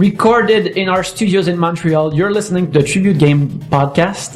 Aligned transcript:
recorded 0.00 0.66
in 0.78 0.88
our 0.88 1.04
studios 1.04 1.46
in 1.46 1.58
Montreal. 1.58 2.14
You're 2.14 2.32
listening 2.32 2.72
to 2.72 2.80
the 2.80 2.86
Tribute 2.86 3.18
Game 3.18 3.50
podcast. 3.68 4.32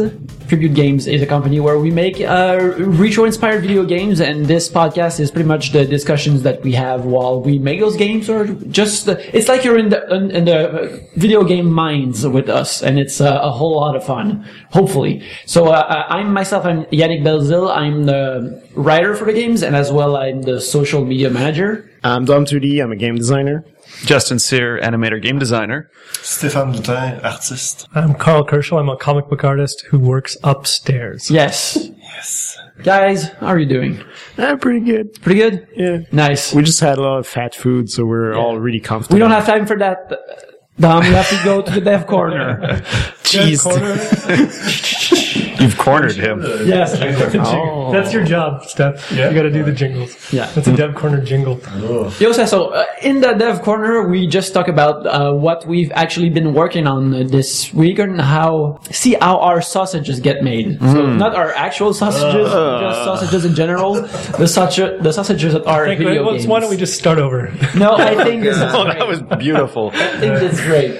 Tribute 0.47 0.75
Games 0.75 1.07
is 1.07 1.23
a 1.23 1.27
company 1.27 1.59
where 1.59 1.79
we 1.79 1.91
make 1.91 2.21
uh, 2.21 2.75
retro-inspired 2.77 3.63
video 3.63 3.83
games, 3.83 4.21
and 4.21 4.45
this 4.45 4.69
podcast 4.69 5.21
is 5.21 5.31
pretty 5.31 5.49
much 5.49 5.73
the 5.73 5.87
discussions 5.87 6.43
that 6.43 6.61
we 6.63 6.73
have 6.73 7.07
while 7.07 7.41
we 7.41 7.59
make 7.59 7.81
those 7.81 7.97
games, 7.97 8.29
or 8.29 8.45
just 8.69 9.07
the, 9.07 9.17
it's 9.35 9.49
like 9.49 9.65
you're 9.65 9.79
in 9.79 9.89
the 9.89 10.07
in, 10.15 10.31
in 10.33 10.45
the 10.45 11.09
video 11.17 11.43
game 11.45 11.73
minds 11.73 12.29
with 12.29 12.51
us, 12.51 12.83
and 12.83 12.99
it's 12.99 13.23
uh, 13.23 13.41
a 13.43 13.51
whole 13.51 13.77
lot 13.77 13.97
of 13.97 14.05
fun. 14.05 14.47
Hopefully, 14.71 15.25
so 15.47 15.69
uh, 15.69 16.05
I'm 16.11 16.31
myself. 16.31 16.67
I'm 16.67 16.85
Yannick 16.93 17.23
Belzil. 17.23 17.75
I'm 17.75 18.05
the 18.05 18.63
writer 18.75 19.17
for 19.17 19.25
the 19.25 19.33
games, 19.33 19.63
and 19.63 19.75
as 19.75 19.91
well, 19.91 20.15
I'm 20.15 20.43
the 20.43 20.61
social 20.61 21.07
media 21.07 21.31
manager. 21.31 21.91
I'm 22.05 22.27
Dom 22.27 22.45
2D. 22.45 22.83
I'm 22.83 22.93
a 22.93 22.97
game 22.97 23.17
designer. 23.17 23.65
Justin 24.05 24.39
Cyr, 24.39 24.79
animator, 24.81 25.21
game 25.23 25.39
designer. 25.39 25.91
Stéphane 26.15 26.75
Boutin, 26.75 27.23
artiste. 27.25 27.87
I'm 27.95 28.15
Karl 28.15 28.45
Kerschl. 28.45 28.79
I'm 28.79 28.89
a 28.89 28.97
comic 28.97 29.29
book 29.29 29.45
artist 29.45 29.85
who 29.89 29.99
works 29.99 30.37
upstairs. 30.45 31.31
Yes, 31.31 31.77
Yes. 32.03 32.57
guys, 32.83 33.29
how 33.41 33.47
are 33.49 33.59
you 33.59 33.67
doing? 33.67 34.03
Eh, 34.39 34.57
pretty 34.57 34.81
good. 34.81 35.15
Pretty 35.23 35.41
good. 35.41 35.67
Yeah. 35.75 35.99
Nice. 36.13 36.53
We 36.55 36.63
just 36.63 36.81
had 36.81 36.99
a 36.99 37.03
lot 37.03 37.19
of 37.19 37.27
fat 37.27 37.55
food, 37.55 37.91
so 37.91 38.05
we're 38.05 38.35
all 38.35 38.59
really 38.59 38.81
comfortable. 38.81 39.15
We 39.15 39.21
don't 39.21 39.31
have 39.31 39.47
time 39.47 39.67
for 39.67 39.77
that. 39.79 40.11
Dom, 40.79 41.05
we 41.05 41.11
have 41.15 41.29
to 41.31 41.41
go 41.45 41.63
to 41.63 41.71
the 41.71 41.81
dev 41.81 42.07
corner. 42.07 42.59
Jeez. 43.23 43.65
You've 45.65 45.79
cornered 45.79 46.17
him. 46.27 46.37
Yes, 46.75 46.95
Oh. 47.47 47.93
that's 47.93 48.13
your 48.13 48.25
job, 48.25 48.65
Steph. 48.65 49.11
Yeah. 49.13 49.29
You 49.29 49.35
got 49.35 49.43
to 49.43 49.51
do 49.51 49.63
the 49.65 49.73
jingles. 49.73 50.11
Yeah. 50.33 50.47
That's 50.55 50.69
a 50.69 50.77
Dev 50.77 50.95
Corner 50.95 51.21
jingle. 51.31 51.61
Yo, 52.21 52.33
so 52.33 52.69
uh, 52.69 52.85
in 53.03 53.21
the 53.21 53.33
dev 53.35 53.63
corner, 53.63 54.07
we 54.09 54.27
just 54.27 54.53
talk 54.55 54.69
about 54.69 55.07
uh, 55.07 55.33
what 55.33 55.67
we've 55.67 55.93
actually 55.93 56.31
been 56.31 56.55
working 56.55 56.87
on 56.87 57.15
uh, 57.15 57.23
this 57.37 57.73
week 57.75 57.99
and 57.99 58.21
how 58.21 58.79
see 58.91 59.15
how 59.21 59.39
our 59.39 59.61
sausages 59.63 60.21
get 60.21 60.43
made. 60.43 60.79
So 60.81 61.07
not 61.25 61.35
our 61.35 61.51
actual 61.67 61.93
sausages, 61.95 62.51
just 62.51 63.05
sausages 63.09 63.45
in 63.45 63.55
general. 63.55 63.95
The 64.43 64.47
sausage, 64.49 65.03
the 65.03 65.13
sausages 65.13 65.53
that 65.55 65.67
are 65.67 65.85
video 65.87 66.23
let's- 66.25 66.43
games. 66.43 66.47
why 66.49 66.61
don't 66.61 66.71
we 66.71 66.77
just 66.77 66.99
start 66.99 67.19
over? 67.19 67.53
No, 67.77 67.95
I 67.97 68.15
think 68.27 68.43
this 68.43 68.57
is 68.57 68.63
Oh, 68.63 68.85
great. 68.85 68.99
that 68.99 69.09
was 69.09 69.21
beautiful. 69.39 69.91
I 69.95 70.19
think 70.21 70.35
this 70.41 70.53
is 70.59 70.61
great. 70.61 70.93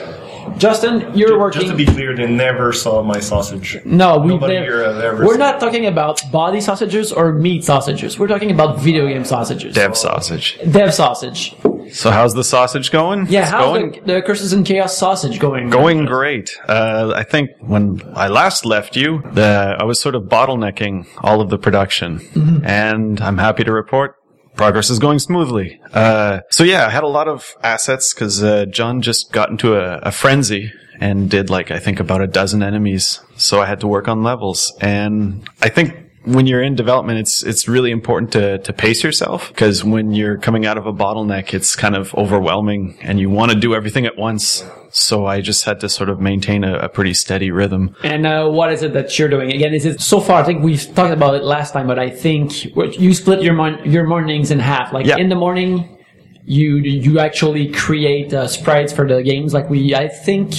Justin, 0.59 1.11
you're 1.15 1.39
working. 1.39 1.63
Just 1.63 1.73
to 1.73 1.77
be 1.77 1.87
clear, 1.87 2.15
they 2.17 2.27
never 2.27 2.73
saw 2.73 3.03
my 3.03 3.21
sausage. 3.21 3.79
no, 3.85 4.19
we 4.19 4.29
Nobody 4.29 4.55
never- 4.55 4.65
here 4.67 4.85
have 4.85 5.03
ever 5.03 5.27
We're 5.27 5.37
not 5.37 5.61
talking 5.61 5.87
about 5.87 6.21
body 6.33 6.61
sausages 6.61 7.13
or 7.13 7.33
meat 7.33 7.65
sausages. 7.65 8.19
We're 8.19 8.29
talking 8.29 8.51
about 8.51 8.79
video 8.81 9.07
game 9.09 9.25
sausages. 9.25 9.75
Dev 9.75 9.97
sausage. 9.97 10.59
Dev 10.71 10.93
sausage. 10.95 11.55
So 11.93 12.11
how's 12.11 12.35
the 12.35 12.43
sausage 12.45 12.91
going? 12.91 13.27
Yeah, 13.29 13.43
It's 13.43 13.51
how's 13.51 13.79
going 13.79 13.91
the, 14.07 14.15
the 14.15 14.23
Curses 14.23 14.53
and 14.53 14.65
Chaos 14.67 14.97
sausage 14.97 15.39
going? 15.39 15.69
going 15.71 16.07
great. 16.07 16.57
Uh, 16.67 17.13
I 17.15 17.25
think 17.25 17.51
when 17.61 18.01
I 18.17 18.29
last 18.29 18.65
left 18.65 18.97
you, 18.97 19.23
the, 19.33 19.77
I 19.79 19.85
was 19.85 20.01
sort 20.01 20.15
of 20.15 20.23
bottlenecking 20.25 21.07
all 21.23 21.41
of 21.41 21.51
the 21.51 21.59
production, 21.59 22.19
Mm-hmm. 22.21 22.65
and 22.65 23.21
I'm 23.21 23.39
happy 23.39 23.65
to 23.65 23.73
report. 23.73 24.17
Progress 24.57 24.91
is 24.91 24.99
going 24.99 25.19
smoothly. 25.19 25.81
Uh, 25.93 26.41
so 26.51 26.65
yeah, 26.65 26.87
I 26.87 26.91
had 26.91 27.03
a 27.03 27.09
lot 27.09 27.29
of 27.29 27.57
assets 27.63 28.15
because 28.15 28.43
uh, 28.43 28.67
John 28.67 29.03
just 29.03 29.33
got 29.33 29.51
into 29.51 29.77
a, 29.77 29.99
a 29.99 30.13
frenzy 30.13 30.73
and 31.01 31.29
did 31.29 31.51
like 31.51 31.71
I 31.71 31.79
think 31.79 32.01
about 32.01 32.21
a 32.23 32.27
dozen 32.27 32.63
enemies. 32.63 33.21
So 33.37 33.61
I 33.61 33.67
had 33.67 33.81
to 33.81 33.89
work 33.89 34.09
on 34.09 34.23
levels, 34.23 34.73
and 34.81 35.49
I 35.61 35.69
think 35.69 36.04
when 36.25 36.47
you're 36.47 36.63
in 36.63 36.75
development, 36.75 37.19
it's 37.19 37.43
it's 37.43 37.69
really 37.69 37.91
important 37.91 38.33
to 38.33 38.59
to 38.59 38.73
pace 38.73 39.03
yourself 39.05 39.49
because 39.49 39.85
when 39.85 40.13
you're 40.13 40.39
coming 40.39 40.65
out 40.67 40.79
of 40.79 40.87
a 40.87 40.93
bottleneck, 40.93 41.53
it's 41.55 41.77
kind 41.77 41.95
of 41.95 42.15
overwhelming, 42.15 42.97
and 43.03 43.21
you 43.21 43.31
want 43.31 43.53
to 43.53 43.59
do 43.59 43.75
everything 43.75 44.07
at 44.07 44.17
once. 44.17 44.65
So 44.91 45.27
I 45.27 45.41
just 45.41 45.65
had 45.65 45.81
to 45.81 45.89
sort 45.89 46.09
of 46.09 46.21
maintain 46.21 46.63
a, 46.65 46.77
a 46.79 46.89
pretty 46.89 47.15
steady 47.15 47.51
rhythm. 47.51 47.97
And 48.05 48.27
uh, 48.27 48.49
what 48.49 48.73
is 48.73 48.83
it 48.83 48.93
that 48.93 49.19
you're 49.19 49.29
doing? 49.29 49.53
Again, 49.53 49.75
is 49.75 49.85
it 49.85 50.01
so 50.01 50.21
far? 50.21 50.41
I 50.41 50.45
think 50.45 50.63
we've 50.63 50.83
talked 50.95 51.13
about 51.13 51.35
it 51.35 51.43
last 51.43 51.73
time, 51.73 51.87
but 51.89 51.99
I 51.99 52.11
think 52.11 52.65
you 52.99 53.13
split 53.15 53.43
your 53.43 53.55
mon- 53.55 53.85
your 53.91 54.05
mornings 54.07 54.51
in 54.51 54.61
half. 54.61 54.93
Like 54.93 55.07
Yeah. 55.07 55.17
in 55.19 55.29
the 55.29 55.35
morning, 55.37 55.99
you 56.45 56.77
you 56.77 57.19
actually 57.19 57.71
create 57.73 58.33
uh, 58.33 58.47
sprites 58.47 58.93
for 58.93 59.07
the 59.09 59.23
games. 59.23 59.53
Like 59.53 59.69
we, 59.69 59.95
I 59.95 60.09
think 60.09 60.55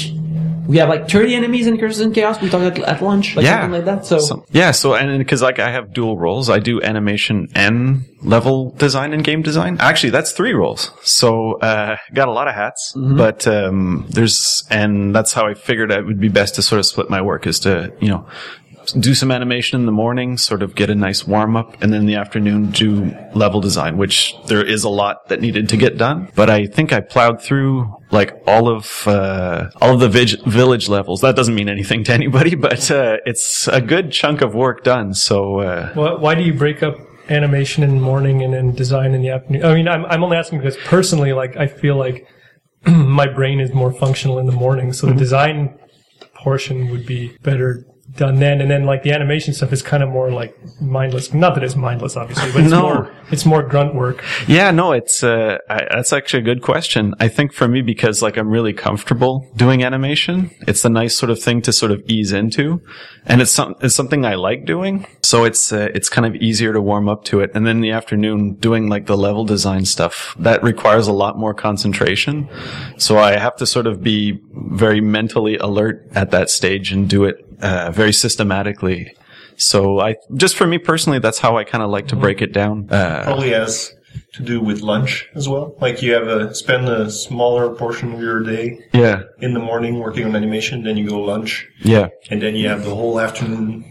we 0.68 0.78
have 0.78 0.90
like 0.90 1.09
30 1.09 1.36
enemies 1.36 1.68
in 1.68 1.78
Curses 1.78 2.02
and 2.02 2.14
Chaos. 2.14 2.42
We 2.42 2.50
talked 2.50 2.80
at, 2.80 2.84
at 2.86 3.02
lunch, 3.02 3.36
like 3.36 3.46
yeah, 3.46 3.62
something 3.62 3.72
like 3.72 3.86
that. 3.86 4.06
So, 4.06 4.20
Some- 4.20 4.44
yeah. 4.52 4.72
So 4.72 4.96
and 4.96 5.18
because 5.20 5.42
like 5.42 5.59
I 5.59 5.72
have 5.72 5.94
dual 5.94 6.18
roles, 6.18 6.50
I 6.50 6.59
do 6.59 6.81
animation 6.81 7.50
and 7.56 8.06
level 8.22 8.72
design 8.72 9.14
and 9.14 9.24
game 9.24 9.42
design. 9.42 9.78
Actually, 9.80 10.09
that's 10.09 10.31
three 10.31 10.53
roles. 10.53 10.92
So 11.03 11.53
uh, 11.59 11.98
got 12.14 12.28
a 12.28 12.31
lot 12.31 12.48
of 12.48 12.56
hats, 12.56 12.94
Mm-hmm. 12.96 13.18
but 13.18 13.48
um, 13.48 14.06
there's 14.09 14.64
and 14.70 15.14
that's 15.16 15.34
how 15.34 15.48
I 15.48 15.53
figured 15.53 15.92
it 15.92 16.06
would 16.06 16.20
be 16.20 16.30
best 16.30 16.56
to 16.56 16.62
sort 16.62 16.80
of 16.80 16.86
split 16.86 17.09
my 17.09 17.22
work 17.22 17.46
is 17.47 17.59
to 17.62 17.94
you 18.00 18.08
know 18.09 18.28
do 18.94 19.13
some 19.13 19.31
animation 19.31 19.79
in 19.79 19.85
the 19.85 19.91
morning, 19.91 20.38
sort 20.38 20.62
of 20.62 20.75
get 20.75 20.90
a 20.90 20.96
nice 20.96 21.28
warm 21.28 21.56
up, 21.56 21.81
and 21.81 21.91
then 21.91 22.01
in 22.01 22.06
the 22.06 22.16
afternoon 22.16 22.72
do 22.72 23.16
level 23.34 23.62
design, 23.62 23.97
which 23.97 24.35
there 24.47 24.63
is 24.66 24.84
a 24.84 24.90
lot 24.90 25.28
that 25.29 25.41
needed 25.41 25.69
to 25.69 25.78
get 25.78 25.97
done. 25.97 26.29
But 26.35 26.50
I 26.50 26.68
think 26.68 26.94
I 26.94 27.01
plowed 27.01 27.41
through 27.41 27.94
like 28.12 28.34
all 28.47 28.68
of 28.68 29.07
uh, 29.07 29.69
all 29.81 29.94
of 29.94 30.00
the 30.00 30.09
vig- 30.09 30.44
village 30.46 30.88
levels. 30.90 31.22
That 31.22 31.35
doesn't 31.35 31.56
mean 31.56 31.69
anything 31.69 32.03
to 32.06 32.13
anybody, 32.13 32.56
but 32.68 32.90
uh, 32.91 33.18
it's 33.25 33.68
a 33.68 33.81
good 33.81 34.12
chunk 34.12 34.41
of 34.41 34.53
work 34.53 34.84
done. 34.84 35.13
So 35.13 35.59
uh, 35.59 35.94
Why, 35.94 36.13
why 36.13 36.35
do 36.35 36.44
you 36.44 36.53
break 36.53 36.84
up 36.84 36.96
animation 37.29 37.84
in 37.84 37.96
the 37.96 38.02
morning 38.02 38.44
and 38.44 38.53
then 38.53 38.73
design 38.73 39.13
in 39.13 39.22
the 39.22 39.29
afternoon? 39.29 39.66
I 39.66 39.73
mean, 39.73 39.88
I'm, 39.88 40.06
I'm 40.06 40.23
only 40.23 40.38
asking 40.38 40.59
because 40.59 40.78
personally, 40.78 41.34
like, 41.34 41.57
I 41.57 41.67
feel 41.67 41.96
like 41.96 42.28
my 42.85 43.28
brain 43.28 43.59
is 43.59 43.73
more 43.73 43.91
functional 43.91 44.40
in 44.40 44.46
the 44.46 44.52
morning, 44.52 44.94
so 44.94 45.07
the 45.07 45.13
design 45.13 45.79
portion 46.34 46.91
would 46.91 47.06
be 47.06 47.35
better 47.41 47.85
done 48.18 48.36
then, 48.40 48.62
and 48.62 48.70
then 48.72 48.86
like 48.86 49.03
the 49.03 49.12
animation 49.12 49.53
stuff 49.53 49.74
is 49.74 49.81
kind 49.81 50.02
of 50.03 50.09
more 50.09 50.31
like 50.31 50.58
mindless. 50.81 51.34
Not 51.34 51.56
that 51.56 51.64
it's 51.64 51.76
mindless, 51.76 52.16
obviously, 52.16 52.52
but 52.52 52.62
it's 52.62 52.72
No. 52.72 52.81
more 52.81 53.12
it's 53.31 53.46
more 53.46 53.64
grunt 53.64 53.96
work. 53.96 54.24
Yeah, 54.48 54.72
no, 54.72 54.92
it's 54.94 55.24
uh, 55.24 55.58
I, 55.70 55.88
that's 55.92 56.14
actually 56.14 56.42
a 56.42 56.46
good 56.46 56.62
question. 56.62 57.14
I 57.20 57.28
think 57.28 57.53
for 57.53 57.68
me 57.68 57.81
because 57.81 58.22
like 58.22 58.38
I'm 58.38 58.50
really 58.50 58.74
comfortable 58.74 59.48
doing 59.56 59.84
animation, 59.84 60.52
it's 60.68 60.86
a 60.86 60.90
nice 60.90 61.16
sort 61.16 61.30
of 61.30 61.42
thing 61.42 61.62
to 61.64 61.74
sort 61.74 61.92
of 61.92 62.03
ease 62.08 62.31
into, 62.31 62.81
and 63.26 63.42
it's 63.42 63.52
some 63.52 63.76
it's 63.81 63.96
something 63.96 64.26
I 64.26 64.36
like 64.36 64.66
doing. 64.66 65.06
So 65.24 65.44
it's 65.44 65.74
uh, 65.74 65.90
it's 65.94 66.08
kind 66.09 66.26
of 66.26 66.36
easier 66.36 66.72
to 66.74 66.82
warm 66.82 67.09
up 67.09 67.24
to 67.26 67.40
it. 67.42 67.52
And 67.53 67.66
then 67.66 67.78
in 67.78 67.82
the 67.82 67.92
afternoon, 67.92 68.56
doing 68.56 68.90
like 68.90 69.08
the 69.08 69.18
level 69.18 69.44
design 69.46 69.86
stuff 69.86 70.36
that 70.40 70.64
requires 70.64 71.08
a 71.08 71.14
lot 71.14 71.38
more 71.38 71.53
concentration. 71.53 72.47
So 72.97 73.18
I 73.18 73.38
have 73.38 73.56
to 73.58 73.66
sort 73.66 73.88
of 73.88 74.02
be 74.02 74.40
very 74.53 75.02
mentally 75.02 75.58
alert 75.58 76.08
at 76.16 76.32
that 76.32 76.50
stage 76.50 76.92
and 76.92 77.09
do 77.09 77.24
it 77.26 77.38
uh, 77.61 77.91
very 77.91 78.13
systematically. 78.13 79.16
So 79.57 79.99
I 80.01 80.16
just 80.35 80.55
for 80.55 80.67
me 80.67 80.77
personally, 80.77 81.19
that's 81.19 81.39
how 81.39 81.57
I 81.57 81.63
kind 81.63 81.83
of 81.83 81.89
like 81.89 82.07
to 82.09 82.16
break 82.16 82.41
it 82.41 82.51
down. 82.53 82.89
Uh, 82.91 83.23
Probably 83.23 83.51
has 83.51 83.93
to 84.33 84.43
do 84.43 84.59
with 84.61 84.81
lunch 84.81 85.27
as 85.35 85.47
well. 85.47 85.75
Like 85.79 86.01
you 86.01 86.13
have 86.13 86.27
a 86.27 86.53
spend 86.55 86.88
a 86.89 87.09
smaller 87.09 87.73
portion 87.75 88.13
of 88.13 88.19
your 88.19 88.41
day 88.43 88.79
yeah. 88.93 89.23
in 89.39 89.53
the 89.53 89.59
morning 89.59 89.99
working 89.99 90.25
on 90.25 90.35
animation, 90.35 90.83
then 90.83 90.97
you 90.97 91.07
go 91.07 91.19
lunch, 91.21 91.67
Yeah. 91.83 92.09
and 92.29 92.41
then 92.41 92.55
you 92.55 92.67
have 92.67 92.83
the 92.83 92.93
whole 92.95 93.19
afternoon 93.19 93.83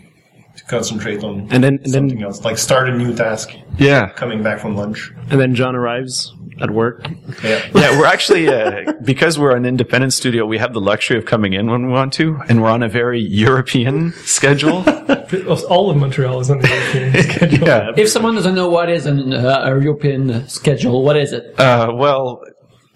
to 0.56 0.64
concentrate 0.66 1.22
on 1.24 1.48
And 1.50 1.64
then, 1.64 1.74
and 1.82 1.90
something 1.90 2.16
then, 2.18 2.24
else. 2.26 2.44
Like 2.44 2.58
start 2.58 2.88
a 2.88 2.96
new 2.96 3.14
task 3.14 3.50
Yeah. 3.78 4.10
coming 4.10 4.42
back 4.42 4.60
from 4.60 4.76
lunch. 4.76 5.10
and 5.30 5.40
then 5.40 5.54
John 5.54 5.74
arrives 5.74 6.32
at 6.60 6.70
work. 6.70 7.06
Yeah. 7.42 7.68
Yeah, 7.74 7.98
we're 7.98 8.06
actually, 8.06 8.48
uh, 8.48 8.92
because 9.02 9.38
we're 9.38 9.56
an 9.56 9.64
independent 9.64 10.12
studio, 10.12 10.46
we 10.46 10.58
have 10.58 10.72
the 10.72 10.80
luxury 10.80 11.18
of 11.18 11.24
coming 11.24 11.52
in 11.52 11.70
when 11.70 11.86
we 11.86 11.92
want 11.92 12.12
to, 12.14 12.40
and 12.48 12.62
we're 12.62 12.70
on 12.70 12.82
a 12.82 12.88
very 12.88 13.20
European 13.20 14.12
schedule. 14.12 14.84
All 15.68 15.90
of 15.90 15.96
Montreal 15.96 16.40
is 16.40 16.50
on 16.50 16.58
the 16.60 16.68
European 16.68 17.22
schedule. 17.30 17.66
yeah. 17.66 17.90
if 17.96 18.08
someone 18.08 18.34
doesn't 18.34 18.54
know 18.54 18.68
what 18.68 18.88
is 18.88 19.06
an, 19.06 19.32
uh, 19.32 19.62
a 19.64 19.80
European 19.80 20.48
schedule, 20.48 21.02
what 21.02 21.16
is 21.16 21.32
it? 21.32 21.58
Uh, 21.58 21.92
well, 21.94 22.42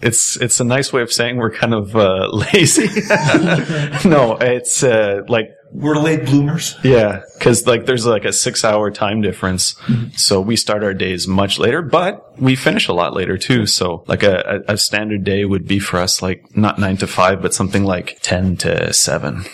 it's, 0.00 0.37
it's 0.37 0.61
a 0.61 0.65
nice 0.65 0.93
way 0.93 1.03
of 1.03 1.12
saying 1.12 1.37
we're 1.37 1.50
kind 1.50 1.75
of, 1.75 1.97
uh, 1.97 2.29
lazy. 2.33 2.88
no, 4.09 4.37
it's, 4.41 4.83
uh, 4.83 5.23
like, 5.29 5.50
We're 5.70 5.97
late 5.97 6.25
bloomers. 6.25 6.75
Yeah, 6.82 7.23
because 7.35 7.67
like 7.67 7.87
there's 7.87 8.06
like 8.06 8.25
a 8.25 8.32
six 8.32 8.65
hour 8.65 8.91
time 8.91 9.20
difference, 9.20 9.76
so 10.17 10.41
we 10.41 10.56
start 10.56 10.82
our 10.82 10.94
days 10.94 11.29
much 11.29 11.59
later, 11.59 11.82
but 11.82 12.41
we 12.41 12.56
finish 12.56 12.88
a 12.88 12.93
lot 12.93 13.15
later 13.15 13.37
too. 13.37 13.67
So 13.67 14.05
like 14.06 14.23
a, 14.23 14.65
a, 14.67 14.79
standard 14.79 15.25
day 15.25 15.44
would 15.44 15.67
be 15.67 15.79
for 15.79 15.99
us 15.99 16.23
like 16.23 16.56
not 16.56 16.79
nine 16.79 16.97
to 16.99 17.06
five, 17.06 17.43
but 17.43 17.53
something 17.55 17.85
like 17.85 18.19
ten 18.23 18.56
to 18.59 18.93
seven. 18.93 19.44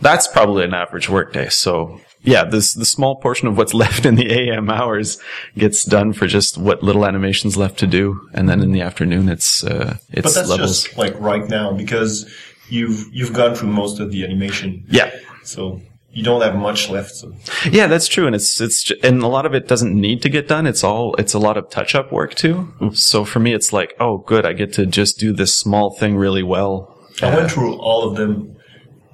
That's 0.00 0.28
probably 0.28 0.64
an 0.64 0.74
average 0.74 1.08
workday. 1.08 1.48
So 1.48 2.00
yeah, 2.22 2.44
this 2.44 2.72
the 2.72 2.84
small 2.84 3.16
portion 3.16 3.48
of 3.48 3.56
what's 3.58 3.74
left 3.84 4.06
in 4.06 4.14
the 4.14 4.30
AM 4.32 4.70
hours 4.70 5.18
gets 5.58 5.84
done 5.84 6.12
for 6.12 6.26
just 6.26 6.56
what 6.56 6.82
little 6.82 7.04
animations 7.04 7.56
left 7.56 7.78
to 7.80 7.86
do, 7.86 8.28
and 8.32 8.48
then 8.48 8.62
in 8.62 8.72
the 8.72 8.80
afternoon 8.80 9.28
it's 9.28 9.64
uh, 9.64 9.96
But 10.12 10.24
that's 10.24 10.48
levels. 10.48 10.84
just 10.84 10.96
like 10.96 11.18
right 11.18 11.46
now 11.48 11.72
because 11.72 12.30
you've 12.68 13.08
you've 13.12 13.32
gone 13.32 13.54
through 13.54 13.70
most 13.70 14.00
of 14.00 14.10
the 14.10 14.24
animation. 14.24 14.84
yeah. 14.88 15.10
So 15.44 15.80
you 16.12 16.22
don't 16.22 16.40
have 16.42 16.54
much 16.56 16.88
left. 16.90 17.10
So 17.10 17.32
Yeah, 17.70 17.86
that's 17.86 18.08
true, 18.08 18.26
and 18.26 18.34
it's 18.34 18.60
it's 18.60 18.90
and 19.02 19.22
a 19.22 19.26
lot 19.26 19.46
of 19.46 19.54
it 19.54 19.66
doesn't 19.68 19.94
need 19.94 20.22
to 20.22 20.28
get 20.28 20.48
done. 20.48 20.66
It's 20.66 20.84
all 20.84 21.14
it's 21.16 21.34
a 21.34 21.38
lot 21.38 21.56
of 21.56 21.70
touch 21.70 21.94
up 21.94 22.12
work 22.12 22.34
too. 22.34 22.72
So 22.92 23.24
for 23.24 23.40
me, 23.40 23.52
it's 23.52 23.72
like, 23.72 23.94
oh, 24.00 24.18
good, 24.18 24.46
I 24.46 24.52
get 24.52 24.72
to 24.74 24.86
just 24.86 25.18
do 25.18 25.32
this 25.32 25.54
small 25.54 25.90
thing 25.90 26.16
really 26.16 26.42
well. 26.42 26.96
I 27.22 27.34
went 27.34 27.50
through 27.50 27.76
all 27.78 28.08
of 28.08 28.16
them, 28.16 28.56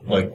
like 0.05 0.33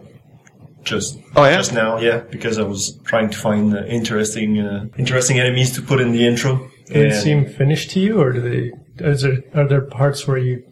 just 0.84 1.18
Oh, 1.36 1.44
yeah? 1.44 1.58
just 1.58 1.74
now, 1.74 1.98
yeah, 2.00 2.20
because 2.20 2.60
I 2.60 2.64
was 2.64 2.98
trying 3.06 3.30
to 3.32 3.38
find 3.38 3.76
uh, 3.76 3.84
interesting 3.86 4.60
uh, 4.60 4.86
interesting 4.98 5.40
enemies 5.40 5.72
to 5.74 5.82
put 5.82 6.00
in 6.00 6.12
the 6.12 6.26
intro. 6.26 6.70
Do 6.88 6.94
they 6.94 7.12
seem 7.12 7.48
finished 7.48 7.90
to 7.92 8.00
you, 8.00 8.22
or 8.22 8.32
do 8.32 8.42
they? 8.42 8.72
Is 9.04 9.24
there 9.24 9.44
are 9.56 9.68
there 9.68 9.82
parts 9.82 10.28
where 10.28 10.38
you 10.38 10.64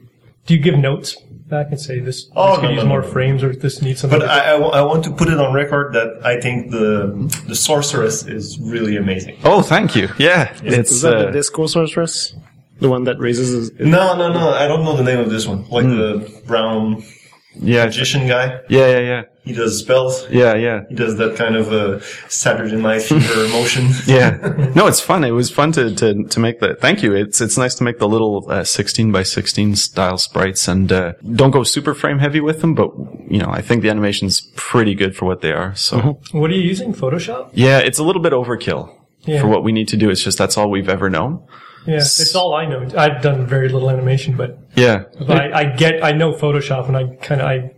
do 0.46 0.54
you 0.54 0.60
give 0.60 0.78
notes 0.78 1.18
back 1.48 1.68
and 1.70 1.80
say 1.80 2.00
this, 2.00 2.30
Oh, 2.36 2.52
this 2.52 2.60
could 2.60 2.64
no, 2.64 2.70
use 2.72 2.84
no, 2.84 2.90
more 2.90 3.02
no. 3.02 3.08
frames, 3.08 3.44
or 3.44 3.56
this 3.56 3.82
needs 3.82 4.02
something? 4.02 4.20
But 4.20 4.30
I, 4.30 4.56
I, 4.56 4.82
want 4.82 5.04
to 5.06 5.12
put 5.12 5.28
it 5.28 5.40
on 5.40 5.54
record 5.54 5.94
that 5.94 6.26
I 6.26 6.40
think 6.40 6.72
the 6.72 7.44
the 7.48 7.56
sorceress 7.56 8.26
is 8.26 8.60
really 8.60 8.98
amazing. 8.98 9.38
Oh, 9.44 9.62
thank 9.62 9.96
you. 9.96 10.10
Yeah, 10.18 10.54
Is 10.64 10.78
it's 10.78 11.02
that 11.02 11.16
uh, 11.16 11.26
the 11.26 11.32
disco 11.32 11.68
sorceress? 11.68 12.36
The 12.80 12.90
one 12.90 13.04
that 13.06 13.20
raises 13.20 13.50
his. 13.50 13.80
No, 13.80 14.16
no, 14.18 14.34
no. 14.34 14.50
I 14.50 14.68
don't 14.68 14.84
know 14.84 14.98
the 14.98 15.04
name 15.04 15.20
of 15.20 15.30
this 15.30 15.48
one. 15.48 15.68
Like 15.70 15.86
the 15.86 16.42
brown 16.46 17.04
yeah, 17.56 17.86
magician 17.86 18.28
guy. 18.28 18.62
yeah, 18.70 18.88
yeah, 18.88 19.00
yeah, 19.00 19.22
He 19.44 19.54
does 19.54 19.80
spells. 19.80 20.28
yeah, 20.30 20.56
yeah. 20.56 20.82
He 20.90 20.96
does 20.96 21.18
that 21.18 21.36
kind 21.36 21.56
of 21.56 21.72
uh, 21.72 22.00
Saturday 22.30 22.76
Night 22.76 23.02
Fever 23.04 23.48
motion. 23.58 23.90
Yeah, 24.06 24.72
no, 24.76 24.88
it's 24.88 25.00
fun. 25.00 25.24
It 25.24 25.32
was 25.32 25.50
fun 25.52 25.72
to, 25.74 25.94
to, 25.96 26.24
to 26.24 26.40
make 26.40 26.60
the. 26.60 26.76
Thank 26.76 27.04
you. 27.04 27.14
It's 27.14 27.42
it's 27.42 27.58
nice 27.58 27.76
to 27.76 27.84
make 27.84 28.00
the 28.00 28.08
little 28.08 28.46
uh, 28.50 28.64
sixteen 28.64 29.12
by 29.12 29.24
sixteen 29.24 29.76
style 29.76 30.18
sprites, 30.18 30.68
and 30.68 30.92
uh, 30.92 31.14
don't 31.36 31.52
go 31.52 31.64
super 31.64 31.94
frame 31.94 32.20
heavy 32.20 32.40
with 32.40 32.62
them. 32.62 32.74
But 32.76 32.90
you 33.30 33.40
know, 33.40 33.50
I 33.50 33.62
think 33.62 33.82
the 33.84 33.90
animation's 33.90 34.42
pretty 34.56 34.96
good 34.96 35.16
for 35.16 35.26
what 35.26 35.42
they 35.42 35.52
are. 35.52 35.76
So 35.76 36.20
what 36.32 36.50
are 36.52 36.56
you 36.56 36.62
using? 36.62 36.94
Photoshop? 36.94 37.52
yeah, 37.54 37.80
it's 37.80 38.00
a 38.00 38.04
little 38.04 38.22
bit 38.22 38.34
overkill 38.34 38.96
Yeah. 39.26 39.42
for 39.42 39.48
what 39.48 39.64
we 39.64 39.72
need 39.72 39.88
to 39.90 39.98
do. 39.98 40.10
It's 40.10 40.24
just 40.24 40.38
that's 40.38 40.58
all 40.58 40.70
we've 40.72 40.90
ever 40.90 41.10
known. 41.10 41.46
Yeah, 41.86 41.98
it's 41.98 42.36
all 42.36 42.54
I 42.54 42.66
know. 42.66 42.88
I've 42.98 43.22
done 43.22 43.46
very 43.46 43.70
little 43.70 43.90
animation, 43.90 44.36
but 44.38 44.58
Yeah, 44.76 45.04
I, 45.28 45.52
I 45.52 45.64
get 45.66 46.04
I 46.04 46.12
know 46.14 46.34
Photoshop, 46.34 46.88
and 46.88 46.96
I 46.98 47.16
kind 47.22 47.42
of 47.42 47.48
I. 47.48 47.72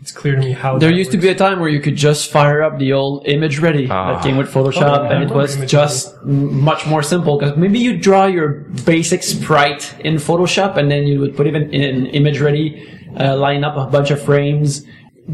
It's 0.00 0.10
clear 0.10 0.34
to 0.34 0.40
me 0.40 0.50
how 0.50 0.78
There 0.78 0.90
that 0.90 0.96
used 0.96 1.12
to 1.12 1.16
be 1.16 1.28
a 1.28 1.34
time 1.34 1.60
where 1.60 1.68
you 1.68 1.78
could 1.80 1.94
just 1.94 2.28
fire 2.32 2.60
up 2.60 2.80
the 2.80 2.92
old 2.92 3.24
ImageReady 3.24 3.88
Ah. 3.88 4.14
that 4.14 4.22
came 4.24 4.36
with 4.36 4.48
Photoshop, 4.52 4.98
Oh, 4.98 5.02
yeah, 5.04 5.12
and 5.12 5.22
it 5.22 5.30
was 5.32 5.54
just 5.64 6.12
m- 6.24 6.60
much 6.60 6.88
more 6.88 7.04
simple. 7.04 7.38
Because 7.38 7.56
maybe 7.56 7.78
you 7.78 7.96
draw 7.96 8.26
your 8.26 8.48
basic 8.84 9.22
sprite 9.22 9.94
in 10.00 10.16
Photoshop, 10.16 10.76
and 10.76 10.90
then 10.90 11.04
you 11.04 11.20
would 11.20 11.36
put 11.36 11.46
it 11.46 11.54
in, 11.54 11.70
in 11.72 12.06
ImageReady, 12.20 13.20
uh, 13.20 13.36
line 13.36 13.62
up 13.62 13.76
a 13.76 13.88
bunch 13.88 14.10
of 14.10 14.20
frames, 14.20 14.84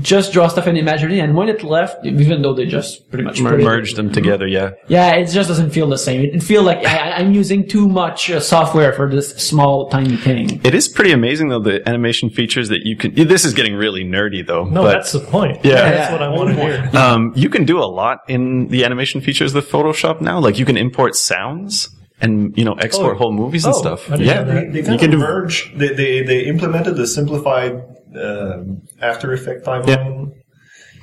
just 0.00 0.32
draw 0.32 0.48
stuff 0.48 0.66
in 0.66 0.76
ImageReady, 0.76 1.22
and 1.22 1.34
when 1.34 1.48
it 1.48 1.62
left, 1.64 2.04
even 2.04 2.42
though 2.42 2.52
they 2.52 2.66
just 2.66 3.08
pretty 3.10 3.24
much 3.24 3.40
put 3.40 3.54
it- 3.60 3.64
merged 3.64 3.96
them 3.96 4.12
together. 4.12 4.46
Yeah, 4.46 4.70
yeah, 4.88 5.12
it 5.14 5.26
just 5.30 5.48
doesn't 5.48 5.70
feel 5.70 5.88
the 5.88 5.96
same. 5.96 6.20
It, 6.20 6.34
it 6.34 6.42
feel 6.42 6.62
like 6.62 6.84
I, 6.84 7.12
I'm 7.12 7.32
using 7.32 7.66
too 7.66 7.88
much 7.88 8.30
uh, 8.30 8.38
software 8.40 8.92
for 8.92 9.10
this 9.10 9.30
small 9.36 9.88
tiny 9.88 10.16
thing. 10.16 10.60
it 10.62 10.74
is 10.74 10.88
pretty 10.88 11.12
amazing 11.12 11.48
though 11.48 11.60
the 11.60 11.86
animation 11.88 12.28
features 12.28 12.68
that 12.68 12.84
you 12.84 12.96
can. 12.96 13.14
This 13.14 13.44
is 13.44 13.54
getting 13.54 13.74
really 13.74 14.04
nerdy 14.04 14.46
though. 14.46 14.64
No, 14.64 14.82
but, 14.82 14.92
that's 14.92 15.12
the 15.12 15.20
point. 15.20 15.64
Yeah. 15.64 15.90
that's 15.90 16.12
what 16.12 16.22
I 16.22 16.28
want 16.28 16.50
to 16.50 16.62
hear. 16.62 16.90
Um, 17.00 17.32
you 17.34 17.48
can 17.48 17.64
do 17.64 17.78
a 17.78 17.88
lot 17.88 18.18
in 18.28 18.68
the 18.68 18.84
animation 18.84 19.20
features 19.20 19.54
with 19.54 19.68
Photoshop 19.70 20.20
now. 20.20 20.38
Like 20.38 20.58
you 20.58 20.64
can 20.66 20.76
import 20.76 21.16
sounds 21.16 21.88
and 22.20 22.56
you 22.58 22.64
know 22.64 22.74
export 22.74 23.14
Oh. 23.14 23.18
whole 23.18 23.32
movies 23.32 23.64
and 23.64 23.74
Oh, 23.74 23.78
stuff. 23.78 24.08
Yeah, 24.18 24.42
They, 24.42 24.66
they 24.66 24.82
kind 24.82 25.00
can 25.00 25.08
of 25.10 25.12
do- 25.12 25.18
merge. 25.18 25.72
They, 25.76 25.88
they 25.94 26.22
they 26.22 26.40
implemented 26.44 26.96
the 26.96 27.06
simplified 27.06 27.80
um 28.18 28.82
After 29.00 29.32
Effect 29.32 29.64
timeline. 29.66 30.32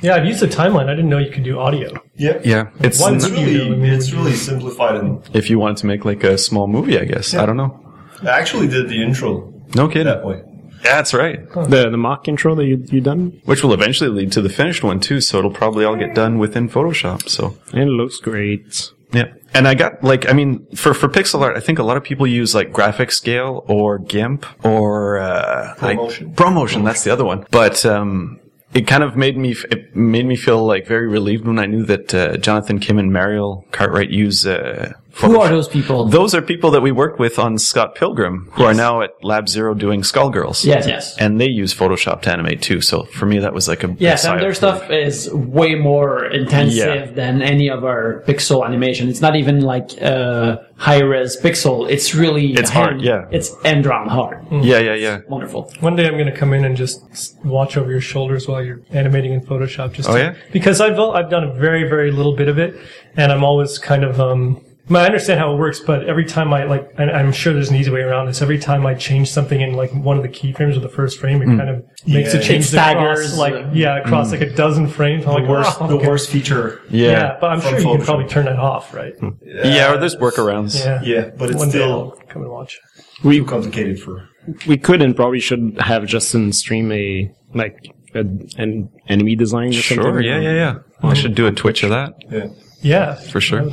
Yeah, 0.01 0.15
I've 0.15 0.25
used 0.25 0.41
the 0.41 0.47
timeline. 0.47 0.87
I 0.89 0.95
didn't 0.95 1.09
know 1.09 1.17
you 1.19 1.31
could 1.31 1.43
do 1.43 1.57
audio. 1.57 1.89
Yeah. 2.15 2.39
yeah. 2.43 2.67
It's 2.81 2.99
One 2.99 3.15
It's 3.15 3.25
n- 3.25 3.31
studio, 3.31 3.63
I 3.63 3.67
really 3.69 3.77
mean, 3.77 3.93
it's 3.93 4.11
really 4.11 4.33
simplified 4.33 4.95
and 4.97 5.21
if 5.33 5.49
you 5.49 5.57
wanted 5.57 5.77
to 5.77 5.85
make 5.87 6.03
like 6.05 6.23
a 6.23 6.37
small 6.37 6.67
movie, 6.67 6.99
I 6.99 7.05
guess. 7.05 7.33
I 7.33 7.45
don't 7.45 7.57
know. 7.57 7.79
I 8.21 8.37
actually 8.39 8.67
did 8.67 8.89
the 8.89 9.01
intro 9.01 9.53
No 9.75 9.87
kidding. 9.87 10.05
that 10.05 10.25
way. 10.25 10.41
That's 10.83 11.13
right. 11.15 11.39
The 11.53 11.89
the 11.89 11.97
mock 11.97 12.27
intro 12.27 12.53
that 12.55 12.65
you 12.65 12.83
you 12.91 13.01
done, 13.01 13.41
Which 13.45 13.63
will 13.63 13.73
eventually 13.73 14.09
lead 14.11 14.31
to 14.33 14.41
the 14.41 14.49
finished 14.49 14.83
one 14.83 14.99
too. 14.99 15.19
So 15.21 15.39
it'll 15.39 15.49
probably 15.63 15.83
all 15.85 15.95
get 15.95 16.13
done 16.13 16.37
within 16.37 16.69
Photoshop. 16.69 17.27
So 17.29 17.57
and 17.71 17.81
it 17.89 17.93
looks 18.01 18.19
great. 18.19 18.91
Yeah. 19.13 19.33
And 19.53 19.67
I 19.67 19.75
got 19.75 20.03
like, 20.03 20.27
I 20.29 20.33
mean, 20.33 20.65
for 20.75 20.93
for 20.93 21.07
pixel 21.07 21.41
art, 21.41 21.55
I 21.55 21.59
think 21.59 21.79
a 21.79 21.83
lot 21.83 21.97
of 21.97 22.03
people 22.03 22.27
use 22.27 22.53
like 22.53 22.71
GraphicsGale 22.71 23.69
or 23.69 23.99
GIMP 23.99 24.45
or 24.65 25.19
uh, 25.19 25.75
like- 25.81 25.97
ProMotion. 25.97 26.35
ProMotion. 26.35 26.83
That's 26.83 27.03
the 27.03 27.11
other 27.11 27.23
one. 27.25 27.45
But 27.51 27.85
um, 27.85 28.39
it 28.73 28.87
kind 28.87 29.03
of 29.03 29.15
made 29.15 29.37
me 29.37 29.55
it 29.71 29.95
made 29.95 30.25
me 30.25 30.35
feel 30.35 30.65
like 30.65 30.85
very 30.87 31.07
relieved 31.07 31.47
when 31.47 31.59
I 31.59 31.65
knew 31.65 31.83
that 31.85 32.13
uh, 32.13 32.37
Jonathan 32.37 32.79
Kim 32.79 32.99
and 32.99 33.13
Mariel 33.13 33.65
Cartwright 33.71 34.09
use. 34.09 34.45
Uh, 34.45 34.93
Who 35.21 35.39
are 35.39 35.47
those 35.47 35.67
people? 35.69 36.05
Those 36.05 36.35
are 36.35 36.41
people 36.41 36.71
that 36.71 36.81
we 36.81 36.91
worked 36.91 37.19
with 37.19 37.39
on 37.39 37.57
Scott 37.57 37.95
Pilgrim, 37.95 38.49
who 38.53 38.65
are 38.65 38.73
now 38.73 39.01
at 39.01 39.11
Lab 39.23 39.47
Zero 39.47 39.73
doing 39.73 40.01
Skullgirls. 40.01 40.65
Yes, 40.65 40.85
yes. 40.87 41.17
And 41.17 41.39
they 41.39 41.47
use 41.47 41.73
Photoshop 41.73 42.21
to 42.23 42.31
animate 42.33 42.61
too. 42.61 42.81
So 42.81 43.03
for 43.03 43.25
me, 43.25 43.39
that 43.39 43.53
was 43.53 43.67
like 43.69 43.83
a 43.83 43.87
big 43.87 44.01
Yes, 44.01 44.23
sigh 44.23 44.33
and 44.33 44.41
their 44.41 44.49
of 44.49 44.57
stuff 44.57 44.89
is 44.91 45.31
way 45.33 45.75
more 45.75 46.25
intensive 46.25 46.75
Yeah. 47.07 47.11
than 47.11 47.41
any 47.41 47.69
of 47.69 47.85
our 47.85 48.23
pixel 48.27 48.65
animation. 48.65 49.07
It's 49.07 49.21
not 49.21 49.37
even 49.37 49.61
like 49.61 49.91
uh, 50.01 50.57
high 50.75 50.99
res 51.01 51.37
pixel. 51.39 51.89
It's 51.89 52.13
really 52.13 52.53
It's 52.53 52.69
hand- 52.69 52.85
hard, 52.99 53.01
yeah. 53.01 53.25
It's 53.31 53.55
end 53.63 53.83
drawn 53.83 54.09
hard. 54.09 54.45
Yeah, 54.51 54.79
yeah, 54.79 54.95
yeah. 54.95 55.21
Wonderful. 55.29 55.71
One 55.79 55.95
day 55.95 56.07
I'm 56.07 56.15
going 56.15 56.25
to 56.31 56.35
come 56.35 56.51
in 56.51 56.65
and 56.65 56.75
just 56.75 57.37
watch 57.45 57.77
over 57.77 57.89
your 57.89 58.01
shoulders 58.01 58.49
while 58.49 58.61
you're 58.61 58.81
animating 58.91 59.31
in 59.31 59.39
Photoshop. 59.41 59.93
Just 59.93 60.09
Oh, 60.09 60.13
to- 60.15 60.19
yeah? 60.19 60.35
because 60.51 60.81
I've 60.81 60.99
I've 60.99 61.29
done 61.29 61.45
a 61.45 61.53
very 61.53 61.87
very 61.87 62.11
little 62.11 62.35
bit 62.35 62.49
of 62.49 62.59
it, 62.59 62.75
and 63.15 63.31
I'm 63.31 63.45
always 63.45 63.77
kind 63.79 64.03
of 64.03 64.19
um. 64.19 64.61
I 64.89 65.05
understand 65.05 65.39
how 65.39 65.51
it 65.53 65.57
works, 65.57 65.79
but 65.79 66.05
every 66.05 66.25
time 66.25 66.53
I 66.53 66.65
like, 66.65 66.91
and 66.97 67.09
I'm 67.09 67.31
sure 67.31 67.53
there's 67.53 67.69
an 67.69 67.75
easy 67.75 67.89
way 67.89 68.01
around 68.01 68.27
this. 68.27 68.41
Every 68.41 68.59
time 68.59 68.85
I 68.85 68.93
change 68.93 69.31
something 69.31 69.59
in 69.59 69.73
like 69.73 69.91
one 69.93 70.17
of 70.17 70.23
the 70.23 70.29
keyframes 70.29 70.75
of 70.75 70.83
the 70.83 70.89
first 70.89 71.19
frame, 71.19 71.41
it 71.41 71.45
hmm. 71.45 71.57
kind 71.57 71.69
of 71.69 71.85
makes 72.05 72.33
Yeah. 72.33 72.39
it 72.39 72.43
change 72.43 72.65
It 72.65 72.71
the 72.71 72.77
staggers, 72.77 73.33
across, 73.33 73.37
like 73.37 73.65
yeah 73.73 73.97
across 73.97 74.27
hmm. 74.27 74.33
like 74.33 74.41
a 74.41 74.53
dozen 74.55 74.87
frames. 74.87 75.25
I'm 75.25 75.33
like, 75.33 75.45
The 75.45 75.49
worst, 75.49 75.77
"Oh, 75.81 75.87
the 75.87 75.95
okay." 75.95 76.07
worst 76.07 76.29
feature. 76.29 76.81
Yeah. 76.89 77.09
Yeah, 77.11 77.37
but 77.41 77.51
I'm 77.51 77.61
From 77.61 77.71
sure 77.71 77.79
you 77.79 77.97
can 77.97 78.05
probably 78.05 78.27
turn 78.27 78.45
that 78.45 78.59
off, 78.59 78.93
right? 78.93 79.17
Hmm. 79.17 79.29
Yeah, 79.43 79.93
or 79.93 79.97
there's 79.97 80.15
workarounds. 80.17 80.79
Yeah, 80.79 81.01
Yeah, 81.01 81.29
but 81.35 81.49
it's 81.49 81.57
One 81.57 81.69
day 81.69 81.79
still 81.79 81.91
I'll 81.91 82.27
come 82.29 82.43
and 82.43 82.51
watch. 82.51 82.79
We 83.23 83.39
too 83.39 83.45
complicated 83.45 83.99
for. 83.99 84.29
we 84.67 84.77
could 84.77 85.01
and 85.01 85.15
probably 85.15 85.39
should 85.39 85.77
have 85.79 86.05
Justin 86.05 86.53
stream 86.53 86.91
a 86.91 87.31
like 87.55 87.87
a, 88.13 88.19
an 88.57 88.89
enemy 89.07 89.35
design 89.35 89.69
or 89.69 89.73
Sure. 89.73 90.03
something. 90.03 90.23
Yeah, 90.23 90.39
yeah, 90.39 90.53
yeah. 90.53 90.75
I 91.01 91.15
should 91.15 91.33
do 91.33 91.47
a 91.47 91.51
Twitch 91.51 91.81
of 91.83 91.89
that 91.89 92.13
Yeah. 92.29 92.47
Yeah, 92.81 93.15
for 93.15 93.41
sure. 93.41 93.67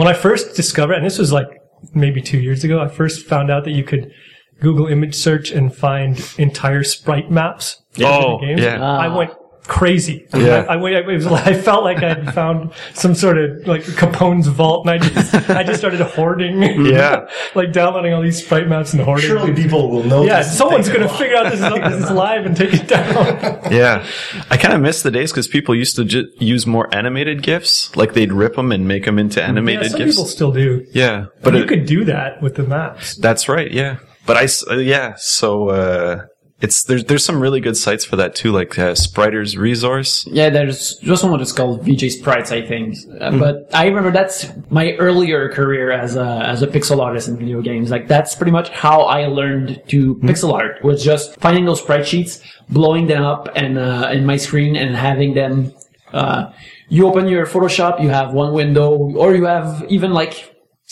When 0.00 0.08
I 0.08 0.14
first 0.14 0.56
discovered, 0.56 0.94
and 0.94 1.04
this 1.04 1.18
was 1.18 1.30
like 1.30 1.48
maybe 1.94 2.22
two 2.22 2.38
years 2.38 2.64
ago, 2.64 2.80
I 2.80 2.88
first 2.88 3.26
found 3.26 3.50
out 3.50 3.64
that 3.64 3.72
you 3.72 3.84
could 3.84 4.10
Google 4.58 4.86
image 4.86 5.14
search 5.14 5.50
and 5.50 5.74
find 5.74 6.18
entire 6.38 6.82
sprite 6.84 7.30
maps. 7.30 7.82
for 7.92 8.04
Oh, 8.06 8.38
the 8.40 8.46
games. 8.46 8.62
yeah. 8.62 8.78
Ah. 8.80 8.98
I 8.98 9.08
went 9.08 9.32
crazy. 9.70 10.26
Yeah. 10.34 10.66
I, 10.68 10.74
I, 10.74 10.90
it 10.98 11.06
was, 11.06 11.26
I 11.50 11.54
felt 11.54 11.84
like 11.84 11.98
I 12.02 12.08
had 12.14 12.34
found 12.34 12.72
some 12.92 13.14
sort 13.14 13.38
of 13.38 13.66
like 13.68 13.82
Capone's 13.96 14.48
vault, 14.48 14.86
and 14.86 14.90
I 14.90 14.98
just, 14.98 15.50
I 15.50 15.62
just 15.62 15.78
started 15.78 16.00
hoarding. 16.00 16.60
Yeah. 16.84 17.28
like 17.54 17.72
downloading 17.72 18.12
all 18.12 18.20
these 18.20 18.44
sprite 18.44 18.68
maps 18.68 18.92
and 18.92 19.00
hoarding. 19.00 19.26
Surely 19.26 19.54
people 19.54 19.88
will 19.88 20.02
know. 20.02 20.24
yeah, 20.24 20.42
someone's 20.42 20.88
gonna 20.88 21.08
figure 21.08 21.36
out 21.36 21.50
this 21.52 21.60
is, 21.60 22.00
this 22.00 22.04
is 22.04 22.10
live 22.10 22.44
and 22.46 22.56
take 22.56 22.74
it 22.74 22.88
down. 22.88 23.60
Yeah. 23.70 24.04
I 24.50 24.56
kind 24.56 24.74
of 24.74 24.80
miss 24.80 25.02
the 25.02 25.10
days 25.12 25.30
because 25.30 25.46
people 25.46 25.74
used 25.76 25.94
to 25.96 26.04
ju- 26.04 26.28
use 26.38 26.66
more 26.66 26.92
animated 26.92 27.42
GIFs. 27.42 27.94
Like 27.94 28.14
they'd 28.14 28.32
rip 28.32 28.56
them 28.56 28.72
and 28.72 28.88
make 28.88 29.04
them 29.04 29.18
into 29.18 29.38
yeah, 29.38 29.46
animated 29.46 29.92
some 29.92 29.98
GIFs. 30.00 30.12
people 30.16 30.24
still 30.26 30.50
do. 30.50 30.84
yeah. 30.92 31.26
But 31.42 31.52
But 31.52 31.54
you 31.54 31.62
it- 31.62 31.68
could 31.68 31.86
do 31.86 32.04
that 32.06 32.42
with 32.42 32.56
the 32.56 32.64
maps. 32.64 33.14
that's 33.16 33.48
right. 33.48 33.70
Yeah. 33.70 33.98
But 34.26 34.36
I 34.36 34.48
uh, 34.70 34.76
yeah. 34.78 35.14
So, 35.16 35.68
uh, 35.68 36.22
it's, 36.60 36.84
there's, 36.84 37.04
there's 37.04 37.24
some 37.24 37.40
really 37.40 37.60
good 37.60 37.76
sites 37.76 38.04
for 38.04 38.16
that 38.16 38.34
too, 38.34 38.52
like, 38.52 38.78
uh, 38.78 38.92
Spriter's 38.94 39.56
Resource. 39.56 40.26
Yeah, 40.26 40.50
there's 40.50 40.96
just 40.96 41.24
one 41.24 41.38
that's 41.38 41.52
called 41.52 41.82
VJ 41.84 42.10
Sprites, 42.12 42.52
I 42.52 42.62
think. 42.66 42.96
Uh, 43.20 43.30
Mm-hmm. 43.30 43.38
But 43.38 43.68
I 43.72 43.86
remember 43.86 44.10
that's 44.10 44.46
my 44.70 44.92
earlier 44.94 45.48
career 45.50 45.92
as 45.92 46.16
a 46.16 46.24
as 46.44 46.62
a 46.62 46.66
pixel 46.66 47.00
artist 47.00 47.28
in 47.28 47.36
video 47.38 47.60
games. 47.62 47.90
Like 47.90 48.08
that's 48.08 48.34
pretty 48.34 48.50
much 48.52 48.68
how 48.70 49.02
I 49.02 49.26
learned 49.26 49.82
to 49.88 50.14
Mm-hmm. 50.16 50.28
pixel 50.28 50.52
art 50.52 50.82
was 50.84 51.02
just 51.04 51.38
finding 51.40 51.64
those 51.64 51.80
sprite 51.80 52.06
sheets, 52.06 52.40
blowing 52.68 53.06
them 53.06 53.22
up 53.22 53.48
and 53.54 53.78
uh, 53.78 54.10
in 54.12 54.26
my 54.26 54.36
screen, 54.36 54.76
and 54.76 54.96
having 54.96 55.34
them. 55.34 55.72
Uh, 56.12 56.50
you 56.88 57.06
open 57.06 57.28
your 57.28 57.46
Photoshop, 57.46 58.02
you 58.02 58.08
have 58.08 58.32
one 58.32 58.52
window, 58.52 58.90
or 58.96 59.32
you 59.36 59.44
have 59.44 59.84
even 59.88 60.12
like 60.12 60.34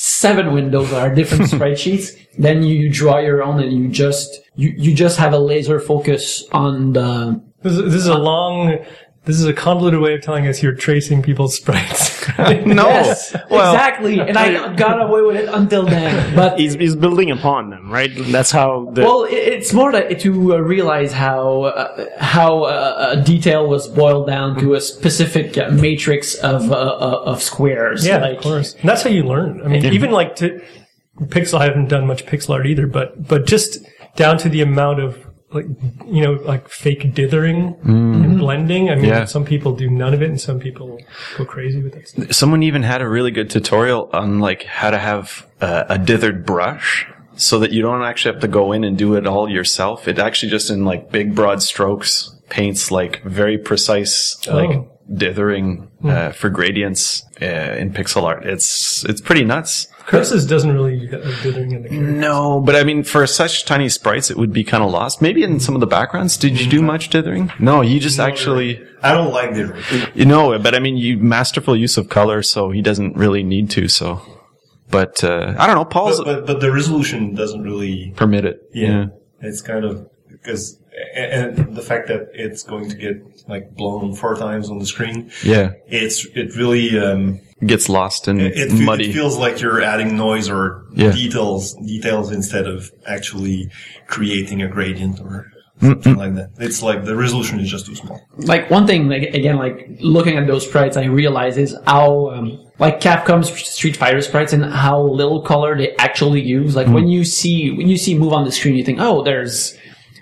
seven 0.00 0.52
windows 0.52 0.92
are 0.92 1.12
different 1.12 1.42
spreadsheets. 1.50 2.16
Then 2.38 2.62
you 2.62 2.88
draw 2.88 3.18
your 3.18 3.42
own, 3.42 3.60
and 3.60 3.72
you 3.72 3.88
just 3.88 4.40
you 4.54 4.72
you 4.76 4.94
just 4.94 5.18
have 5.18 5.32
a 5.32 5.38
laser 5.38 5.80
focus 5.80 6.44
on 6.52 6.92
the 6.92 7.42
This 7.62 7.72
is, 7.72 7.84
this 7.92 8.02
is 8.02 8.06
a 8.06 8.18
long. 8.18 8.78
This 9.28 9.38
is 9.38 9.44
a 9.44 9.52
convoluted 9.52 10.00
way 10.00 10.14
of 10.14 10.23
telling 10.23 10.47
us 10.47 10.62
you're 10.62 10.73
tracing 10.73 11.23
people's 11.23 11.54
sprites. 11.54 12.16
No. 12.64 12.88
Yes, 12.99 13.35
Well, 13.50 13.75
exactly. 13.75 14.20
And 14.20 14.38
I 14.38 14.75
got 14.75 15.02
away 15.02 15.23
with 15.23 15.37
it 15.37 15.49
until 15.49 15.85
then. 15.85 16.35
But 16.35 16.58
He's, 16.58 16.75
he's 16.75 16.97
building 16.97 17.30
upon 17.30 17.68
them, 17.70 17.90
right? 17.90 18.11
That's 18.14 18.50
how 18.50 18.90
the 18.92 19.02
well, 19.02 19.25
it, 19.25 19.35
it's 19.35 19.73
more 19.73 19.90
to, 19.90 20.14
to 20.14 20.54
uh, 20.54 20.58
realize 20.58 21.12
how 21.12 21.64
uh, 21.64 22.06
how 22.18 22.62
uh, 22.64 23.16
a 23.18 23.23
detail 23.23 23.66
was 23.66 23.87
boiled 23.88 24.26
down 24.28 24.58
to 24.61 24.75
a 24.75 24.80
specific 24.80 25.58
uh, 25.58 25.70
matrix 25.70 26.35
of 26.37 26.70
uh, 26.70 26.76
uh, 26.76 27.23
of 27.25 27.42
squares. 27.42 28.06
yeah, 28.06 28.18
like, 28.18 28.38
of 28.38 28.42
course. 28.42 28.75
And 28.75 28.88
that's 28.88 29.02
how 29.02 29.11
you 29.11 29.25
learn. 29.25 29.61
I 29.62 29.68
mean, 29.68 29.85
even 29.85 30.11
like 30.11 30.37
to 30.37 30.62
pixel. 31.23 31.58
I 31.61 31.64
haven't 31.64 31.88
done 31.88 32.06
much 32.06 32.25
pixel 32.25 32.54
art 32.54 32.66
either, 32.66 32.87
but 32.87 33.26
but 33.28 33.47
just 33.47 33.78
down 34.16 34.38
to 34.38 34.49
the 34.49 34.62
amount 34.62 35.00
of 35.00 35.27
like 35.52 35.66
you 36.06 36.22
know 36.22 36.32
like 36.32 36.68
fake 36.68 37.14
dithering 37.14 37.76
and 37.84 38.38
blending. 38.38 38.90
I 38.90 38.94
mean, 38.96 39.06
Yeah. 39.06 39.24
some 39.24 39.44
people 39.44 39.74
do 39.74 39.88
none 39.88 40.12
of 40.14 40.22
it, 40.22 40.28
and 40.28 40.40
some 40.40 40.58
people 40.60 40.98
go 41.36 41.44
crazy 41.44 41.82
with 41.82 41.94
that 41.94 42.08
stuff. 42.08 42.32
Someone 42.32 42.62
even 42.62 42.82
had 42.82 43.00
a 43.02 43.08
really 43.08 43.30
good 43.30 43.48
tutorial 43.50 44.10
on 44.12 44.40
like 44.40 44.64
how 44.64 44.90
to 44.90 44.98
have 44.98 45.46
uh, 45.60 45.84
a 45.88 45.98
dithered 45.98 46.44
brush 46.44 47.06
so 47.36 47.58
that 47.60 47.72
you 47.72 47.80
don't 47.82 48.02
actually 48.02 48.32
have 48.32 48.40
to 48.42 48.48
go 48.48 48.72
in 48.72 48.84
and 48.84 48.98
do 48.98 49.14
it 49.14 49.26
all 49.26 49.48
yourself. 49.48 50.06
It 50.08 50.18
actually 50.18 50.50
just 50.50 50.70
in 50.70 50.84
like 50.84 51.10
big 51.10 51.34
broad 51.34 51.62
strokes 51.62 52.34
paints 52.50 52.90
like 52.90 53.22
very 53.24 53.58
precise 53.58 54.38
like 54.46 54.70
Oh. 54.70 54.88
dithering 55.14 55.88
uh, 56.04 56.32
for 56.32 56.50
gradients 56.50 57.24
uh, 57.40 57.46
in 57.46 57.92
pixel 57.92 58.22
art. 58.24 58.44
It's 58.44 59.04
it's 59.04 59.20
pretty 59.20 59.44
nuts. 59.44 59.86
Curses 60.08 60.46
doesn't 60.46 60.72
really 60.72 61.06
get 61.06 61.22
dithering 61.42 61.72
in 61.72 61.82
the 61.82 61.88
character. 61.90 62.12
No, 62.12 62.60
but 62.60 62.74
I 62.74 62.82
mean, 62.82 63.04
for 63.04 63.26
such 63.26 63.66
tiny 63.66 63.90
sprites, 63.90 64.30
it 64.30 64.38
would 64.38 64.54
be 64.54 64.64
kind 64.64 64.82
of 64.82 64.90
lost. 64.90 65.20
Maybe 65.20 65.42
in 65.42 65.60
some 65.60 65.74
of 65.74 65.80
the 65.80 65.86
backgrounds. 65.86 66.38
Did 66.38 66.58
you 66.58 66.66
do 66.66 66.80
much 66.80 67.10
dithering? 67.10 67.52
No, 67.58 67.82
you 67.82 68.00
just 68.00 68.18
actually, 68.18 68.82
I 69.02 69.12
don't 69.12 69.34
like 69.34 69.52
the 69.52 70.10
you 70.14 70.24
know, 70.24 70.58
but 70.58 70.74
I 70.74 70.78
mean, 70.78 70.96
you 70.96 71.18
masterful 71.18 71.76
use 71.76 71.98
of 71.98 72.08
color, 72.08 72.42
so 72.42 72.70
he 72.70 72.80
doesn't 72.80 73.16
really 73.16 73.42
need 73.42 73.68
to. 73.72 73.86
So, 73.86 74.22
but 74.90 75.22
uh, 75.22 75.54
I 75.58 75.66
don't 75.66 75.76
know. 75.76 75.84
Paul's 75.84 76.18
but, 76.18 76.24
but 76.24 76.46
but 76.46 76.60
the 76.60 76.72
resolution 76.72 77.34
doesn't 77.34 77.62
really 77.62 78.14
permit 78.16 78.46
it. 78.46 78.62
yeah, 78.72 79.08
it's 79.40 79.60
kind 79.60 79.84
of 79.84 80.08
because 80.42 80.78
and 81.16 81.59
and 81.59 81.76
the 81.76 81.83
fact 81.83 82.09
that 82.09 82.28
it's 82.35 82.62
going 82.62 82.88
to 82.90 82.97
get 82.97 83.16
like 83.49 83.75
blown 83.75 84.14
four 84.14 84.35
times 84.37 84.68
on 84.71 84.78
the 84.78 84.87
screen 84.87 85.30
yeah, 85.45 85.73
it's 85.87 86.26
it 86.35 86.57
really 86.57 86.99
um 86.99 87.40
gets 87.66 87.88
lost 87.88 88.28
and 88.28 88.40
it, 88.40 88.71
fe- 88.71 88.85
muddy. 88.85 89.11
it 89.11 89.12
feels 89.12 89.37
like 89.37 89.61
you're 89.61 89.80
adding 89.83 90.16
noise 90.16 90.49
or 90.49 90.85
Yeah. 90.95 91.12
details 91.12 91.75
details 91.75 92.30
instead 92.33 92.66
of 92.66 92.90
actually 93.07 93.71
creating 94.07 94.62
a 94.62 94.68
gradient 94.68 95.21
or 95.21 95.50
something 95.80 96.16
like 96.16 96.35
that. 96.35 96.50
It's 96.59 96.83
like 96.83 97.04
the 97.04 97.14
resolution 97.16 97.61
is 97.61 97.71
just 97.71 97.87
too 97.87 97.95
small. 97.95 98.21
Like 98.37 98.68
one 98.71 98.87
thing 98.87 99.09
like 99.09 99.35
again 99.35 99.57
like 99.57 99.88
looking 100.00 100.37
at 100.37 100.47
those 100.47 100.66
sprites 100.68 100.97
i 100.97 101.04
realize 101.04 101.57
is 101.57 101.76
how 101.87 102.30
um, 102.30 102.47
like 102.80 103.00
capcom's 103.00 103.49
street 103.76 103.97
fighter 103.97 104.21
sprites 104.21 104.52
and 104.52 104.64
how 104.64 105.00
little 105.00 105.42
color 105.42 105.76
they 105.76 105.95
actually 105.97 106.40
use. 106.42 106.75
Like 106.75 106.88
when 106.88 107.07
you 107.09 107.25
see 107.25 107.71
when 107.71 107.88
you 107.88 107.97
see 107.97 108.18
move 108.18 108.33
on 108.33 108.45
the 108.45 108.52
screen 108.52 108.75
you 108.75 108.85
think 108.85 108.99
oh 109.00 109.23
there's 109.23 109.76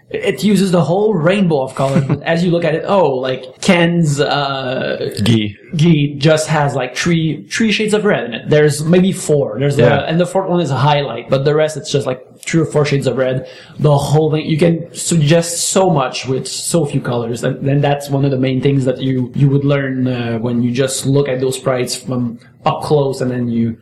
it 0.09 0.45
uses 0.45 0.71
the 0.71 0.85
whole 0.85 1.15
rainbow 1.15 1.63
of 1.63 1.75
colors 1.75 2.05
but 2.07 2.23
as 2.23 2.45
you 2.45 2.51
look 2.53 2.63
at 2.65 2.75
it 2.77 2.85
oh 2.87 3.11
like 3.11 3.61
ken's 3.61 4.21
uh 4.21 5.13
Gee. 5.23 5.57
Gi 5.75 6.15
just 6.15 6.47
has 6.47 6.75
like 6.77 6.97
three 6.97 7.45
three 7.49 7.73
shades 7.73 7.93
of 7.93 8.05
red 8.05 8.25
in 8.25 8.33
it. 8.35 8.49
There's 8.49 8.85
maybe 8.85 9.11
four. 9.13 9.59
There's 9.59 9.77
Yeah. 9.77 10.03
a, 10.03 10.05
and 10.05 10.21
the 10.21 10.25
fourth 10.27 10.49
one 10.49 10.61
is 10.61 10.71
a 10.71 10.77
highlight, 10.77 11.29
but 11.29 11.45
the 11.45 11.55
rest 11.55 11.77
it's 11.77 11.91
just 11.91 12.07
like 12.07 12.21
three 12.39 12.61
or 12.61 12.67
four 12.67 12.85
shades 12.87 13.07
of 13.09 13.17
red. 13.17 13.49
The 13.81 13.99
whole 13.99 14.31
thing 14.31 14.47
you 14.47 14.57
can 14.57 14.95
suggest 14.95 15.69
so 15.71 15.91
much 15.91 16.27
with 16.27 16.47
so 16.47 16.87
few 16.87 17.01
colors, 17.01 17.43
and 17.43 17.67
then 17.67 17.81
that's 17.81 18.09
one 18.09 18.25
of 18.25 18.31
the 18.31 18.39
main 18.39 18.61
things 18.63 18.85
that 18.85 18.99
you 19.03 19.33
you 19.35 19.49
would 19.51 19.65
learn 19.65 20.07
uh, 20.07 20.39
when 20.39 20.63
you 20.63 20.71
just 20.73 21.05
look 21.05 21.29
at 21.29 21.41
those 21.41 21.57
sprites 21.57 21.97
from 21.97 22.39
up 22.65 22.81
close, 22.83 23.21
and 23.21 23.31
then 23.31 23.49
you 23.49 23.77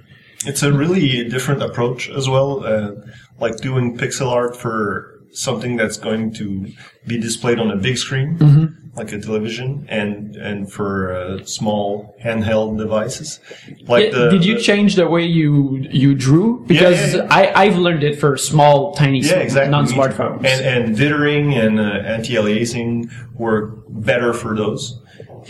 It's 0.46 0.62
a 0.62 0.72
really 0.72 1.28
different 1.28 1.62
approach 1.62 2.08
as 2.08 2.28
well, 2.28 2.64
uh, 2.64 2.92
like 3.40 3.56
doing 3.60 3.96
pixel 3.98 4.28
art 4.32 4.56
for 4.56 5.13
something 5.34 5.76
that's 5.76 5.96
going 5.96 6.32
to 6.34 6.68
be 7.06 7.18
displayed 7.18 7.58
on 7.58 7.70
a 7.70 7.76
big 7.76 7.98
screen, 7.98 8.90
like 8.94 9.12
a 9.12 9.20
television, 9.20 9.84
and 9.88 10.36
and 10.36 10.72
for 10.72 11.12
uh, 11.12 11.44
small 11.44 12.14
handheld 12.24 12.78
devices. 12.78 13.40
Like 13.88 14.12
Yeah, 14.12 14.28
did 14.30 14.44
you 14.44 14.54
the- 14.54 14.62
change 14.62 14.94
the 14.96 15.08
way 15.08 15.24
you 15.24 15.78
you 15.90 16.14
drew? 16.14 16.64
Because 16.66 17.14
yeah, 17.14 17.26
I 17.30 17.52
I've 17.64 17.76
learned 17.76 18.04
it 18.04 18.18
for 18.20 18.36
small, 18.36 18.94
tiny, 18.94 19.20
Yeah, 19.20 19.36
exactly. 19.46 19.70
non-smartphones. 19.72 20.44
And, 20.46 20.60
and 20.86 20.96
dithering 20.96 21.54
and 21.54 21.80
uh, 21.80 22.14
anti-aliasing 22.14 23.10
work 23.38 23.74
better 23.88 24.32
for 24.32 24.54
those, 24.56 25.00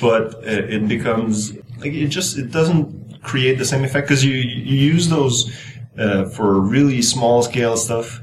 but 0.00 0.35
uh, 0.37 0.75
it 0.76 0.88
becomes 0.88 1.53
like 1.79 1.93
it 1.93 2.09
just 2.09 2.38
it 2.38 2.50
doesn't 2.50 3.23
create 3.23 3.59
the 3.59 3.64
same 3.64 3.85
effect 3.85 4.07
because 4.09 4.25
you 4.25 4.35
you 4.35 4.76
use 4.93 5.09
those 5.09 5.37
uh, 5.99 6.25
for 6.37 6.61
really 6.61 7.00
small 7.03 7.43
scale 7.43 7.76
stuff, 7.76 8.21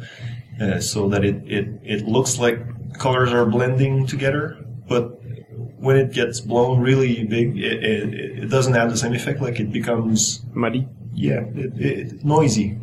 uh, 0.62 0.80
so 0.80 1.10
that 1.10 1.24
it, 1.26 1.36
it 1.48 1.68
it 1.84 2.02
looks 2.08 2.38
like 2.40 2.58
colors 2.98 3.32
are 3.34 3.46
blending 3.46 4.06
together, 4.08 4.58
but 4.88 5.04
when 5.78 5.98
it 5.98 6.12
gets 6.14 6.40
blown 6.40 6.80
really 6.80 7.24
big, 7.24 7.58
it, 7.58 7.84
it, 7.84 8.44
it 8.44 8.50
doesn't 8.50 8.74
have 8.74 8.90
the 8.92 8.98
same 8.98 9.14
effect. 9.14 9.42
Like 9.42 9.60
it 9.60 9.72
becomes 9.72 10.44
Muddy. 10.54 10.88
yeah, 11.14 11.42
it, 11.56 11.72
it, 11.82 12.24
noisy. 12.24 12.78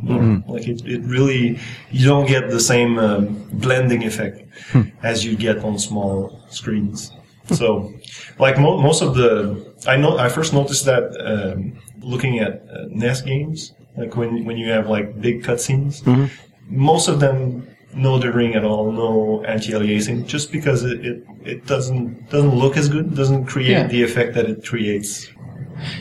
Like 0.47 0.67
it, 0.67 0.85
it 0.85 1.01
really, 1.03 1.59
you 1.91 2.05
don't 2.05 2.27
get 2.27 2.49
the 2.49 2.59
same 2.59 2.99
um, 2.99 3.25
blending 3.53 4.03
effect 4.03 4.43
as 5.01 5.23
you 5.23 5.37
get 5.37 5.59
on 5.63 5.79
small 5.79 6.41
screens. 6.49 7.11
So, 7.51 7.93
like 8.37 8.59
mo- 8.59 8.77
most 8.81 9.01
of 9.01 9.15
the, 9.15 9.73
I 9.87 9.95
know 9.95 10.17
I 10.17 10.27
first 10.29 10.53
noticed 10.53 10.83
that 10.85 11.03
um, 11.25 11.79
looking 12.01 12.39
at 12.39 12.63
uh, 12.69 12.85
NES 12.89 13.21
games, 13.21 13.73
like 13.97 14.15
when 14.17 14.43
when 14.45 14.57
you 14.57 14.69
have 14.69 14.87
like 14.89 15.19
big 15.21 15.43
cutscenes, 15.43 16.03
most 16.69 17.07
of 17.07 17.19
them 17.19 17.65
no 17.93 18.19
dithering 18.19 18.55
at 18.55 18.63
all, 18.63 18.91
no 18.91 19.43
anti-aliasing, 19.45 20.27
just 20.27 20.51
because 20.51 20.83
it, 20.83 21.05
it, 21.05 21.23
it 21.43 21.65
doesn't 21.65 22.29
doesn't 22.29 22.55
look 22.55 22.77
as 22.77 22.87
good, 22.89 23.15
doesn't 23.15 23.45
create 23.45 23.71
Yeah. 23.71 23.87
the 23.87 24.03
effect 24.03 24.33
that 24.35 24.45
it 24.45 24.65
creates. 24.65 25.27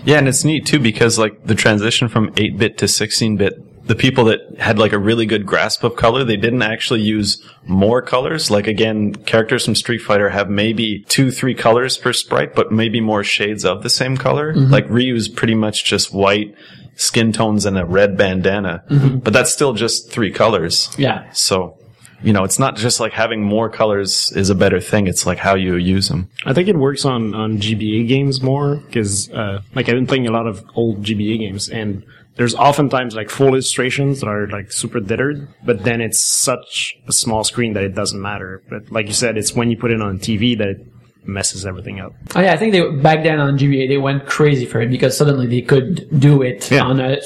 Yeah, 0.04 0.18
and 0.18 0.26
it's 0.28 0.44
neat 0.44 0.66
too 0.66 0.80
because 0.80 1.18
like 1.18 1.44
the 1.46 1.54
transition 1.54 2.08
from 2.08 2.32
8-bit 2.32 2.78
to 2.78 2.86
16-bit, 2.86 3.86
the 3.86 3.94
people 3.94 4.24
that 4.24 4.40
had 4.58 4.78
like 4.78 4.92
a 4.92 4.98
really 4.98 5.24
good 5.24 5.46
grasp 5.46 5.82
of 5.84 5.94
color, 5.96 6.24
they 6.24 6.36
didn't 6.36 6.62
actually 6.62 7.00
use 7.00 7.42
more 7.64 8.02
colors. 8.02 8.50
Like 8.50 8.66
again, 8.66 9.14
characters 9.14 9.64
from 9.64 9.74
Street 9.76 10.00
Fighter 10.00 10.28
have 10.30 10.50
maybe 10.50 11.04
two, 11.08 11.30
three 11.30 11.54
colors 11.54 11.96
per 11.96 12.12
sprite, 12.12 12.54
but 12.54 12.70
maybe 12.72 13.00
more 13.00 13.22
shades 13.24 13.64
of 13.64 13.82
the 13.82 13.88
same 13.90 14.16
color. 14.16 14.52
Mm-hmm. 14.52 14.70
Like 14.72 14.86
Ryu's 14.90 15.28
pretty 15.28 15.54
much 15.54 15.84
just 15.84 16.12
white 16.12 16.54
skin 16.96 17.32
tones 17.32 17.64
and 17.64 17.78
a 17.78 17.84
red 17.86 18.16
bandana, 18.16 18.82
mm-hmm. 18.90 19.18
but 19.18 19.32
that's 19.32 19.52
still 19.52 19.72
just 19.72 20.10
three 20.10 20.32
colors. 20.32 20.90
yeah, 20.98 21.30
So, 21.30 21.77
you 22.22 22.32
know, 22.32 22.44
it's 22.44 22.58
not 22.58 22.76
just 22.76 23.00
like 23.00 23.12
having 23.12 23.42
more 23.42 23.68
colors 23.68 24.32
is 24.34 24.50
a 24.50 24.54
better 24.54 24.80
thing. 24.80 25.06
It's 25.06 25.24
like 25.26 25.38
how 25.38 25.54
you 25.54 25.76
use 25.76 26.08
them. 26.08 26.28
I 26.44 26.52
think 26.52 26.68
it 26.68 26.76
works 26.76 27.04
on, 27.04 27.34
on 27.34 27.58
GBA 27.58 28.08
games 28.08 28.42
more 28.42 28.76
because, 28.76 29.30
uh, 29.30 29.62
like 29.74 29.88
I've 29.88 29.94
been 29.94 30.06
playing 30.06 30.26
a 30.26 30.32
lot 30.32 30.46
of 30.46 30.64
old 30.74 31.02
GBA 31.02 31.38
games 31.38 31.68
and 31.68 32.04
there's 32.36 32.54
oftentimes 32.54 33.14
like 33.16 33.30
full 33.30 33.48
illustrations 33.48 34.20
that 34.20 34.28
are 34.28 34.46
like 34.48 34.70
super 34.72 35.00
dithered, 35.00 35.48
but 35.64 35.82
then 35.84 36.00
it's 36.00 36.20
such 36.20 36.96
a 37.08 37.12
small 37.12 37.42
screen 37.44 37.72
that 37.74 37.82
it 37.84 37.94
doesn't 37.94 38.20
matter. 38.20 38.62
But 38.68 38.90
like 38.92 39.06
you 39.06 39.12
said, 39.14 39.36
it's 39.36 39.54
when 39.54 39.70
you 39.70 39.76
put 39.76 39.90
it 39.90 40.00
on 40.00 40.18
TV 40.18 40.56
that 40.58 40.68
it 40.68 40.86
messes 41.24 41.66
everything 41.66 41.98
up. 42.00 42.14
Oh 42.36 42.40
yeah, 42.40 42.52
I 42.52 42.56
think 42.56 42.72
they 42.72 42.88
back 42.90 43.22
then 43.24 43.38
on 43.40 43.58
GBA 43.58 43.88
they 43.88 43.98
went 43.98 44.26
crazy 44.26 44.66
for 44.66 44.80
it 44.80 44.88
because 44.90 45.16
suddenly 45.16 45.46
they 45.46 45.62
could 45.62 46.08
do 46.18 46.42
it 46.42 46.70
Yeah. 46.70 46.84
on 46.84 47.00
a. 47.00 47.18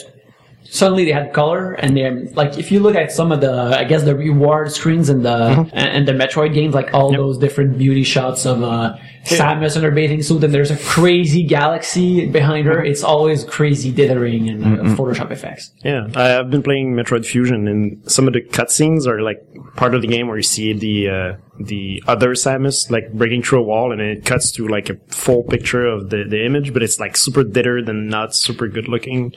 Suddenly 0.75 1.05
they 1.05 1.13
had 1.13 1.35
color, 1.35 1.73
and 1.75 1.95
they're 1.95 2.25
like 2.33 2.57
if 2.57 2.73
you 2.73 2.81
look 2.81 2.95
at 2.97 3.13
some 3.13 3.31
of 3.31 3.43
the 3.43 3.53
I 3.79 3.85
guess 3.85 4.05
the 4.05 4.17
reward 4.17 4.73
screens 4.73 5.11
and 5.11 5.23
the 5.23 5.29
Mm-hmm. 5.53 5.69
and, 5.77 6.09
the 6.09 6.13
Metroid 6.13 6.55
games, 6.55 6.75
like 6.75 6.95
all 6.95 7.13
those 7.13 7.37
different 7.37 7.77
beauty 7.77 8.05
shots 8.05 8.47
of 8.47 8.63
uh, 8.63 8.97
Samus 9.27 9.77
in 9.77 9.83
her 9.83 9.91
bathing 9.91 10.23
suit, 10.23 10.43
and 10.43 10.53
there's 10.55 10.71
a 10.71 10.79
crazy 10.79 11.43
galaxy 11.45 12.25
behind 12.27 12.67
Mm-hmm. 12.67 12.79
her. 12.79 12.85
It's 12.85 13.05
always 13.05 13.45
crazy 13.45 13.93
dithering 13.93 14.49
and 14.49 14.65
uh, 14.65 14.83
Photoshop 14.97 15.31
effects. 15.31 15.73
Yeah, 15.85 16.07
I- 16.17 16.39
I've 16.39 16.51
been 16.51 16.63
playing 16.63 16.95
Metroid 16.95 17.27
Fusion, 17.27 17.69
and 17.69 18.11
some 18.11 18.27
of 18.27 18.33
the 18.33 18.41
cutscenes 18.41 19.07
are 19.07 19.21
like 19.21 19.45
part 19.77 19.95
of 19.95 20.01
the 20.01 20.09
game 20.09 20.27
where 20.27 20.39
you 20.39 20.43
see 20.43 20.73
the 20.73 21.09
uh, 21.11 21.37
the 21.59 22.03
other 22.07 22.31
Samus 22.31 22.91
like 22.91 23.13
breaking 23.13 23.43
through 23.43 23.61
a 23.61 23.63
wall, 23.63 23.93
and 23.93 24.01
it 24.01 24.25
cuts 24.25 24.51
to 24.53 24.67
like 24.69 24.89
a 24.91 24.97
full 25.09 25.43
picture 25.43 25.87
of 25.87 26.11
the, 26.11 26.25
the 26.25 26.45
image, 26.45 26.73
but 26.73 26.83
it's 26.83 26.99
like 26.99 27.17
super 27.17 27.45
dithered 27.45 27.89
and 27.89 28.09
not 28.09 28.35
super 28.35 28.69
good 28.69 28.89
looking, 28.89 29.35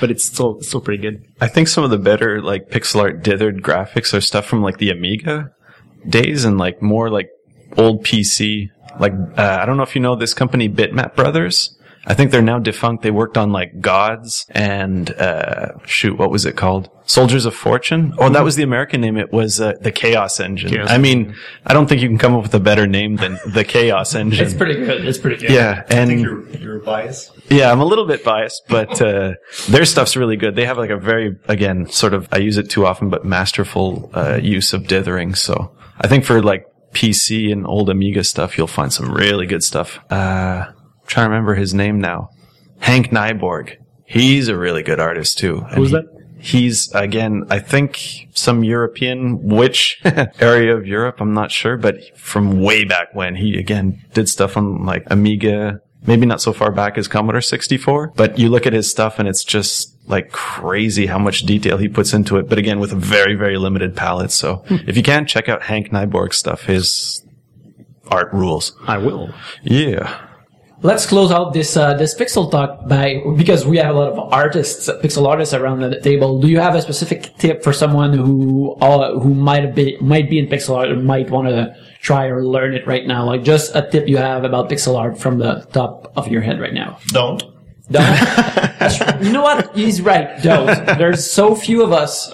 but 0.00 0.10
it's 0.10 0.24
still 0.24 0.60
still 0.60 0.80
pretty 0.80 1.00
good. 1.00 1.24
I 1.40 1.48
think 1.48 1.68
some 1.68 1.84
of 1.84 1.90
the 1.90 1.98
better 1.98 2.42
like 2.42 2.68
pixel 2.70 3.00
art 3.00 3.22
dithered 3.22 3.60
graphics 3.60 4.12
are 4.16 4.20
stuff 4.20 4.44
from 4.44 4.62
like 4.62 4.78
the 4.78 4.90
Amiga 4.90 5.52
days 6.08 6.44
and 6.44 6.58
like 6.58 6.82
more 6.82 7.10
like 7.10 7.30
old 7.76 8.04
PC. 8.04 8.70
Like 8.98 9.14
uh, 9.36 9.58
I 9.60 9.66
don't 9.66 9.76
know 9.76 9.84
if 9.84 9.94
you 9.94 10.02
know 10.02 10.16
this 10.16 10.34
company 10.34 10.68
Bitmap 10.68 11.14
Brothers. 11.14 11.78
I 12.04 12.14
think 12.14 12.30
they're 12.32 12.42
now 12.42 12.58
defunct. 12.58 13.02
They 13.02 13.10
worked 13.12 13.38
on 13.38 13.52
like 13.52 13.80
Gods 13.80 14.44
and 14.50 15.10
uh, 15.12 15.78
shoot, 15.84 16.18
what 16.18 16.30
was 16.30 16.44
it 16.44 16.56
called? 16.56 16.90
Soldiers 17.04 17.46
of 17.46 17.54
Fortune. 17.54 18.14
Oh, 18.18 18.28
that 18.28 18.42
was 18.42 18.56
the 18.56 18.62
American 18.62 19.00
name. 19.00 19.16
It 19.16 19.32
was 19.32 19.60
uh, 19.60 19.74
the 19.80 19.92
Chaos 19.92 20.40
Engine. 20.40 20.70
Chaos 20.70 20.90
I 20.90 20.98
mean, 20.98 21.34
I 21.66 21.74
don't 21.74 21.88
think 21.88 22.00
you 22.02 22.08
can 22.08 22.18
come 22.18 22.34
up 22.34 22.42
with 22.42 22.54
a 22.54 22.60
better 22.60 22.86
name 22.86 23.16
than 23.16 23.38
the 23.46 23.64
Chaos 23.64 24.14
Engine. 24.22 24.44
It's 24.44 24.54
pretty 24.54 24.74
good. 24.84 25.04
It's 25.06 25.18
pretty 25.18 25.36
good. 25.36 25.50
yeah, 25.52 25.84
I 25.90 25.94
and 25.94 26.08
think 26.10 26.22
you're, 26.22 26.48
you're 26.56 26.78
biased. 26.80 27.30
yeah, 27.50 27.70
I'm 27.70 27.80
a 27.80 27.84
little 27.84 28.06
bit 28.06 28.24
biased, 28.24 28.62
but 28.68 29.00
uh, 29.00 29.34
their 29.68 29.84
stuff's 29.84 30.16
really 30.16 30.36
good. 30.36 30.56
They 30.56 30.64
have 30.64 30.78
like 30.78 30.90
a 30.90 30.96
very, 30.98 31.36
again, 31.46 31.86
sort 31.88 32.14
of, 32.14 32.28
I 32.32 32.38
use 32.38 32.56
it 32.56 32.68
too 32.70 32.84
often, 32.86 33.10
but 33.10 33.24
masterful 33.24 34.10
uh, 34.14 34.38
use 34.42 34.72
of 34.72 34.86
dithering. 34.88 35.34
So 35.34 35.76
I 36.00 36.08
think 36.08 36.24
for 36.24 36.42
like 36.42 36.66
PC 36.92 37.52
and 37.52 37.66
old 37.66 37.90
Amiga 37.90 38.24
stuff, 38.24 38.58
you'll 38.58 38.66
find 38.66 38.92
some 38.92 39.12
really 39.12 39.46
good 39.46 39.62
stuff. 39.62 39.98
Uh, 40.10 40.66
I'm 41.02 41.08
trying 41.08 41.26
to 41.26 41.30
remember 41.30 41.54
his 41.54 41.74
name 41.74 42.00
now. 42.00 42.30
Henk 42.80 43.10
Nieborg. 43.10 43.76
He's 44.04 44.48
a 44.48 44.56
really 44.56 44.82
good 44.82 45.00
artist 45.00 45.38
too. 45.38 45.64
And 45.68 45.76
Who's 45.76 45.90
he- 45.90 45.96
that? 45.96 46.06
He's 46.38 46.92
again, 46.92 47.44
I 47.50 47.60
think 47.60 48.26
some 48.34 48.64
European, 48.64 49.44
which 49.44 50.00
area 50.40 50.76
of 50.76 50.84
Europe, 50.88 51.20
I'm 51.20 51.34
not 51.34 51.52
sure, 51.52 51.76
but 51.76 52.18
from 52.18 52.60
way 52.60 52.82
back 52.82 53.14
when 53.14 53.36
he 53.36 53.56
again 53.56 54.04
did 54.12 54.28
stuff 54.28 54.56
on 54.56 54.84
like 54.84 55.04
Amiga, 55.08 55.80
maybe 56.04 56.26
not 56.26 56.42
so 56.42 56.52
far 56.52 56.72
back 56.72 56.98
as 56.98 57.06
Commodore 57.06 57.40
64, 57.40 58.14
but 58.16 58.40
you 58.40 58.48
look 58.48 58.66
at 58.66 58.72
his 58.72 58.90
stuff 58.90 59.20
and 59.20 59.28
it's 59.28 59.44
just 59.44 59.96
like 60.08 60.32
crazy 60.32 61.06
how 61.06 61.18
much 61.18 61.42
detail 61.42 61.78
he 61.78 61.88
puts 61.88 62.12
into 62.12 62.36
it. 62.38 62.48
But 62.48 62.58
again, 62.58 62.80
with 62.80 62.92
a 62.92 62.96
very, 62.96 63.36
very 63.36 63.56
limited 63.56 63.94
palette. 63.94 64.32
So 64.32 64.56
hmm. 64.66 64.78
if 64.86 64.96
you 64.96 65.04
can 65.04 65.26
check 65.26 65.48
out 65.48 65.62
Henk 65.62 65.90
Nieborg's 65.90 66.38
stuff, 66.38 66.64
his 66.64 67.24
art 68.08 68.32
rules. 68.32 68.76
I 68.86 68.98
will. 68.98 69.32
Yeah. 69.62 70.26
Let's 70.82 71.06
close 71.06 71.30
out 71.30 71.52
this 71.52 71.76
uh, 71.76 71.94
this 71.94 72.12
pixel 72.12 72.50
talk 72.50 72.88
by 72.88 73.22
because 73.36 73.64
we 73.64 73.76
have 73.76 73.94
a 73.94 73.98
lot 73.98 74.12
of 74.12 74.18
artists, 74.32 74.88
pixel 75.00 75.28
artists 75.28 75.54
around 75.54 75.80
the 75.80 76.00
table. 76.00 76.40
Do 76.40 76.48
you 76.48 76.58
have 76.58 76.74
a 76.74 76.82
specific 76.82 77.36
tip 77.38 77.62
for 77.62 77.72
someone 77.72 78.12
who 78.12 78.72
uh, 78.80 79.16
who 79.20 79.32
might 79.32 79.76
be 79.76 79.96
might 80.00 80.28
be 80.28 80.40
in 80.40 80.48
pixel 80.48 80.76
art 80.76 80.90
or 80.90 80.96
might 80.96 81.30
want 81.30 81.46
to 81.48 81.76
try 82.00 82.26
or 82.26 82.44
learn 82.44 82.74
it 82.74 82.84
right 82.84 83.06
now? 83.06 83.24
Like 83.24 83.44
just 83.44 83.76
a 83.76 83.88
tip 83.88 84.08
you 84.08 84.16
have 84.16 84.42
about 84.42 84.68
pixel 84.68 84.98
art 84.98 85.16
from 85.16 85.38
the 85.38 85.64
top 85.72 86.12
of 86.16 86.26
your 86.26 86.42
head 86.42 86.60
right 86.60 86.74
now. 86.74 86.98
Don't. 87.08 87.44
Don't. 87.88 89.22
you 89.22 89.30
know 89.30 89.42
what? 89.42 89.76
He's 89.76 90.02
right. 90.02 90.42
Don't. 90.42 90.66
There's 90.98 91.30
so 91.30 91.54
few 91.54 91.84
of 91.84 91.92
us. 91.92 92.32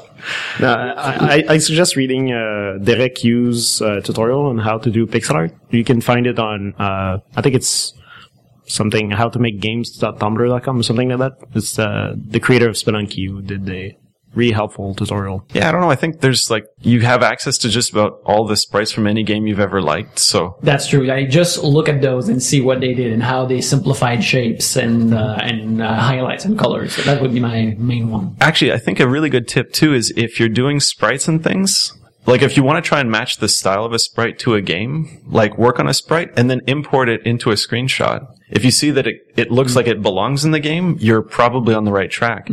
No, 0.59 0.73
I, 0.73 1.37
I, 1.37 1.45
I 1.51 1.59
suggest 1.59 1.97
reading 1.97 2.33
uh, 2.33 2.79
Derek 2.83 3.23
Yu's 3.23 3.81
uh, 3.83 4.01
tutorial 4.03 4.47
on 4.47 4.59
how 4.59 4.79
to 4.79 4.91
do 4.91 5.07
pixel 5.07 5.35
art. 5.35 5.55
You 5.71 5.85
can 5.85 6.01
find 6.01 6.27
it 6.27 6.39
on, 6.39 6.75
uh, 6.75 7.21
I 7.37 7.43
think 7.43 7.55
it's 7.55 7.95
something, 8.69 9.11
how 9.11 9.29
to 9.29 9.39
make 9.39 9.61
games.tumblr.com 9.61 10.81
or 10.81 10.83
something 10.83 11.09
like 11.09 11.19
that. 11.19 11.49
It's 11.55 11.79
uh, 11.79 12.15
the 12.17 12.41
creator 12.41 12.69
of 12.69 12.77
Spelunky 12.77 13.29
who 13.29 13.43
did 13.43 13.69
a 13.69 13.97
really 14.35 14.53
helpful 14.53 14.95
tutorial. 14.95 15.45
Yeah, 15.53 15.69
I 15.69 15.73
don't 15.73 15.81
know. 15.81 15.91
I 15.91 15.97
think 15.97 16.21
there's 16.21 16.51
like, 16.51 16.67
you 16.81 17.01
have 17.01 17.23
access 17.23 17.59
to 17.59 17.69
just 17.69 17.91
about 17.93 18.21
all 18.25 18.47
the 18.47 18.57
sprites 18.57 18.93
from 18.93 19.07
any 19.07 19.23
game 19.23 19.47
you've 19.47 19.61
ever 19.61 19.81
liked. 19.81 20.19
So 20.19 20.59
That's 20.63 20.87
true. 20.87 21.11
I 21.11 21.25
just 21.25 21.65
look 21.65 21.89
at 21.89 22.03
those 22.03 22.29
and 22.29 22.43
see 22.43 22.61
what 22.61 22.81
they 22.81 22.95
did 22.95 23.13
and 23.13 23.23
how 23.23 23.47
they 23.47 23.61
simplified 23.61 24.23
shapes 24.23 24.77
and 24.77 25.15
uh, 25.15 25.39
and 25.41 25.83
uh, 25.83 25.95
highlights 25.95 26.45
and 26.45 26.59
colors. 26.59 26.95
So 26.95 27.03
that 27.03 27.21
would 27.23 27.33
be 27.33 27.41
my 27.41 27.75
main 27.79 28.11
one. 28.11 28.37
actually, 28.41 28.73
I 28.73 28.79
think 28.79 29.01
a 29.01 29.09
really 29.09 29.31
good 29.31 29.49
tip 29.49 29.73
too 29.73 29.95
is 29.95 30.13
if 30.17 30.39
you're 30.39 30.49
doing 30.49 30.79
sprites 30.81 31.27
and 31.27 31.43
things, 31.43 31.93
like 32.27 32.43
if 32.43 32.57
you 32.57 32.63
want 32.63 32.83
to 32.85 32.87
try 32.87 33.01
and 33.01 33.11
match 33.11 33.39
the 33.39 33.49
style 33.49 33.85
of 33.85 33.93
a 33.93 33.99
sprite 33.99 34.39
to 34.41 34.55
a 34.55 34.61
game, 34.61 35.23
like 35.27 35.57
work 35.57 35.81
on 35.81 35.89
a 35.89 35.95
sprite 35.95 36.31
and 36.37 36.51
then 36.51 36.61
import 36.67 37.09
it 37.09 37.25
into 37.25 37.51
a 37.51 37.55
screenshot. 37.55 38.27
If 38.51 38.65
you 38.65 38.71
see 38.71 38.91
that 38.93 39.07
it, 39.07 39.27
it 39.37 39.51
looks 39.51 39.77
like 39.77 39.87
it 39.87 40.03
belongs 40.03 40.45
in 40.45 40.53
the 40.53 40.61
game, 40.61 40.97
you're 41.01 41.23
probably 41.23 41.75
on 41.75 41.85
the 41.85 41.93
right 41.93 42.11
track. 42.11 42.49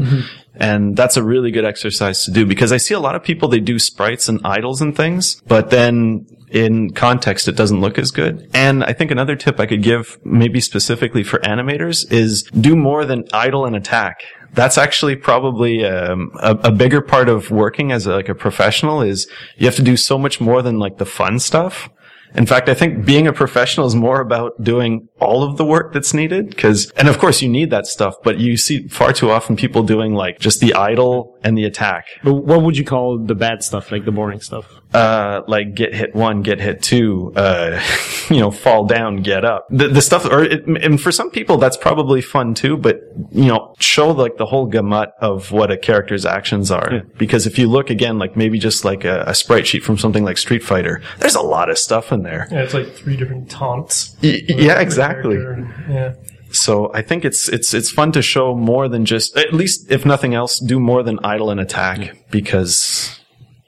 And 0.57 0.95
that's 0.95 1.17
a 1.17 1.23
really 1.23 1.51
good 1.51 1.65
exercise 1.65 2.23
to 2.25 2.31
do 2.31 2.45
because 2.45 2.71
I 2.71 2.77
see 2.77 2.93
a 2.93 2.99
lot 2.99 3.15
of 3.15 3.23
people, 3.23 3.49
they 3.49 3.59
do 3.59 3.77
sprites 3.79 4.29
and 4.29 4.39
idols 4.45 4.81
and 4.81 4.95
things, 4.95 5.41
but 5.47 5.69
then 5.69 6.25
in 6.49 6.91
context, 6.93 7.47
it 7.47 7.55
doesn't 7.57 7.81
look 7.81 7.97
as 7.97 8.11
good. 8.11 8.49
And 8.53 8.83
I 8.83 8.93
think 8.93 9.11
another 9.11 9.35
tip 9.35 9.59
I 9.59 9.65
could 9.65 9.83
give 9.83 10.17
maybe 10.23 10.61
specifically 10.61 11.23
for 11.23 11.39
animators 11.39 12.09
is 12.11 12.43
do 12.43 12.75
more 12.75 13.03
than 13.05 13.25
idle 13.33 13.65
and 13.65 13.75
attack. 13.75 14.23
That's 14.53 14.77
actually 14.77 15.17
probably 15.17 15.83
um, 15.85 16.31
a, 16.39 16.51
a 16.51 16.71
bigger 16.71 17.01
part 17.01 17.27
of 17.27 17.51
working 17.51 17.91
as 17.91 18.05
a, 18.05 18.13
like 18.13 18.29
a 18.29 18.35
professional 18.35 19.01
is 19.01 19.27
you 19.57 19.65
have 19.65 19.75
to 19.75 19.81
do 19.81 19.97
so 19.97 20.17
much 20.17 20.39
more 20.39 20.61
than 20.61 20.79
like 20.79 20.97
the 20.97 21.05
fun 21.05 21.39
stuff. 21.39 21.89
In 22.33 22.45
fact, 22.45 22.67
I 22.67 22.73
think 22.73 23.05
being 23.05 23.27
a 23.27 23.33
professional 23.33 23.87
is 23.87 23.95
more 23.95 24.19
about 24.19 24.61
doing 24.61 25.07
all 25.19 25.43
of 25.43 25.57
the 25.57 25.65
work 25.65 25.93
that's 25.93 26.13
needed. 26.13 26.57
Cause, 26.57 26.91
and 26.97 27.07
of 27.07 27.17
course 27.17 27.41
you 27.41 27.49
need 27.49 27.69
that 27.69 27.87
stuff, 27.87 28.15
but 28.23 28.39
you 28.39 28.57
see 28.57 28.87
far 28.87 29.13
too 29.13 29.31
often 29.31 29.55
people 29.55 29.83
doing 29.83 30.13
like 30.13 30.39
just 30.39 30.59
the 30.59 30.73
idle 30.73 31.37
and 31.43 31.57
the 31.57 31.63
attack. 31.63 32.07
But 32.23 32.33
what 32.33 32.61
would 32.63 32.77
you 32.77 32.83
call 32.83 33.17
the 33.17 33.35
bad 33.35 33.63
stuff, 33.63 33.91
like 33.91 34.05
the 34.05 34.11
boring 34.11 34.41
stuff? 34.41 34.65
Uh, 34.95 35.43
like 35.47 35.75
get 35.75 35.93
hit 35.93 36.15
one, 36.15 36.41
get 36.41 36.59
hit 36.59 36.81
two, 36.81 37.33
uh, 37.35 37.81
you 38.29 38.39
know, 38.39 38.51
fall 38.51 38.85
down, 38.85 39.17
get 39.17 39.43
up. 39.43 39.67
The, 39.69 39.89
the 39.89 40.01
stuff, 40.01 40.25
or, 40.25 40.43
it, 40.43 40.65
and 40.65 41.01
for 41.01 41.11
some 41.11 41.29
people 41.31 41.57
that's 41.57 41.77
probably 41.77 42.21
fun 42.21 42.53
too, 42.53 42.77
but, 42.77 43.01
you 43.31 43.45
know, 43.45 43.75
show 43.79 44.11
like 44.11 44.37
the 44.37 44.45
whole 44.45 44.67
gamut 44.67 45.09
of 45.19 45.51
what 45.51 45.71
a 45.71 45.77
character's 45.77 46.25
actions 46.25 46.71
are. 46.71 47.01
Because 47.17 47.45
if 47.45 47.59
you 47.59 47.67
look 47.67 47.89
again, 47.89 48.17
like 48.19 48.37
maybe 48.37 48.57
just 48.57 48.85
like 48.85 49.03
a, 49.03 49.23
a 49.27 49.35
sprite 49.35 49.67
sheet 49.67 49.83
from 49.83 49.97
something 49.97 50.23
like 50.23 50.37
Street 50.37 50.63
Fighter, 50.63 51.01
there's 51.19 51.35
a 51.35 51.41
lot 51.41 51.69
of 51.69 51.77
stuff 51.77 52.11
in 52.11 52.23
there. 52.23 52.47
Yeah, 52.51 52.63
it's 52.63 52.73
like 52.73 52.93
three 52.93 53.17
different 53.17 53.49
taunts. 53.49 54.15
Y- 54.23 54.43
yeah, 54.47 54.79
exactly. 54.79 55.35
Yeah. 55.35 56.13
So 56.51 56.91
I 56.93 57.01
think 57.01 57.25
it's 57.25 57.49
it's 57.49 57.73
it's 57.73 57.91
fun 57.91 58.13
to 58.13 58.21
show 58.21 58.55
more 58.55 58.87
than 58.87 59.03
just 59.05 59.35
at 59.35 59.53
least 59.53 59.91
if 59.91 60.05
nothing 60.05 60.33
else, 60.33 60.59
do 60.59 60.79
more 60.79 61.03
than 61.03 61.19
idle 61.23 61.49
and 61.49 61.59
attack 61.59 62.15
because 62.31 63.19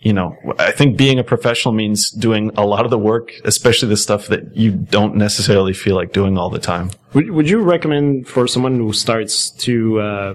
you 0.08 0.14
know 0.20 0.28
I 0.70 0.72
think 0.78 0.90
being 1.06 1.20
a 1.20 1.24
professional 1.34 1.74
means 1.84 2.00
doing 2.28 2.44
a 2.64 2.66
lot 2.74 2.84
of 2.88 2.92
the 2.96 3.02
work, 3.12 3.26
especially 3.54 3.90
the 3.96 4.02
stuff 4.08 4.22
that 4.34 4.44
you 4.64 4.72
don't 4.98 5.16
necessarily 5.28 5.74
feel 5.84 5.96
like 6.02 6.10
doing 6.20 6.34
all 6.40 6.50
the 6.58 6.64
time. 6.74 6.86
Would, 7.14 7.28
would 7.36 7.50
you 7.54 7.60
recommend 7.76 8.28
for 8.34 8.48
someone 8.48 8.76
who 8.78 8.94
starts 8.94 9.36
to 9.66 9.74
uh, 10.00 10.34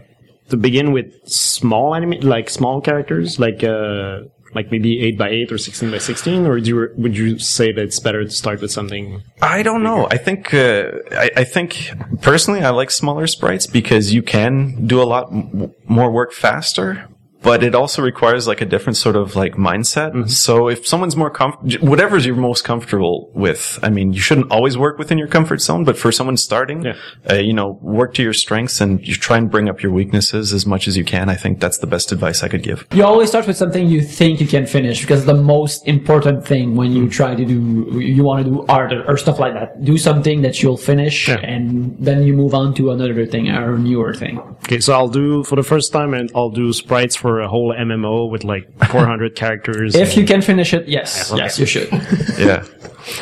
to 0.51 0.57
begin 0.57 0.93
with 0.97 1.09
small 1.27 1.95
anime, 1.95 2.21
like 2.35 2.51
small 2.51 2.81
characters, 2.89 3.39
like 3.47 3.65
uh, 3.65 4.21
like 4.55 4.71
maybe 4.71 5.01
eight 5.05 5.17
by 5.17 5.31
eight 5.31 5.51
or 5.51 5.59
sixteen 5.59 5.91
by 5.91 5.99
sixteen, 5.99 6.47
or 6.47 6.61
do 6.61 6.69
you, 6.69 6.77
would 7.03 7.17
you 7.17 7.39
say 7.39 7.73
that 7.73 7.83
it's 7.83 8.01
better 8.01 8.23
to 8.25 8.31
start 8.31 8.61
with 8.61 8.71
something? 8.71 9.23
I 9.41 9.63
don't 9.63 9.83
know. 9.83 10.07
I 10.11 10.19
think 10.19 10.53
uh, 10.53 10.91
I, 11.25 11.31
I 11.43 11.45
think 11.45 11.91
personally 12.21 12.61
I 12.61 12.71
like 12.71 12.91
smaller 12.91 13.27
sprites 13.27 13.67
because 13.67 14.13
you 14.13 14.23
can 14.23 14.87
do 14.87 15.01
a 15.01 15.09
lot 15.15 15.33
m- 15.33 15.73
more 15.87 16.11
work 16.11 16.33
faster. 16.33 17.09
But 17.43 17.63
it 17.65 17.75
also 17.75 18.03
requires 18.03 18.47
like 18.47 18.61
a 18.61 18.65
different 18.65 18.97
sort 18.97 19.17
of 19.17 19.35
like 19.37 19.55
mindset. 19.55 20.31
So 20.31 20.69
if 20.69 20.87
someone's 20.87 21.17
more 21.17 21.31
comfortable, 21.31 21.87
whatever's 21.89 22.25
you're 22.27 22.37
most 22.37 22.63
comfortable 22.65 23.31
with, 23.35 23.79
I 23.83 23.89
mean, 23.91 24.13
you 24.13 24.21
shouldn't 24.21 24.51
always 24.51 24.79
work 24.79 24.99
within 24.99 25.19
your 25.19 25.29
comfort 25.29 25.61
zone, 25.61 25.85
but 25.85 25.99
for 25.99 26.13
someone 26.13 26.37
starting, 26.37 26.85
Yeah. 26.85 26.95
uh, 27.31 27.35
you 27.35 27.53
know, 27.53 27.79
work 27.83 28.15
to 28.15 28.23
your 28.23 28.33
strengths 28.33 28.81
and 28.81 29.07
you 29.07 29.15
try 29.15 29.37
and 29.39 29.51
bring 29.51 29.69
up 29.69 29.83
your 29.83 29.93
weaknesses 29.93 30.53
as 30.53 30.67
much 30.67 30.87
as 30.89 30.97
you 30.97 31.05
can. 31.05 31.29
I 31.29 31.35
think 31.35 31.61
that's 31.61 31.79
the 31.79 31.87
best 31.87 32.13
advice 32.13 32.43
I 32.43 32.49
could 32.49 32.63
give. 32.63 32.87
You 32.95 33.05
always 33.05 33.29
start 33.29 33.47
with 33.47 33.57
something 33.57 33.89
you 33.89 34.03
think 34.03 34.41
you 34.41 34.47
can 34.47 34.67
finish 34.67 35.01
because 35.01 35.25
the 35.25 35.35
most 35.35 35.87
important 35.87 36.47
thing 36.47 36.77
when 36.77 36.93
you 36.93 37.09
try 37.09 37.35
to 37.35 37.45
do, 37.45 37.99
you 38.01 38.23
want 38.23 38.45
to 38.45 38.51
do 38.51 38.65
art 38.69 38.93
or, 38.93 39.05
or 39.09 39.17
stuff 39.17 39.39
like 39.39 39.55
that. 39.55 39.85
Do 39.85 39.99
something 39.99 40.43
that 40.43 40.63
you'll 40.63 40.77
finish 40.77 41.29
Yeah. 41.29 41.37
and 41.43 41.97
then 41.99 42.23
you 42.23 42.35
move 42.35 42.55
on 42.55 42.75
to 42.75 42.91
another 42.93 43.27
thing 43.27 43.51
or 43.51 43.75
a 43.75 43.79
newer 43.79 44.15
thing. 44.15 44.39
Okay, 44.65 44.79
so 44.81 44.93
I'll 44.93 45.09
do 45.09 45.43
for 45.45 45.57
the 45.57 45.63
first 45.65 45.93
time, 45.93 46.15
and 46.15 46.31
I'll 46.37 46.51
do 46.51 46.73
sprites 46.73 47.17
for 47.17 47.32
a 47.40 47.49
whole 47.49 47.75
MMO 47.75 48.31
with 48.31 48.45
like 48.45 48.68
400 48.90 49.37
characters. 49.37 49.95
If 49.95 50.16
you 50.16 50.25
can 50.25 50.42
finish 50.42 50.75
it, 50.75 50.88
yes, 50.88 51.33
okay. 51.33 51.42
yes, 51.42 51.59
you 51.59 51.66
should. 51.66 51.90
yeah. 52.38 52.64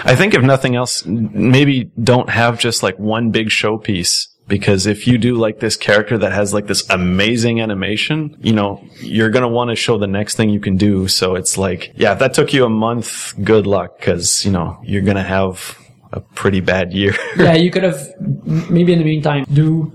I 0.05 0.14
think 0.14 0.35
if 0.35 0.42
nothing 0.42 0.77
else, 0.77 1.05
maybe 1.07 1.90
don't 2.03 2.29
have 2.29 2.59
just 2.59 2.83
like 2.83 2.99
one 2.99 3.31
big 3.31 3.49
showpiece. 3.49 4.27
Because 4.46 4.87
if 4.87 5.07
you 5.07 5.16
do 5.16 5.37
like 5.37 5.61
this 5.61 5.77
character 5.77 6.18
that 6.18 6.33
has 6.33 6.53
like 6.53 6.66
this 6.66 6.88
amazing 6.90 7.61
animation, 7.61 8.37
you 8.40 8.53
know, 8.53 8.85
you're 8.96 9.31
going 9.31 9.44
to 9.44 9.49
want 9.49 9.70
to 9.70 9.77
show 9.77 9.96
the 9.96 10.09
next 10.09 10.35
thing 10.35 10.51
you 10.51 10.59
can 10.59 10.77
do. 10.77 11.07
So 11.07 11.37
it's 11.37 11.57
like, 11.57 11.92
yeah, 11.94 12.14
if 12.14 12.18
that 12.18 12.35
took 12.35 12.53
you 12.53 12.64
a 12.64 12.68
month, 12.68 13.33
good 13.44 13.68
luck. 13.68 14.01
Cause, 14.01 14.44
you 14.44 14.51
know, 14.51 14.81
you're 14.83 15.03
going 15.03 15.16
to 15.16 15.23
have 15.23 15.79
a 16.12 16.20
pretty 16.20 16.61
bad 16.61 16.92
year. 16.92 17.14
yeah, 17.37 17.53
you 17.64 17.70
could 17.70 17.85
have 17.85 18.09
maybe 18.20 18.92
in 18.92 18.99
the 18.99 19.05
meantime 19.05 19.44
do 19.53 19.92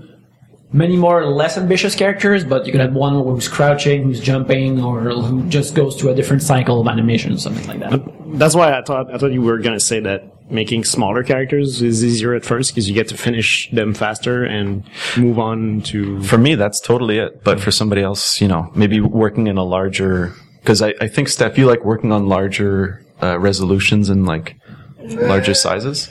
many 0.72 0.96
more 0.96 1.24
less 1.26 1.56
ambitious 1.56 1.94
characters, 1.94 2.44
but 2.44 2.66
you 2.66 2.72
could 2.72 2.80
have 2.80 2.92
one 2.92 3.14
who's 3.14 3.48
crouching, 3.48 4.02
who's 4.04 4.20
jumping, 4.20 4.82
or 4.82 5.00
who 5.00 5.42
just 5.48 5.74
goes 5.74 5.96
to 5.96 6.10
a 6.10 6.14
different 6.14 6.42
cycle 6.42 6.80
of 6.80 6.88
animation, 6.88 7.32
or 7.34 7.38
something 7.38 7.66
like 7.66 7.80
that. 7.80 8.00
That's 8.38 8.54
why 8.54 8.76
I 8.76 8.82
thought 8.82 9.12
I 9.12 9.18
thought 9.18 9.32
you 9.32 9.42
were 9.42 9.58
gonna 9.58 9.80
say 9.80 10.00
that 10.00 10.50
making 10.50 10.84
smaller 10.84 11.22
characters 11.24 11.82
is 11.82 12.04
easier 12.04 12.34
at 12.34 12.44
first 12.44 12.72
because 12.72 12.88
you 12.88 12.94
get 12.94 13.08
to 13.08 13.16
finish 13.16 13.68
them 13.70 13.94
faster 13.94 14.44
and 14.44 14.84
move 15.16 15.38
on 15.38 15.80
to. 15.82 16.22
for 16.22 16.38
me, 16.38 16.54
that's 16.54 16.80
totally 16.80 17.18
it. 17.18 17.42
But 17.42 17.60
for 17.60 17.70
somebody 17.70 18.02
else, 18.02 18.40
you 18.40 18.48
know, 18.48 18.70
maybe 18.74 19.00
working 19.00 19.48
in 19.48 19.56
a 19.58 19.64
larger, 19.64 20.34
cause 20.64 20.82
I, 20.82 20.94
I 21.00 21.08
think 21.08 21.28
Steph, 21.28 21.58
you 21.58 21.66
like 21.66 21.84
working 21.84 22.12
on 22.12 22.28
larger, 22.28 23.04
uh, 23.22 23.38
resolutions 23.38 24.08
and 24.08 24.24
like 24.26 24.56
larger 25.00 25.54
sizes. 25.54 26.10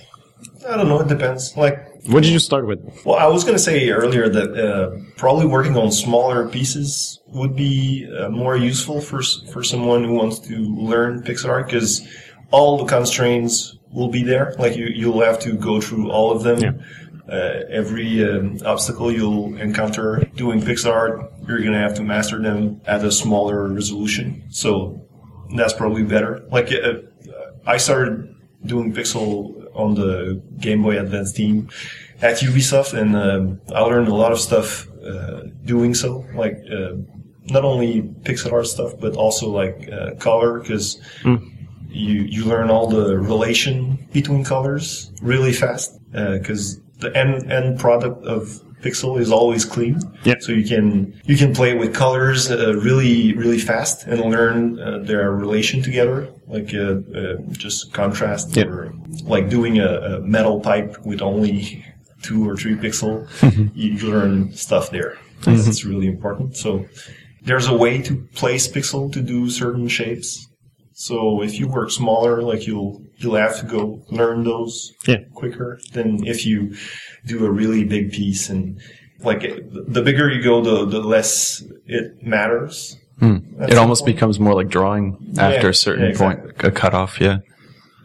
I 0.68 0.76
don't 0.78 0.90
know. 0.90 1.00
It 1.00 1.08
depends. 1.08 1.56
Like, 1.56 1.95
What 2.08 2.24
did 2.24 2.32
you 2.32 2.40
start 2.40 2.68
with? 2.68 2.80
well, 3.04 3.16
I 3.16 3.28
was 3.28 3.44
going 3.44 3.56
to 3.56 3.64
say 3.64 3.90
earlier 3.90 4.30
that 4.30 4.50
uh, 4.56 4.98
probably 5.18 5.48
working 5.48 5.76
on 5.76 5.92
smaller 5.92 6.48
pieces 6.48 7.20
would 7.28 7.56
be 7.56 8.08
uh, 8.18 8.30
more 8.30 8.56
useful 8.56 9.02
for 9.02 9.22
for 9.52 9.64
someone 9.64 10.04
who 10.04 10.14
wants 10.14 10.40
to 10.40 10.56
learn 10.56 11.24
pixel 11.24 11.50
art 11.50 11.66
because 11.66 12.08
all 12.52 12.78
the 12.78 12.86
constraints 12.86 13.78
will 13.92 14.10
be 14.10 14.24
there. 14.24 14.54
Like 14.60 14.76
you, 14.76 14.86
you'll 14.86 15.22
have 15.22 15.40
to 15.40 15.54
go 15.54 15.82
through 15.82 16.12
all 16.12 16.32
of 16.32 16.44
them. 16.44 16.60
Yeah. 16.60 16.72
Uh, 17.28 17.64
every 17.72 18.24
um, 18.24 18.60
obstacle 18.64 19.12
you'll 19.12 19.58
encounter 19.58 20.24
doing 20.36 20.62
pixel 20.62 20.92
art, 20.92 21.34
you're 21.48 21.60
going 21.60 21.74
to 21.74 21.80
have 21.80 21.96
to 21.96 22.04
master 22.04 22.40
them 22.40 22.80
at 22.86 23.04
a 23.04 23.12
smaller 23.12 23.68
resolution. 23.68 24.44
So 24.52 25.08
that's 25.56 25.74
probably 25.74 26.04
better. 26.04 26.46
Like 26.52 26.72
uh, 26.72 27.02
I 27.66 27.78
started 27.78 28.32
doing 28.64 28.94
pixel 28.94 29.55
on 29.76 29.96
the 29.96 30.42
Game 30.60 30.82
Boy 30.84 31.00
Advance 31.00 31.34
team 31.34 31.70
at 32.22 32.38
Ubisoft, 32.38 32.94
and 32.94 33.16
um, 33.16 33.62
I 33.74 33.82
learned 33.82 34.08
a 34.08 34.16
lot 34.16 34.32
of 34.32 34.40
stuff 34.40 34.88
uh, 35.06 35.44
doing 35.66 35.94
so. 35.94 36.26
Like 36.34 36.58
uh, 36.72 36.94
not 37.46 37.64
only 37.64 38.02
pixel 38.24 38.52
art 38.52 38.68
stuff, 38.68 38.94
but 39.00 39.16
also 39.16 39.50
like 39.50 39.90
uh, 39.92 40.16
color, 40.16 40.60
because 40.60 41.00
you 41.90 42.22
you 42.24 42.46
learn 42.46 42.70
all 42.70 42.88
the 42.88 43.18
relation 43.18 44.08
between 44.12 44.44
colors 44.44 45.12
really 45.22 45.54
fast. 45.54 46.00
Because 46.12 46.80
the 47.00 47.16
end 47.16 47.52
end 47.52 47.80
product 47.80 48.24
of 48.26 48.62
pixel 48.86 49.20
is 49.20 49.32
always 49.32 49.64
clean, 49.66 49.96
so 50.40 50.52
you 50.60 50.66
can 50.74 50.86
you 51.26 51.36
can 51.42 51.54
play 51.54 51.72
with 51.82 51.94
colors 51.94 52.52
uh, 52.52 52.58
really 52.88 53.34
really 53.42 53.60
fast 53.60 53.98
and 54.08 54.18
learn 54.36 54.80
uh, 54.80 55.00
their 55.10 55.32
relation 55.32 55.82
together, 55.82 56.18
like 56.48 56.70
uh, 56.74 56.96
uh, 57.20 57.36
just 57.64 57.78
contrast 57.94 58.56
Yeah. 58.56 58.66
or 58.66 58.94
like 59.36 59.50
doing 59.50 59.80
a, 59.80 59.90
a 60.12 60.20
metal 60.22 60.60
pipe 60.60 60.92
with 61.06 61.22
only 61.22 61.84
two 62.22 62.48
or 62.50 62.56
three 62.56 62.76
pixel. 62.76 63.14
you, 63.76 63.92
you 63.98 64.08
learn 64.10 64.54
stuff 64.54 64.90
there. 64.92 65.18
That's 65.46 65.86
really 65.86 66.08
important. 66.08 66.56
So 66.58 66.86
there's 67.44 67.68
a 67.68 67.76
way 67.76 68.02
to 68.02 68.16
place 68.34 68.68
pixel 68.68 69.12
to 69.14 69.22
do 69.22 69.50
certain 69.50 69.88
shapes. 69.88 70.45
So 70.98 71.42
if 71.44 71.60
you 71.60 71.68
work 71.68 71.92
smaller, 71.92 72.42
like 72.42 72.66
you'll 72.66 73.02
you'll 73.18 73.36
have 73.36 73.60
to 73.60 73.66
go 73.66 74.02
learn 74.10 74.46
those 74.46 74.94
Yeah. 75.06 75.18
quicker 75.34 75.80
than 75.92 76.26
if 76.26 76.46
you 76.46 76.74
do 77.26 77.46
a 77.46 77.52
really 77.52 77.84
big 77.84 78.14
piece 78.14 78.50
and 78.50 78.80
like 79.20 79.42
the 79.42 80.02
bigger 80.02 80.30
you 80.32 80.42
go, 80.42 80.62
the 80.62 80.86
the 80.86 81.02
less 81.02 81.62
it 81.86 82.24
matters. 82.26 82.98
At 83.22 83.72
It 83.72 83.78
almost 83.78 84.04
point. 84.06 84.16
becomes 84.16 84.40
more 84.40 84.54
like 84.56 84.70
drawing 84.70 85.18
after 85.38 85.68
Yeah, 85.68 85.70
a 85.70 85.74
certain 85.74 86.12
yeah, 86.12 86.18
point, 86.18 86.40
a 86.60 86.72
cutoff. 86.72 87.20
Yeah. 87.20 87.40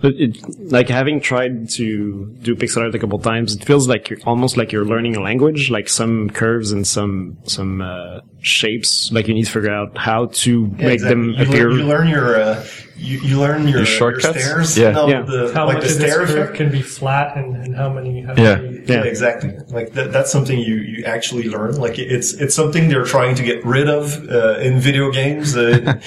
But 0.02 0.14
it, 0.14 0.38
like 0.72 0.88
having 0.88 1.20
tried 1.20 1.68
to 1.70 2.34
do 2.40 2.56
pixel 2.56 2.78
art 2.82 2.94
a 2.94 2.98
couple 2.98 3.18
times, 3.18 3.54
it 3.54 3.62
feels 3.64 3.86
like 3.86 4.08
you're 4.08 4.18
almost 4.24 4.56
like 4.56 4.72
you're 4.72 4.86
learning 4.86 5.14
a 5.14 5.20
language. 5.20 5.68
Like 5.70 5.90
some 5.90 6.30
curves 6.30 6.72
and 6.72 6.86
some 6.86 7.36
some 7.44 7.82
uh, 7.82 8.20
shapes, 8.40 9.10
like 9.12 9.28
you 9.28 9.34
need 9.34 9.44
to 9.44 9.50
figure 9.52 9.70
out 9.70 9.98
how 9.98 10.26
to 10.44 10.74
Yeah, 10.78 10.86
make 10.86 10.94
exactly. 10.94 11.08
them 11.08 11.24
you 11.34 11.42
appear. 11.44 11.68
Learn, 11.70 11.78
you 11.80 11.84
learn 11.86 12.08
your 12.08 12.40
uh, 12.40 12.64
you, 13.08 13.18
you 13.28 13.40
learn 13.40 13.66
your, 13.66 13.84
shortcuts? 13.84 14.38
stairs. 14.42 14.76
Yeah. 14.78 14.90
No, 14.90 15.08
Yeah. 15.08 15.22
The, 15.22 15.52
How 15.54 15.66
like 15.66 15.76
much 15.78 15.84
the 15.86 15.92
of 15.94 15.98
this 15.98 16.10
stair 16.12 16.18
curve 16.26 16.30
effect. 16.30 16.54
can 16.56 16.70
be 16.70 16.82
flat 16.82 17.36
and, 17.36 17.56
and 17.56 17.74
how 17.74 17.88
many 17.92 18.10
you 18.18 18.26
have 18.26 18.38
Yeah. 18.38 18.56
to 18.56 18.68
be 18.68 18.92
Yeah. 18.92 19.02
exactly. 19.04 19.52
Like 19.68 19.92
that, 19.96 20.12
that's 20.12 20.30
something 20.30 20.58
you, 20.58 20.76
you 20.76 21.04
actually 21.04 21.48
learn. 21.48 21.72
Like 21.76 21.98
it's 21.98 22.30
it's 22.34 22.54
something 22.54 22.88
they're 22.90 23.04
trying 23.16 23.34
to 23.36 23.42
get 23.50 23.64
rid 23.64 23.88
of 23.88 24.02
uh, 24.28 24.58
in 24.66 24.78
video 24.88 25.10
games. 25.10 25.56
Uh, 25.56 25.94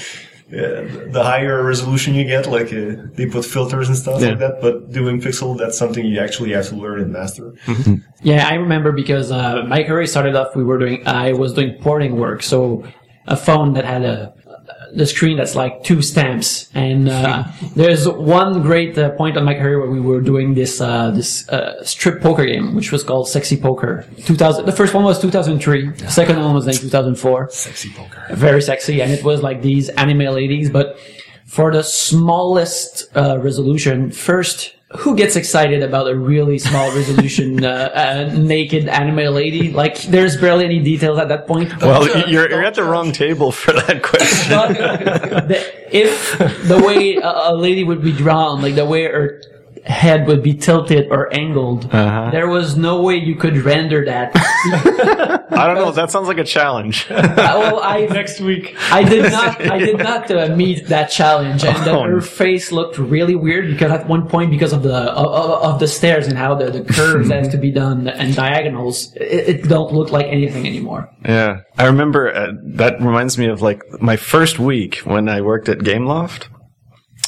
uh, 0.53 0.55
the 1.15 1.21
higher 1.23 1.63
resolution 1.63 2.13
you 2.13 2.25
get, 2.25 2.45
like 2.47 2.71
uh, 2.73 2.95
they 3.17 3.25
put 3.25 3.43
filters 3.45 3.87
and 3.87 3.97
stuff 3.97 4.21
Yeah. 4.21 4.29
like 4.29 4.39
that. 4.39 4.61
But 4.61 4.91
doing 4.91 5.19
pixel, 5.19 5.57
that's 5.57 5.77
something 5.77 6.05
you 6.05 6.19
actually 6.19 6.51
have 6.53 6.67
to 6.69 6.75
learn 6.75 7.01
and 7.01 7.11
master. 7.11 7.53
Yeah, 8.21 8.47
I 8.47 8.53
remember 8.55 8.91
because 8.91 9.31
uh, 9.31 9.63
my 9.67 9.83
career 9.83 10.05
started 10.05 10.35
off. 10.35 10.55
We 10.55 10.63
were 10.63 10.77
doing. 10.77 11.07
I 11.07 11.33
was 11.33 11.53
doing 11.53 11.71
porting 11.81 12.17
work, 12.17 12.43
so 12.43 12.83
a 13.25 13.35
phone 13.37 13.73
that 13.73 13.85
had 13.85 14.03
a 14.03 14.33
the 14.95 15.05
screen 15.05 15.37
that's 15.37 15.55
like 15.55 15.83
two 15.83 16.01
stamps. 16.01 16.69
And 16.73 17.09
uh, 17.09 17.43
there's 17.75 18.07
one 18.07 18.61
great 18.61 18.97
uh, 18.97 19.11
point 19.11 19.37
on 19.37 19.45
my 19.45 19.53
career 19.53 19.79
where 19.79 19.89
we 19.89 19.99
were 19.99 20.21
doing 20.21 20.53
this 20.53 20.79
uh, 20.81 21.11
this 21.11 21.47
uh, 21.49 21.83
strip 21.83 22.21
poker 22.21 22.45
game, 22.45 22.75
which 22.75 22.91
was 22.91 23.03
called 23.03 23.27
Sexy 23.27 23.57
Poker. 23.57 24.05
2000. 24.25 24.65
The 24.65 24.71
first 24.71 24.93
one 24.93 25.03
was 25.03 25.19
2003. 25.21 25.89
The 25.91 26.09
second 26.09 26.39
one 26.39 26.53
was 26.53 26.67
in 26.67 26.73
2004 26.73 27.49
Sexy 27.51 27.89
poker. 27.91 28.23
very 28.31 28.61
sexy, 28.61 29.01
and 29.01 29.11
it 29.11 29.23
was 29.23 29.41
like 29.41 29.61
these 29.61 29.89
anime 29.89 30.33
ladies. 30.33 30.69
But 30.69 30.97
for 31.45 31.71
the 31.71 31.83
smallest 31.83 33.15
uh, 33.15 33.37
resolution, 33.39 34.11
first, 34.11 34.75
who 34.97 35.15
gets 35.15 35.35
excited 35.35 35.81
about 35.81 36.07
a 36.07 36.15
really 36.15 36.59
small 36.59 36.93
resolution 36.93 37.63
uh, 37.65 37.89
uh, 37.93 38.33
naked 38.37 38.87
anime 38.87 39.33
lady? 39.33 39.71
Like, 39.71 40.01
there's 40.03 40.37
barely 40.37 40.65
any 40.65 40.79
details 40.79 41.17
at 41.19 41.29
that 41.29 41.47
point. 41.47 41.81
Well, 41.81 42.03
uh, 42.03 42.25
you're, 42.27 42.49
you're 42.49 42.63
at 42.63 42.75
the 42.75 42.83
wrong 42.83 43.11
table 43.11 43.51
for 43.51 43.73
that 43.73 44.03
question. 44.03 44.49
the, 45.47 45.63
if 45.91 46.37
the 46.67 46.81
way 46.81 47.15
a, 47.15 47.51
a 47.51 47.55
lady 47.55 47.83
would 47.83 48.01
be 48.01 48.11
drawn, 48.11 48.61
like 48.61 48.75
the 48.75 48.85
way 48.85 49.03
her 49.03 49.41
head 49.85 50.27
would 50.27 50.41
be 50.43 50.53
tilted 50.53 51.07
or 51.11 51.33
angled, 51.33 51.85
Uh-huh. 51.93 52.29
there 52.31 52.47
was 52.47 52.77
no 52.77 53.01
way 53.01 53.15
you 53.15 53.35
could 53.35 53.57
render 53.57 54.05
that. 54.05 54.31
I 55.51 55.67
don't 55.67 55.75
know. 55.75 55.91
That 55.91 56.09
sounds 56.11 56.27
like 56.27 56.37
a 56.37 56.43
challenge. 56.43 57.07
well, 57.09 57.79
I 57.83 58.05
next 58.09 58.39
week. 58.41 58.75
I 58.91 59.03
did 59.03 59.31
not. 59.31 59.61
I 59.61 59.77
did 59.79 59.97
not 59.97 60.31
uh, 60.31 60.55
meet 60.55 60.87
that 60.87 61.07
challenge, 61.09 61.63
and 61.63 61.77
Oh, 61.87 62.03
her 62.03 62.21
face 62.21 62.71
looked 62.71 62.97
really 62.97 63.35
weird 63.35 63.67
because 63.67 63.91
at 63.91 64.07
one 64.07 64.27
point, 64.27 64.51
because 64.51 64.73
of 64.73 64.83
the 64.83 64.95
of, 64.95 65.73
of 65.73 65.79
the 65.79 65.87
stairs 65.87 66.27
and 66.27 66.37
how 66.37 66.55
the, 66.55 66.71
the 66.71 66.83
curves 66.93 67.29
has 67.29 67.49
to 67.49 67.57
be 67.57 67.71
done 67.71 68.07
and 68.07 68.35
diagonals, 68.35 69.13
it, 69.15 69.49
it 69.49 69.69
don't 69.69 69.93
look 69.93 70.11
like 70.11 70.25
anything 70.27 70.65
anymore. 70.65 71.09
Yeah, 71.25 71.61
I 71.77 71.85
remember 71.85 72.33
uh, 72.33 72.51
that 72.75 72.99
reminds 72.99 73.37
me 73.37 73.47
of 73.47 73.61
like 73.61 73.83
my 74.01 74.15
first 74.15 74.59
week 74.59 74.97
when 75.03 75.29
I 75.29 75.41
worked 75.41 75.69
at 75.69 75.79
Gameloft. 75.79 76.47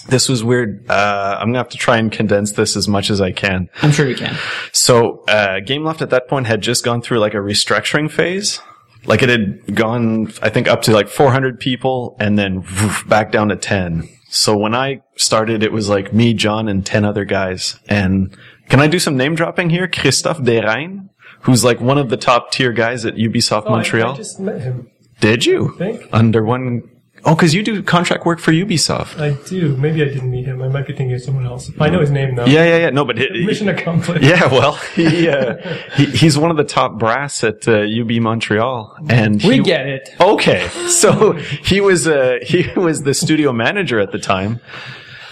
This 0.07 0.29
was 0.29 0.43
weird. 0.43 0.85
Uh, 0.89 1.37
I'm 1.39 1.47
gonna 1.47 1.57
have 1.57 1.69
to 1.69 1.77
try 1.77 1.97
and 1.97 2.11
condense 2.11 2.51
this 2.53 2.75
as 2.75 2.87
much 2.87 3.09
as 3.09 3.21
I 3.21 3.31
can. 3.31 3.69
I'm 3.81 3.91
sure 3.91 4.07
you 4.07 4.15
can. 4.15 4.35
So, 4.71 5.23
uh, 5.27 5.59
Gameloft 5.61 6.01
at 6.01 6.09
that 6.11 6.27
point 6.27 6.47
had 6.47 6.61
just 6.61 6.83
gone 6.83 7.01
through 7.01 7.19
like 7.19 7.33
a 7.33 7.37
restructuring 7.37 8.11
phase. 8.11 8.61
Like 9.07 9.21
it 9.23 9.29
had 9.29 9.75
gone, 9.75 10.31
I 10.41 10.49
think, 10.49 10.67
up 10.67 10.81
to 10.83 10.91
like 10.91 11.07
400 11.09 11.59
people 11.59 12.15
and 12.19 12.37
then 12.39 12.61
woof, 12.61 13.03
back 13.07 13.31
down 13.31 13.49
to 13.49 13.55
10. 13.55 14.09
So 14.29 14.57
when 14.57 14.73
I 14.75 15.01
started, 15.15 15.61
it 15.63 15.71
was 15.71 15.89
like 15.89 16.11
me, 16.13 16.33
John, 16.33 16.67
and 16.67 16.83
10 16.85 17.05
other 17.05 17.23
guys. 17.23 17.79
And 17.87 18.35
can 18.69 18.79
I 18.79 18.87
do 18.87 18.97
some 18.99 19.15
name 19.15 19.35
dropping 19.35 19.69
here? 19.69 19.87
Christophe 19.87 20.39
Derennes, 20.39 21.07
who's 21.41 21.63
like 21.63 21.79
one 21.79 21.97
of 21.99 22.09
the 22.09 22.17
top 22.17 22.51
tier 22.51 22.71
guys 22.73 23.05
at 23.05 23.13
Ubisoft 23.15 23.63
Oh, 23.67 23.71
Montreal. 23.71 24.13
I, 24.13 24.17
just 24.17 24.39
met 24.39 24.61
him. 24.61 24.89
Did 25.21 25.45
you? 25.45 25.75
think. 25.77 26.09
Under 26.11 26.43
one 26.43 26.89
oh 27.25 27.35
because 27.35 27.53
you 27.53 27.63
do 27.63 27.81
contract 27.83 28.25
work 28.25 28.39
for 28.39 28.51
Ubisoft. 28.51 29.19
I 29.19 29.31
do. 29.47 29.75
Maybe 29.77 30.01
I 30.01 30.05
didn't 30.05 30.31
meet 30.31 30.45
him. 30.45 30.61
I 30.61 30.67
might 30.67 30.87
be 30.87 30.93
thinking 30.93 31.13
of 31.15 31.21
someone 31.21 31.45
else. 31.45 31.71
I 31.79 31.89
know 31.89 31.99
his 31.99 32.11
name 32.11 32.35
though. 32.35 32.45
Yeah, 32.45 32.63
yeah, 32.63 32.77
yeah. 32.77 32.89
No, 32.91 33.05
but 33.05 33.17
he, 33.17 33.45
Mission 33.45 33.67
accomplished. 33.69 34.23
Yeah, 34.23 34.45
well, 34.47 34.73
he, 34.95 35.27
uh, 35.27 35.57
he 35.95 36.05
he's 36.05 36.37
one 36.37 36.51
of 36.51 36.57
the 36.57 36.63
top 36.63 36.97
brass 36.97 37.43
at 37.43 37.67
uh, 37.67 37.79
UB 37.81 38.11
Montreal, 38.21 38.95
and 39.09 39.41
We 39.43 39.55
he, 39.57 39.61
get 39.61 39.85
it. 39.87 40.09
Okay, 40.19 40.67
so 40.87 41.33
he 41.33 41.81
was 41.81 42.07
uh, 42.07 42.39
he 42.41 42.67
was 42.75 43.03
the 43.03 43.13
studio 43.13 43.51
manager 43.53 43.99
at 43.99 44.11
the 44.11 44.19
time, 44.19 44.59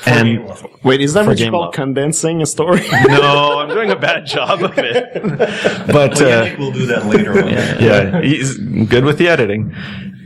and 0.06 0.40
Wait, 0.84 1.00
is 1.02 1.14
that 1.14 1.24
For 1.24 1.30
what 1.32 1.40
you 1.40 1.46
Game 1.46 1.54
call 1.54 1.72
condensing 1.72 2.42
a 2.42 2.46
story? 2.46 2.82
no, 3.08 3.60
I'm 3.60 3.70
doing 3.70 3.90
a 3.90 3.96
bad 3.96 4.26
job 4.26 4.62
of 4.64 4.74
it. 4.78 5.14
But 5.88 6.20
Well, 6.20 6.44
uh, 6.44 6.46
Yannick 6.46 6.58
will 6.58 6.72
do 6.72 6.86
that 6.88 7.06
later 7.06 7.32
on. 7.42 7.48
yeah, 7.50 8.22
he's 8.22 8.58
good 8.58 9.06
with 9.06 9.18
the 9.18 9.28
editing. 9.30 9.74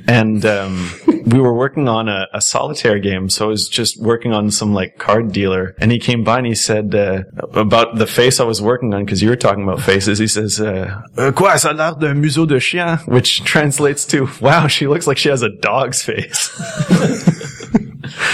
And 0.08 0.46
um, 0.46 0.90
we 1.26 1.40
were 1.40 1.54
working 1.54 1.90
on 1.90 2.08
a, 2.08 2.28
a 2.34 2.40
solitaire 2.40 2.98
game, 2.98 3.30
so 3.30 3.46
I 3.46 3.50
was 3.50 3.68
just 3.68 4.02
working 4.02 4.34
on 4.34 4.52
some 4.52 4.74
like 4.74 4.98
card 4.98 5.34
dealer. 5.34 5.76
And 5.80 5.92
he 5.92 6.00
came 6.00 6.24
by 6.24 6.38
and 6.38 6.48
he 6.48 6.56
said 6.56 6.96
uh, 6.96 7.24
about 7.54 7.98
the 7.98 8.08
face 8.08 8.40
I 8.40 8.46
was 8.46 8.62
working 8.62 8.94
on 8.94 9.04
because 9.04 9.22
you 9.22 9.30
were 9.30 9.36
talking 9.36 9.64
about 9.64 9.82
faces. 9.82 10.18
He 10.18 10.28
says, 10.28 10.62
uh, 10.62 11.02
"Euh, 11.18 11.32
"Quoi, 11.34 11.58
ça 11.58 11.72
a 11.72 11.74
l'air 11.74 11.96
d'un 11.96 12.22
museau 12.22 12.46
de 12.46 12.60
chien," 12.60 12.98
which 13.06 13.44
translates 13.44 14.06
to, 14.06 14.30
"Wow, 14.40 14.68
she 14.68 14.88
looks 14.88 15.08
like 15.08 15.18
she 15.18 15.30
has 15.30 15.42
a 15.42 15.50
dog's 15.50 16.02
face." 16.02 16.52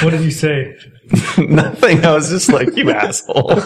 What 0.02 0.12
did 0.12 0.22
you 0.22 0.32
say? 0.32 0.76
nothing. 1.38 2.06
I 2.06 2.14
was 2.14 2.30
just 2.30 2.50
like, 2.50 2.76
"You 2.76 2.92
asshole." 2.92 3.60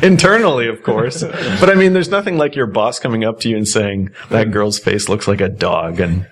Internally, 0.02 0.68
of 0.68 0.82
course, 0.82 1.22
but 1.22 1.70
I 1.70 1.74
mean, 1.74 1.92
there's 1.92 2.10
nothing 2.10 2.36
like 2.36 2.54
your 2.54 2.66
boss 2.66 2.98
coming 2.98 3.24
up 3.24 3.40
to 3.40 3.48
you 3.48 3.56
and 3.56 3.66
saying 3.66 4.10
that 4.30 4.50
girl's 4.50 4.78
face 4.78 5.08
looks 5.08 5.26
like 5.26 5.40
a 5.40 5.48
dog 5.48 6.00
and. 6.00 6.26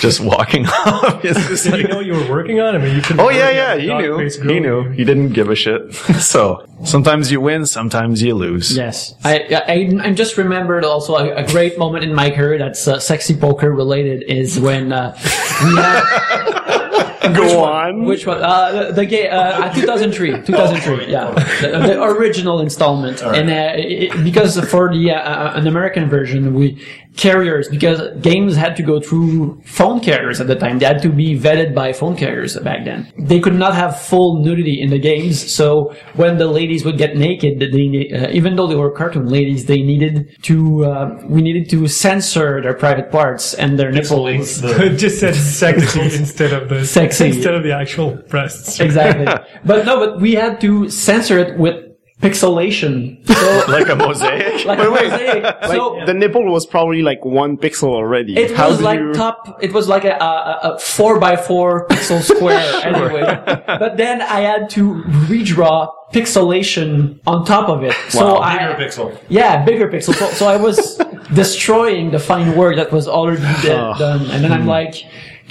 Just 0.00 0.20
walking 0.20 0.66
off. 0.86 1.24
It's 1.24 1.48
just 1.48 1.64
Did 1.64 1.72
like, 1.72 1.82
you 1.82 1.88
know 1.88 1.96
what 1.96 2.06
you 2.06 2.14
were 2.14 2.30
working 2.30 2.60
on? 2.60 2.74
I 2.74 2.78
mean, 2.78 2.94
you 2.94 3.02
could. 3.02 3.18
Oh 3.18 3.30
yeah, 3.30 3.50
yeah, 3.50 3.76
he 3.76 3.92
knew. 3.92 4.18
He 4.18 4.60
knew. 4.60 4.90
He 4.90 5.04
didn't 5.04 5.30
give 5.30 5.50
a 5.50 5.56
shit. 5.56 5.92
so 6.20 6.64
sometimes 6.84 7.32
you 7.32 7.40
win, 7.40 7.66
sometimes 7.66 8.22
you 8.22 8.34
lose. 8.34 8.76
Yes, 8.76 9.14
I, 9.24 9.38
I 9.50 10.08
I 10.08 10.12
just 10.12 10.36
remembered 10.36 10.84
also 10.84 11.16
a, 11.16 11.34
a 11.34 11.46
great 11.46 11.78
moment 11.78 12.04
in 12.04 12.14
my 12.14 12.30
career 12.30 12.58
that's 12.58 12.86
uh, 12.86 13.00
sexy 13.00 13.36
poker 13.36 13.72
related 13.72 14.22
is 14.22 14.58
when 14.60 14.92
uh, 14.92 15.16
we 15.64 15.74
had 15.76 17.11
Go 17.22 17.64
on. 17.64 18.04
which 18.04 18.26
one? 18.26 18.42
Uh, 18.42 18.72
the, 18.72 18.92
the 18.92 19.06
game 19.06 19.30
uh, 19.32 19.66
uh, 19.66 19.74
2003 19.80 20.42
2003 20.42 21.10
yeah. 21.10 21.30
the, 21.60 21.68
the 21.78 22.02
original 22.02 22.60
installment. 22.60 23.22
And 23.22 23.50
uh, 23.50 23.72
it, 23.76 24.24
because 24.24 24.58
for 24.70 24.92
the 24.92 25.12
uh, 25.12 25.14
uh, 25.14 25.52
an 25.56 25.66
American 25.66 26.08
version 26.08 26.54
we 26.54 26.82
carriers 27.16 27.68
because 27.68 28.00
games 28.22 28.56
had 28.56 28.74
to 28.76 28.82
go 28.82 28.98
through 28.98 29.60
phone 29.64 30.00
carriers 30.00 30.40
at 30.40 30.46
the 30.46 30.54
time. 30.56 30.78
They 30.78 30.86
had 30.86 31.02
to 31.02 31.10
be 31.10 31.38
vetted 31.38 31.74
by 31.74 31.92
phone 31.92 32.16
carriers 32.16 32.58
back 32.60 32.84
then. 32.84 33.12
They 33.18 33.38
could 33.38 33.54
not 33.54 33.74
have 33.74 34.00
full 34.00 34.42
nudity 34.42 34.80
in 34.80 34.90
the 34.90 34.98
games 34.98 35.52
so 35.52 35.94
when 36.14 36.38
the 36.38 36.46
ladies 36.46 36.84
would 36.84 36.98
get 36.98 37.16
naked 37.16 37.60
they 37.60 38.10
uh, 38.10 38.30
even 38.30 38.56
though 38.56 38.66
they 38.66 38.74
were 38.74 38.90
cartoon 38.90 39.26
ladies 39.28 39.66
they 39.66 39.82
needed 39.82 40.36
to 40.42 40.84
uh, 40.84 41.20
we 41.26 41.42
needed 41.42 41.68
to 41.70 41.86
censor 41.86 42.62
their 42.62 42.74
private 42.74 43.10
parts 43.10 43.54
and 43.54 43.78
their 43.78 43.90
nipples. 43.92 44.60
The- 44.60 44.94
just 44.96 45.20
said 45.20 45.34
sexy 45.62 46.00
instead 46.00 46.52
of 46.52 46.68
the 46.68 46.84
Sexy. 47.18 47.36
instead 47.36 47.54
of 47.58 47.62
the 47.62 47.72
actual 47.72 48.16
breasts. 48.28 48.80
exactly. 48.80 49.26
but 49.64 49.84
no, 49.86 49.98
but 50.04 50.20
we 50.20 50.34
had 50.34 50.60
to 50.62 50.88
censor 50.90 51.38
it 51.38 51.58
with 51.58 51.76
pixelation. 52.20 53.26
So, 53.26 53.64
like 53.72 53.88
a 53.88 53.96
mosaic. 53.96 54.64
like 54.64 54.78
a 54.78 54.84
mosaic. 54.84 55.42
Like 55.42 55.66
So 55.72 56.02
the 56.06 56.14
nipple 56.14 56.44
was 56.50 56.66
probably 56.66 57.02
like 57.02 57.24
one 57.24 57.56
pixel 57.56 57.88
already. 57.88 58.36
it 58.36 58.56
How 58.56 58.68
was 58.68 58.80
like 58.80 59.00
you- 59.00 59.12
top. 59.12 59.58
It 59.60 59.72
was 59.72 59.88
like 59.88 60.04
a, 60.04 60.12
a, 60.14 60.60
a 60.74 60.78
four 60.78 61.18
by 61.18 61.36
four 61.36 61.86
pixel 61.88 62.22
square 62.22 62.62
anyway. 62.84 63.24
But 63.66 63.96
then 63.96 64.22
I 64.22 64.40
had 64.40 64.70
to 64.70 65.02
redraw 65.28 65.90
pixelation 66.12 67.18
on 67.26 67.44
top 67.44 67.68
of 67.68 67.82
it. 67.82 67.94
So 68.10 68.38
I 68.38 68.72
Bigger 68.76 68.84
pixel. 68.84 69.18
Yeah, 69.28 69.64
bigger 69.64 69.88
pixels. 69.88 70.14
So, 70.14 70.26
so 70.30 70.46
I 70.46 70.56
was 70.56 71.00
destroying 71.34 72.10
the 72.10 72.18
fine 72.18 72.56
work 72.56 72.76
that 72.76 72.92
was 72.92 73.08
already 73.08 73.42
de- 73.62 73.72
Oh. 73.82 73.98
done, 73.98 74.30
and 74.30 74.44
then 74.44 74.52
I'm 74.52 74.62
hmm. 74.62 74.68
like 74.68 74.94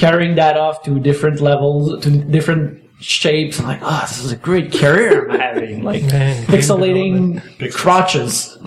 carrying 0.02 0.36
that 0.36 0.58
off 0.58 0.82
to 0.84 1.00
different 1.00 1.40
levels, 1.42 2.04
to 2.04 2.10
different 2.10 2.82
shapes. 3.00 3.60
I'm 3.60 3.68
like, 3.68 3.82
ah, 3.84 4.06
this 4.10 4.24
is 4.26 4.32
a 4.32 4.36
great 4.36 4.72
career 4.74 5.30
I'm 5.30 5.40
having. 5.48 5.84
Like 5.84 6.04
Man, 6.04 6.44
pixelating 6.46 7.40
Pixels. 7.60 7.74
crotches, 7.76 8.58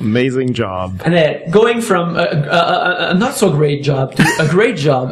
amazing 0.00 0.54
job. 0.54 1.00
and 1.04 1.14
then 1.14 1.50
going 1.50 1.80
from 1.80 2.16
a, 2.16 2.22
a, 2.22 2.58
a, 2.58 3.10
a 3.10 3.14
not 3.14 3.34
so 3.34 3.50
great 3.50 3.82
job 3.82 4.14
to 4.16 4.22
a 4.40 4.48
great 4.48 4.76
job. 4.76 5.10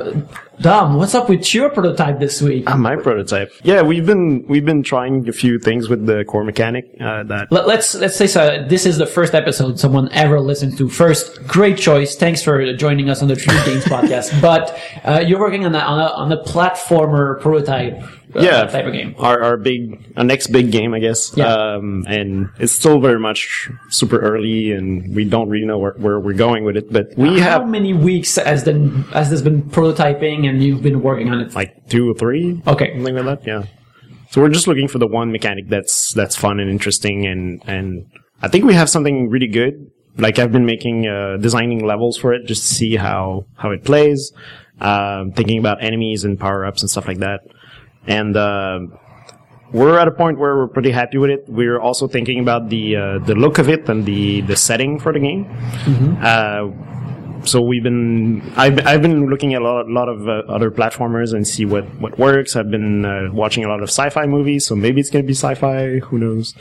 Dom, 0.61 0.97
what's 0.97 1.15
up 1.15 1.31
with 1.31 1.55
your 1.55 1.71
prototype 1.71 2.19
this 2.19 2.43
week? 2.43 2.65
Ah, 2.67 2.77
my 2.77 2.95
prototype. 2.95 3.51
Yeah, 3.63 3.81
we've 3.81 4.05
been 4.05 4.47
we've 4.47 4.65
been 4.65 4.83
trying 4.83 5.27
a 5.27 5.33
few 5.33 5.59
things 5.59 5.89
with 5.89 6.05
the 6.05 6.23
core 6.27 6.45
mechanic. 6.45 6.85
Uh, 7.01 7.23
that 7.25 7.51
Let, 7.51 7.67
let's 7.67 7.95
let's 7.95 8.15
say 8.15 8.27
so. 8.27 8.67
This 8.69 8.85
is 8.85 8.99
the 8.99 9.07
first 9.07 9.35
episode 9.35 9.81
someone 9.81 10.13
ever 10.13 10.39
listened 10.39 10.77
to. 10.77 10.91
First, 10.91 11.47
great 11.47 11.79
choice. 11.79 12.15
Thanks 12.15 12.43
for 12.43 12.75
joining 12.75 13.09
us 13.09 13.23
on 13.23 13.29
the 13.29 13.37
Tribute 13.37 13.65
Games 13.65 13.85
podcast. 13.87 14.39
But 14.43 14.79
uh, 15.03 15.25
you're 15.27 15.41
working 15.41 15.65
on 15.65 15.75
a, 15.75 15.79
on 15.79 15.99
a 15.99 16.13
on 16.13 16.33
a 16.33 16.43
platformer 16.45 17.41
prototype. 17.41 18.03
Uh, 18.35 18.43
yeah, 18.43 18.65
type 18.67 18.87
of 18.87 18.93
game. 18.93 19.15
Our 19.19 19.43
our 19.43 19.57
big 19.57 20.05
our 20.17 20.23
next 20.23 20.49
big 20.49 20.71
game, 20.71 20.95
I 20.95 21.01
guess. 21.01 21.37
Yeah. 21.37 21.53
Um, 21.53 22.05
and 22.07 22.49
it's 22.61 22.73
still 22.73 23.01
very 23.01 23.19
much 23.19 23.69
super 23.89 24.21
early, 24.21 24.71
and 24.71 25.15
we 25.17 25.25
don't 25.25 25.49
really 25.49 25.67
know 25.67 25.79
where, 25.79 25.95
where 25.95 26.21
we're 26.21 26.35
going 26.35 26.63
with 26.63 26.77
it. 26.77 26.93
But 26.93 27.17
we 27.17 27.41
How 27.41 27.61
have 27.61 27.69
many 27.69 27.93
weeks 27.93 28.37
has 28.37 28.63
then 28.63 29.03
has 29.13 29.31
this 29.31 29.43
been 29.43 29.63
prototyping 29.63 30.49
and 30.51 30.63
you've 30.63 30.83
been 30.83 31.03
working 31.03 31.31
on 31.31 31.41
it? 31.41 31.55
like 31.55 31.89
two 31.89 32.11
or 32.11 32.15
three. 32.15 32.61
Okay. 32.67 32.93
something 32.95 33.15
like 33.15 33.43
that. 33.43 33.47
Yeah. 33.47 33.65
So 34.31 34.41
we're 34.41 34.49
just 34.51 34.67
looking 34.67 34.89
for 34.89 34.99
the 34.99 35.07
one 35.07 35.33
mechanic 35.33 35.69
that's 35.69 36.13
that's 36.13 36.37
fun 36.37 36.61
and 36.61 36.71
interesting, 36.71 37.27
and 37.27 37.63
and 37.67 38.07
I 38.43 38.49
think 38.49 38.65
we 38.65 38.75
have 38.75 38.89
something 38.89 39.29
really 39.29 39.49
good. 39.49 39.91
Like 40.17 40.39
I've 40.39 40.53
been 40.53 40.67
making 40.67 41.07
uh, 41.07 41.37
designing 41.39 41.85
levels 41.85 42.17
for 42.17 42.33
it 42.33 42.47
just 42.47 42.63
to 42.69 42.75
see 42.75 42.97
how 42.97 43.47
how 43.57 43.71
it 43.71 43.85
plays, 43.85 44.33
um, 44.81 45.33
thinking 45.33 45.59
about 45.59 45.83
enemies 45.83 46.25
and 46.25 46.39
power 46.39 46.65
ups 46.65 46.83
and 46.83 46.91
stuff 46.91 47.09
like 47.09 47.19
that, 47.19 47.41
and. 48.07 48.37
Uh, 48.37 48.81
we're 49.73 50.01
at 50.01 50.09
a 50.09 50.11
point 50.11 50.37
where 50.37 50.57
we're 50.57 50.67
pretty 50.67 50.91
happy 50.91 51.17
with 51.17 51.31
it. 51.31 51.45
We're 51.47 51.79
also 51.79 52.09
thinking 52.09 52.41
about 52.41 52.71
the 52.71 52.97
uh, 52.97 53.19
the 53.21 53.37
look 53.37 53.59
of 53.59 53.69
it 53.69 53.89
and 53.89 54.05
the 54.05 54.41
the 54.41 54.57
setting 54.57 54.99
for 54.99 55.13
the 55.13 55.21
game. 55.21 55.47
Uh, 56.21 56.71
so 57.45 57.61
we've 57.63 57.83
been 57.83 58.43
I've, 58.57 58.87
I've 58.87 59.03
been 59.03 59.27
looking 59.27 59.55
at 59.55 59.63
a 59.63 59.65
lot, 59.65 59.89
lot 59.89 60.09
of 60.09 60.29
uh, 60.29 60.43
other 60.49 60.71
platformers 60.71 61.33
and 61.35 61.47
see 61.47 61.65
what 61.65 61.85
what 62.01 62.19
works. 62.19 62.57
I've 62.57 62.71
been 62.71 63.05
uh, 63.05 63.29
watching 63.33 63.65
a 63.65 63.69
lot 63.69 63.83
of 63.83 63.89
sci-fi 63.89 64.27
movies, 64.27 64.67
so 64.67 64.75
maybe 64.77 65.01
it's 65.01 65.11
gonna 65.11 65.25
be 65.25 65.35
sci-fi. 65.35 65.99
Who 65.99 66.19
knows? 66.19 66.55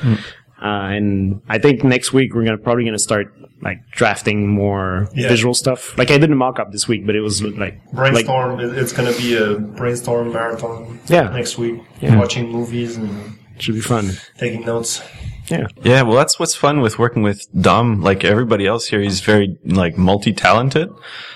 Uh, 0.62 0.66
and 0.66 1.42
I 1.48 1.58
think 1.58 1.84
next 1.84 2.12
week 2.14 2.34
we're 2.34 2.44
gonna 2.44 2.58
probably 2.58 2.84
gonna 2.86 3.00
start 3.00 3.34
like 3.62 3.80
drafting 3.92 4.48
more 4.48 5.10
Yeah. 5.14 5.28
visual 5.30 5.54
stuff. 5.54 5.98
Like 5.98 6.12
I 6.12 6.18
did 6.18 6.32
a 6.32 6.36
mock-up 6.36 6.72
this 6.72 6.88
week, 6.88 7.06
but 7.06 7.16
it 7.16 7.22
was 7.22 7.42
like 7.44 7.58
like 7.58 7.82
Brainstorm. 7.94 8.60
it- 8.62 8.78
it's 8.78 8.94
going 8.94 9.12
to 9.14 9.18
be 9.22 9.36
a 9.36 9.60
brainstorm 9.60 10.32
marathon 10.32 10.98
Yeah. 11.08 11.30
next 11.30 11.58
week. 11.58 11.82
Yeah. 12.02 12.18
Watching 12.18 12.50
movies 12.50 12.96
and 12.96 13.10
should 13.58 13.76
be 13.76 13.82
fun. 13.82 14.12
taking 14.38 14.66
notes. 14.66 15.02
Yeah. 15.50 15.68
Yeah, 15.84 16.02
well, 16.04 16.16
that's 16.16 16.40
what's 16.40 16.56
fun 16.56 16.82
with 16.82 17.00
working 17.00 17.24
with 17.24 17.46
Dom. 17.62 18.02
Like 18.02 18.24
everybody 18.24 18.68
else 18.68 18.88
here, 18.88 19.02
he's 19.02 19.22
very 19.22 19.58
like 19.66 19.98
multi-talented. 19.98 20.90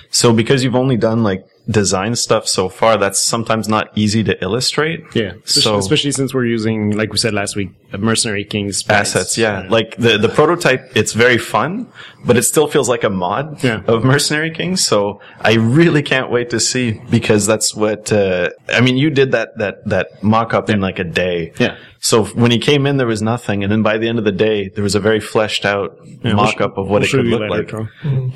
So 0.10 0.32
because 0.34 0.64
you've 0.64 0.76
only 0.76 0.98
done 0.98 1.24
like 1.24 1.46
design 1.70 2.16
stuff 2.16 2.48
so 2.48 2.70
far, 2.70 2.98
that's 2.98 3.20
sometimes 3.20 3.68
not 3.68 3.90
easy 3.96 4.24
to 4.26 4.42
illustrate. 4.44 5.04
Yeah, 5.16 5.34
So 5.46 5.78
especially 5.78 6.12
since 6.12 6.34
we're 6.34 6.46
using, 6.46 6.92
like 6.92 7.12
we 7.12 7.18
said 7.18 7.34
last 7.34 7.56
week, 7.56 7.70
Mercenary 7.98 8.44
Kings 8.44 8.84
assets, 8.90 9.38
yeah. 9.38 9.66
Like 9.70 9.96
the 9.98 10.18
the 10.18 10.30
prototype, 10.30 10.92
it's 10.96 11.14
very 11.14 11.38
fun, 11.38 11.88
but 12.26 12.38
it 12.38 12.44
still 12.44 12.68
feels 12.68 12.88
like 12.90 13.04
a 13.04 13.10
mod 13.10 13.64
Yeah. 13.64 13.82
of 13.88 14.04
Mercenary 14.04 14.52
Kings. 14.52 14.86
So 14.86 15.20
I 15.42 15.54
really 15.56 16.02
can't 16.04 16.32
wait 16.32 16.50
to 16.52 16.60
see 16.60 17.02
because 17.10 17.46
that's 17.46 17.76
what 17.76 18.12
uh, 18.12 18.50
I 18.70 18.82
mean. 18.82 18.98
You 18.98 19.10
did 19.10 19.32
that 19.32 19.58
that 19.58 19.86
that 19.88 20.24
mock 20.24 20.54
up 20.54 20.70
in 20.70 20.80
like 20.82 21.00
a 21.00 21.04
day. 21.04 21.54
Yeah. 21.60 21.78
So 22.00 22.26
when 22.26 22.52
he 22.52 22.60
came 22.60 22.86
in, 22.86 22.98
there 22.98 23.08
was 23.08 23.22
nothing, 23.22 23.64
and 23.64 23.72
then 23.72 23.82
by 23.82 23.98
the 23.98 24.10
end 24.10 24.20
of 24.20 24.26
the 24.26 24.32
day, 24.34 24.68
there 24.68 24.84
was 24.84 24.94
a 24.94 25.00
very 25.00 25.22
fleshed 25.22 25.64
out 25.66 25.98
we'll 26.24 26.36
mock 26.36 26.58
sh- 26.58 26.62
up 26.62 26.78
of 26.78 26.90
what 26.90 27.02
we'll 27.02 27.04
it 27.04 27.12
could 27.12 27.26
look 27.28 27.40
later, 27.50 27.56
like, 27.56 27.68
Troy. 27.68 27.86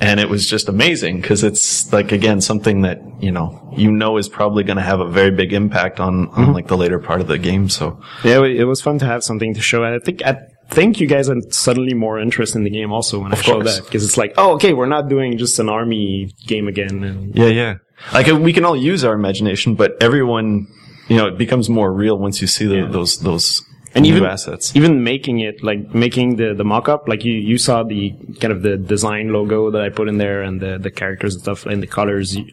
and 0.00 0.18
it 0.20 0.28
was 0.30 0.48
just 0.48 0.70
amazing 0.70 1.20
because 1.20 1.44
it's 1.44 1.92
like 1.92 2.10
again 2.10 2.40
something 2.40 2.80
that 2.82 2.98
you 3.20 3.30
know 3.30 3.72
you 3.76 3.92
know 3.92 4.16
is 4.16 4.26
probably 4.28 4.64
going 4.64 4.78
to 4.78 4.82
have 4.82 5.00
a 5.00 5.08
very 5.08 5.30
big 5.30 5.52
impact 5.52 6.00
on 6.00 6.28
Mm-hmm. 6.28 6.40
on 6.44 6.52
like 6.54 6.66
the 6.68 6.76
later 6.78 6.98
part 6.98 7.20
of 7.20 7.26
the 7.28 7.36
game. 7.38 7.68
So 7.68 8.00
Yeah, 8.24 8.42
it 8.44 8.64
was 8.64 8.80
fun 8.80 8.98
to 9.00 9.06
have 9.06 9.22
something 9.22 9.52
to 9.54 9.60
show. 9.60 9.84
And 9.84 9.94
I 9.94 9.98
think 9.98 10.22
I 10.24 10.38
think 10.68 11.00
you 11.00 11.06
guys 11.06 11.28
are 11.28 11.40
suddenly 11.50 11.94
more 11.94 12.20
interested 12.20 12.58
in 12.58 12.64
the 12.64 12.70
game 12.70 12.92
also 12.92 13.20
when 13.20 13.32
I 13.32 13.36
show 13.36 13.54
course. 13.54 13.76
that 13.76 13.84
because 13.84 14.04
it's 14.04 14.18
like, 14.18 14.34
oh, 14.36 14.54
okay, 14.54 14.72
we're 14.72 14.86
not 14.86 15.08
doing 15.08 15.38
just 15.38 15.58
an 15.58 15.68
army 15.68 16.32
game 16.46 16.68
again. 16.68 17.02
And 17.02 17.34
Yeah, 17.34 17.46
yeah. 17.46 17.74
Like 18.12 18.28
uh, 18.28 18.36
we 18.36 18.52
can 18.52 18.64
all 18.64 18.76
use 18.76 19.04
our 19.04 19.14
imagination, 19.14 19.74
but 19.74 20.00
everyone, 20.02 20.68
you 21.08 21.16
know, 21.16 21.26
it 21.26 21.38
becomes 21.38 21.68
more 21.68 21.92
real 21.92 22.18
once 22.18 22.40
you 22.40 22.46
see 22.46 22.66
the, 22.66 22.86
those 22.86 23.18
those 23.18 23.62
and 23.94 24.04
new 24.04 24.12
even 24.12 24.24
assets. 24.24 24.76
even 24.76 25.02
making 25.02 25.40
it 25.40 25.62
like 25.62 25.94
making 25.94 26.36
the 26.36 26.54
the 26.54 26.64
mock 26.64 26.88
up, 26.88 27.08
like 27.08 27.24
you 27.24 27.32
you 27.32 27.58
saw 27.58 27.82
the 27.82 28.10
kind 28.40 28.52
of 28.52 28.62
the 28.62 28.76
design 28.76 29.32
logo 29.32 29.70
that 29.70 29.82
I 29.82 29.88
put 29.88 30.08
in 30.08 30.18
there 30.18 30.42
and 30.42 30.60
the 30.60 30.78
the 30.78 30.90
characters 30.90 31.34
and 31.34 31.42
stuff 31.42 31.66
and 31.66 31.82
the 31.82 31.86
colors. 31.86 32.36
You, 32.36 32.46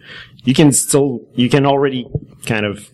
you 0.44 0.54
can 0.54 0.72
still 0.72 1.22
you 1.36 1.50
can 1.50 1.66
already 1.66 2.08
kind 2.46 2.66
of 2.66 2.90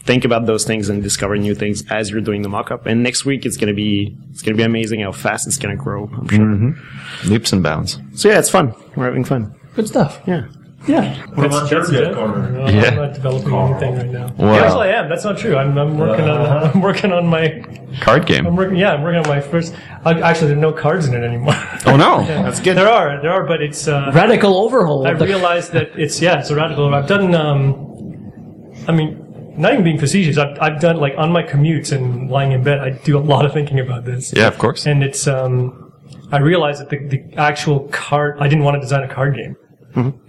think 0.00 0.24
about 0.24 0.46
those 0.46 0.64
things 0.64 0.88
and 0.88 1.02
discover 1.02 1.36
new 1.36 1.54
things 1.54 1.84
as 1.90 2.10
you're 2.10 2.20
doing 2.20 2.42
the 2.42 2.48
mock 2.48 2.70
up. 2.70 2.86
And 2.86 3.02
next 3.02 3.24
week 3.24 3.44
it's 3.46 3.56
gonna 3.56 3.74
be 3.74 4.16
it's 4.30 4.42
gonna 4.42 4.56
be 4.56 4.62
amazing 4.62 5.00
how 5.00 5.12
fast 5.12 5.46
it's 5.46 5.56
gonna 5.58 5.76
grow. 5.76 6.08
I'm 6.12 6.28
sure. 6.28 7.30
Leaps 7.30 7.52
and 7.52 7.62
bounds. 7.62 7.98
So 8.14 8.28
yeah, 8.28 8.38
it's 8.38 8.50
fun. 8.50 8.74
We're 8.96 9.06
having 9.06 9.24
fun. 9.24 9.54
Good 9.74 9.88
stuff. 9.88 10.20
Yeah. 10.26 10.46
Yeah. 10.88 11.14
What 11.34 11.44
about 11.46 11.70
your 11.70 11.80
That's 11.80 11.90
good 11.92 12.08
it. 12.08 12.14
corner? 12.14 12.50
No, 12.50 12.66
Yeah. 12.66 12.84
I'm 12.88 12.96
not 12.96 13.12
developing 13.12 13.52
anything 13.52 13.96
right 13.96 14.06
now. 14.06 14.28
Wow. 14.38 14.54
Actually, 14.64 14.88
I 14.88 14.92
am. 15.02 15.10
That's 15.10 15.24
not 15.24 15.36
true. 15.36 15.54
I'm, 15.54 15.76
I'm 15.76 15.98
working 15.98 16.24
on. 16.26 16.40
I'm 16.74 16.80
working 16.80 17.12
on 17.12 17.26
my. 17.26 17.62
Card 18.00 18.22
I'm 18.22 18.26
game. 18.26 18.56
working. 18.56 18.76
Yeah, 18.78 18.94
I'm 18.94 19.02
working 19.02 19.20
on 19.20 19.28
my 19.28 19.42
first. 19.42 19.74
Uh, 20.06 20.18
actually, 20.24 20.48
there 20.48 20.56
are 20.56 20.60
no 20.60 20.72
cards 20.72 21.06
in 21.06 21.12
it 21.14 21.22
anymore. 21.22 21.52
Oh 21.86 21.96
no. 21.96 22.24
That's 22.26 22.60
good. 22.60 22.76
there 22.78 22.88
are. 22.88 23.20
There 23.20 23.30
are, 23.30 23.44
but 23.46 23.60
it's. 23.60 23.86
Uh, 23.88 24.10
Radical 24.14 24.56
overhaul. 24.56 25.06
I 25.06 25.10
of 25.10 25.20
realized 25.20 25.72
that 25.72 25.90
it's 25.98 26.20
yeah, 26.22 26.40
it's 26.40 26.48
a 26.48 26.54
radical. 26.56 26.84
Overhaul. 26.84 27.02
I've 27.02 27.08
done. 27.08 27.34
Um, 27.34 28.74
I 28.88 28.92
mean, 28.92 29.29
not 29.60 29.72
even 29.72 29.84
being 29.84 29.98
facetious. 29.98 30.38
I've 30.38 30.58
I've 30.60 30.80
done 30.80 30.96
like 30.96 31.14
on 31.16 31.30
my 31.32 31.42
commutes 31.42 31.92
and 31.92 32.30
lying 32.30 32.52
in 32.52 32.62
bed. 32.62 32.80
I 32.80 32.90
do 32.90 33.18
a 33.18 33.20
lot 33.20 33.44
of 33.44 33.52
thinking 33.52 33.78
about 33.78 34.04
this. 34.04 34.32
Yeah, 34.32 34.48
of 34.48 34.58
course. 34.58 34.86
And 34.86 35.02
it's. 35.02 35.26
Um, 35.26 35.92
I 36.32 36.38
realized 36.38 36.80
that 36.80 36.90
the, 36.90 36.98
the 37.06 37.34
actual 37.36 37.88
card. 37.88 38.38
I 38.40 38.48
didn't 38.48 38.64
want 38.64 38.76
to 38.76 38.80
design 38.80 39.02
a 39.02 39.12
card 39.12 39.36
game, 39.36 39.56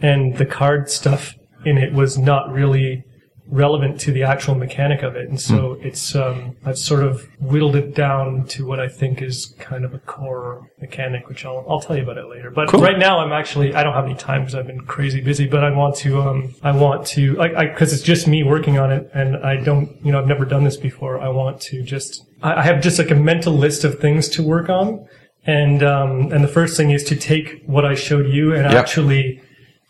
and 0.01 0.35
the 0.37 0.45
card 0.45 0.89
stuff 0.89 1.35
in 1.65 1.77
it 1.77 1.93
was 1.93 2.17
not 2.17 2.51
really 2.51 3.03
relevant 3.51 3.99
to 4.01 4.11
the 4.11 4.23
actual 4.23 4.55
mechanic 4.55 5.03
of 5.03 5.15
it. 5.15 5.29
And 5.29 5.39
so 5.39 5.77
it's. 5.81 6.15
Um, 6.15 6.55
I've 6.65 6.77
sort 6.77 7.03
of 7.03 7.27
whittled 7.39 7.75
it 7.75 7.93
down 7.93 8.45
to 8.47 8.65
what 8.65 8.79
I 8.79 8.87
think 8.87 9.21
is 9.21 9.53
kind 9.59 9.83
of 9.85 9.93
a 9.93 9.99
core 9.99 10.69
mechanic, 10.79 11.27
which 11.27 11.45
I'll 11.45 11.63
I'll 11.69 11.81
tell 11.81 11.95
you 11.97 12.03
about 12.03 12.17
it 12.17 12.27
later. 12.27 12.49
But 12.49 12.71
right 12.73 12.97
now, 12.97 13.19
I'm 13.19 13.33
actually 13.33 13.75
I 13.75 13.83
don't 13.83 13.93
have 13.93 14.05
any 14.05 14.15
time 14.15 14.41
because 14.41 14.55
I've 14.55 14.67
been 14.67 14.85
crazy 14.85 15.21
busy. 15.21 15.45
But 15.47 15.63
I 15.63 15.69
want 15.69 15.95
to. 15.97 16.21
Um, 16.21 16.55
I 16.63 16.71
want 16.71 17.05
to. 17.07 17.39
I 17.41 17.65
because 17.67 17.93
it's 17.93 18.01
just 18.03 18.27
me 18.27 18.43
working 18.43 18.79
on 18.79 18.91
it, 18.91 19.09
and 19.13 19.35
I 19.37 19.57
don't. 19.57 19.95
You 20.03 20.11
know, 20.13 20.19
I've 20.19 20.27
never 20.27 20.45
done 20.45 20.63
this 20.63 20.77
before. 20.77 21.19
I 21.19 21.29
want 21.29 21.59
to 21.61 21.83
just. 21.83 22.25
I 22.41 22.55
I 22.55 22.63
have 22.63 22.81
just 22.81 22.97
like 22.97 23.11
a 23.11 23.15
mental 23.15 23.53
list 23.53 23.83
of 23.83 23.99
things 23.99 24.27
to 24.29 24.43
work 24.43 24.69
on. 24.69 25.05
And 25.45 25.81
um, 25.81 26.31
and 26.31 26.43
the 26.43 26.47
first 26.47 26.77
thing 26.77 26.91
is 26.91 27.03
to 27.05 27.15
take 27.15 27.63
what 27.65 27.83
I 27.83 27.95
showed 27.95 28.27
you 28.27 28.53
and 28.53 28.63
Yeah. 28.71 28.79
actually 28.79 29.41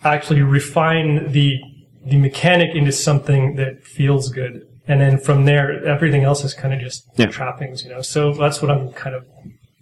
actually 0.04 0.41
refine 0.41 1.32
the 1.32 1.60
the 2.06 2.18
mechanic 2.18 2.76
into 2.76 2.92
something 2.92 3.56
that 3.56 3.84
feels 3.84 4.30
good. 4.30 4.62
And 4.88 5.00
then 5.00 5.18
from 5.20 5.46
there, 5.46 5.86
everything 5.86 6.24
else 6.24 6.44
is 6.44 6.54
kind 6.54 6.74
of 6.74 6.80
just 6.80 7.04
Yeah. 7.18 7.28
trappings, 7.28 7.84
you 7.84 7.92
know. 7.92 8.02
So 8.02 8.34
that's 8.34 8.62
what 8.62 8.72
I'm 8.72 8.92
kind 8.94 9.16
of 9.16 9.24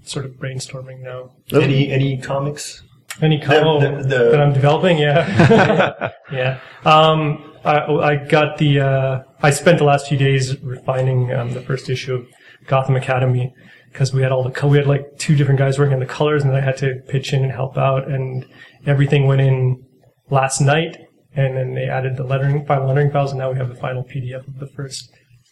sort 0.03 0.25
of 0.25 0.31
brainstorming 0.33 1.01
now. 1.01 1.31
Any 1.53 1.89
any 1.91 2.17
comics? 2.17 2.83
Any 3.21 3.39
co- 3.39 3.79
The- 3.79 3.89
the- 3.89 4.03
the- 4.03 4.29
that 4.31 4.39
I'm 4.41 4.53
developing, 4.53 4.97
yeah, 4.97 6.09
yeah. 6.31 6.59
Um, 6.85 7.53
I, 7.65 7.79
I 8.11 8.15
got 8.15 8.57
the. 8.57 8.79
Uh, 8.79 9.19
I 9.41 9.49
spent 9.51 9.77
the 9.79 9.83
last 9.83 10.07
few 10.07 10.17
days 10.17 10.57
refining 10.61 11.33
um, 11.33 11.53
the 11.53 11.61
first 11.61 11.89
issue 11.89 12.15
of 12.15 12.25
Gotham 12.67 12.95
Academy 12.95 13.53
because 13.91 14.13
we 14.13 14.21
had 14.21 14.31
all 14.31 14.43
the 14.43 14.51
co- 14.51 14.67
we 14.67 14.77
had 14.77 14.87
like 14.87 15.03
two 15.17 15.35
different 15.35 15.59
guys 15.59 15.77
working 15.79 15.93
on 15.95 15.99
the 15.99 16.05
colors, 16.05 16.43
and 16.43 16.51
then 16.53 16.61
I 16.61 16.65
had 16.65 16.77
to 16.77 16.95
pitch 17.07 17.33
in 17.33 17.43
and 17.43 17.51
help 17.51 17.77
out, 17.77 18.07
and 18.09 18.45
everything 18.85 19.27
went 19.27 19.41
in 19.41 19.83
last 20.29 20.61
night, 20.61 20.97
and 21.35 21.55
then 21.55 21.73
they 21.73 21.87
added 21.87 22.17
the 22.17 22.23
lettering, 22.23 22.65
final 22.65 22.87
lettering 22.87 23.11
files, 23.11 23.31
and 23.31 23.39
now 23.39 23.51
we 23.51 23.57
have 23.57 23.69
the 23.69 23.75
final 23.75 24.03
PDF 24.03 24.47
of 24.47 24.59
the 24.59 24.67
first 24.67 25.11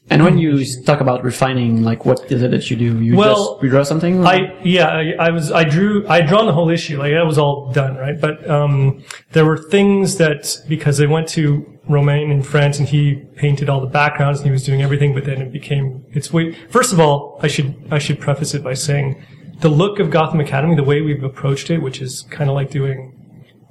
And 0.09 0.23
when 0.23 0.37
you 0.37 0.63
talk 0.83 1.01
about 1.01 1.23
refining, 1.23 1.83
like 1.83 2.05
what 2.05 2.31
is 2.31 2.41
it 2.41 2.51
that 2.51 2.69
you 2.69 2.77
do? 2.77 3.01
You 3.01 3.17
Well, 3.17 3.59
just 3.59 3.63
redraw 3.63 3.85
something? 3.85 4.25
I 4.25 4.57
yeah, 4.63 4.87
I, 4.87 5.15
I 5.19 5.29
was 5.31 5.51
I 5.51 5.63
drew 5.65 6.07
I 6.07 6.21
drawn 6.21 6.45
the 6.45 6.53
whole 6.53 6.69
issue 6.69 6.97
like 6.97 7.11
that 7.11 7.25
was 7.25 7.37
all 7.37 7.71
done 7.73 7.97
right, 7.97 8.19
but 8.19 8.49
um, 8.49 9.03
there 9.33 9.45
were 9.45 9.57
things 9.57 10.17
that 10.17 10.57
because 10.67 10.97
they 10.97 11.07
went 11.07 11.27
to 11.29 11.65
Romain 11.89 12.31
in 12.31 12.41
France 12.41 12.79
and 12.79 12.87
he 12.87 13.15
painted 13.35 13.69
all 13.69 13.81
the 13.81 13.87
backgrounds 13.87 14.39
and 14.39 14.45
he 14.45 14.51
was 14.51 14.63
doing 14.63 14.81
everything, 14.81 15.13
but 15.13 15.25
then 15.25 15.41
it 15.41 15.51
became 15.51 16.05
it's 16.11 16.31
way. 16.31 16.53
First 16.69 16.93
of 16.93 16.99
all, 16.99 17.39
I 17.41 17.47
should 17.47 17.75
I 17.91 17.99
should 17.99 18.19
preface 18.19 18.53
it 18.53 18.63
by 18.63 18.75
saying 18.75 19.21
the 19.59 19.69
look 19.69 19.99
of 19.99 20.09
Gotham 20.09 20.39
Academy, 20.39 20.75
the 20.75 20.83
way 20.83 21.01
we've 21.01 21.23
approached 21.23 21.69
it, 21.69 21.79
which 21.79 22.01
is 22.01 22.21
kind 22.29 22.49
of 22.49 22.55
like 22.55 22.69
doing 22.69 23.13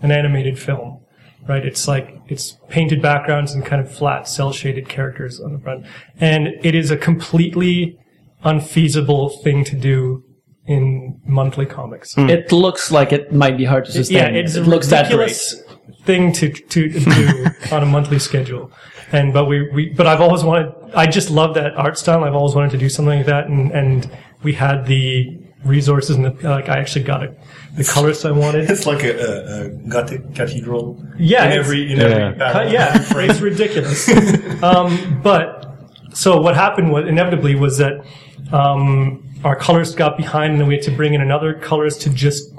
an 0.03 0.12
animated 0.12 0.59
film, 0.59 1.01
right? 1.49 1.65
It's 1.65 1.87
like 1.89 2.21
it's 2.29 2.57
painted 2.69 3.01
backgrounds 3.03 3.53
and 3.53 3.65
kind 3.65 3.81
of 3.81 3.93
flat 3.93 4.29
cell 4.29 4.53
shaded 4.53 4.89
characters 4.89 5.41
on 5.41 5.53
the 5.53 5.59
front, 5.59 5.87
and 6.21 6.49
it 6.63 6.75
is 6.75 6.91
a 6.91 6.97
completely 6.97 7.99
unfeasible 8.45 9.29
thing 9.43 9.65
to 9.65 9.77
do 9.77 10.23
in 10.67 11.21
monthly 11.25 11.67
comics. 11.67 12.15
Hmm. 12.15 12.29
it 12.29 12.51
looks 12.53 12.91
like 12.91 13.13
it 13.13 13.33
might 13.33 13.57
be 13.57 13.65
hard 13.65 13.85
to 13.87 13.93
sustain. 13.93 14.35
Yeah, 14.35 14.41
it's 14.41 14.57
it 14.57 14.63
looks 14.63 14.89
that 14.89 15.11
great. 15.13 15.41
thing 16.05 16.33
to 16.33 16.51
to 16.51 16.89
do 16.89 17.47
on 17.73 17.83
a 17.83 17.87
monthly 17.87 18.19
schedule. 18.19 18.73
And 19.13 19.33
but 19.33 19.45
we, 19.45 19.71
we 19.71 19.91
but 19.91 20.07
I've 20.07 20.21
always 20.21 20.43
wanted 20.43 20.73
I 20.95 21.07
just 21.07 21.31
love 21.31 21.55
that 21.55 21.75
art 21.77 21.97
style. 21.99 22.25
I've 22.25 22.35
always 22.35 22.55
wanted 22.55 22.73
to 22.73 22.79
do 22.79 22.89
something 22.89 23.19
like 23.19 23.27
that 23.27 23.47
and 23.47 23.71
and 23.71 24.11
we 24.43 24.55
had 24.55 24.87
the 24.87 25.46
resources 25.69 26.17
and 26.17 26.25
the, 26.25 26.49
like 26.49 26.69
I 26.69 26.79
actually 26.79 27.05
got 27.05 27.23
it 27.23 27.39
the 27.77 27.85
colors 27.85 28.25
I 28.25 28.31
wanted. 28.31 28.71
It's 28.71 28.87
like 28.87 29.05
a, 29.05 29.13
a, 29.17 29.65
a 29.67 29.69
Gothic 29.89 30.35
cathedral. 30.35 31.03
Yeah, 31.19 31.45
in 31.47 31.53
every 31.53 31.93
in 31.93 31.99
Yeah. 31.99 32.05
every 32.07 32.39
panel. 32.39 32.73
yeah, 32.73 33.05
it's 33.31 33.41
ridiculous. 33.41 34.09
um, 34.63 35.21
but 35.23 35.65
so 36.15 36.41
what 36.41 36.55
happened 36.55 36.91
was 36.91 37.07
inevitably 37.07 37.55
was 37.55 37.79
that 37.79 37.95
um, 38.53 39.23
our 39.45 39.57
colors 39.57 39.95
got 39.95 40.17
behind, 40.17 40.53
and 40.53 40.61
then 40.61 40.69
we 40.69 40.75
had 40.77 40.85
to 40.85 40.91
bring 40.91 41.15
in 41.15 41.21
another 41.21 41.53
colorist 41.55 42.01
to 42.03 42.11
just 42.11 42.51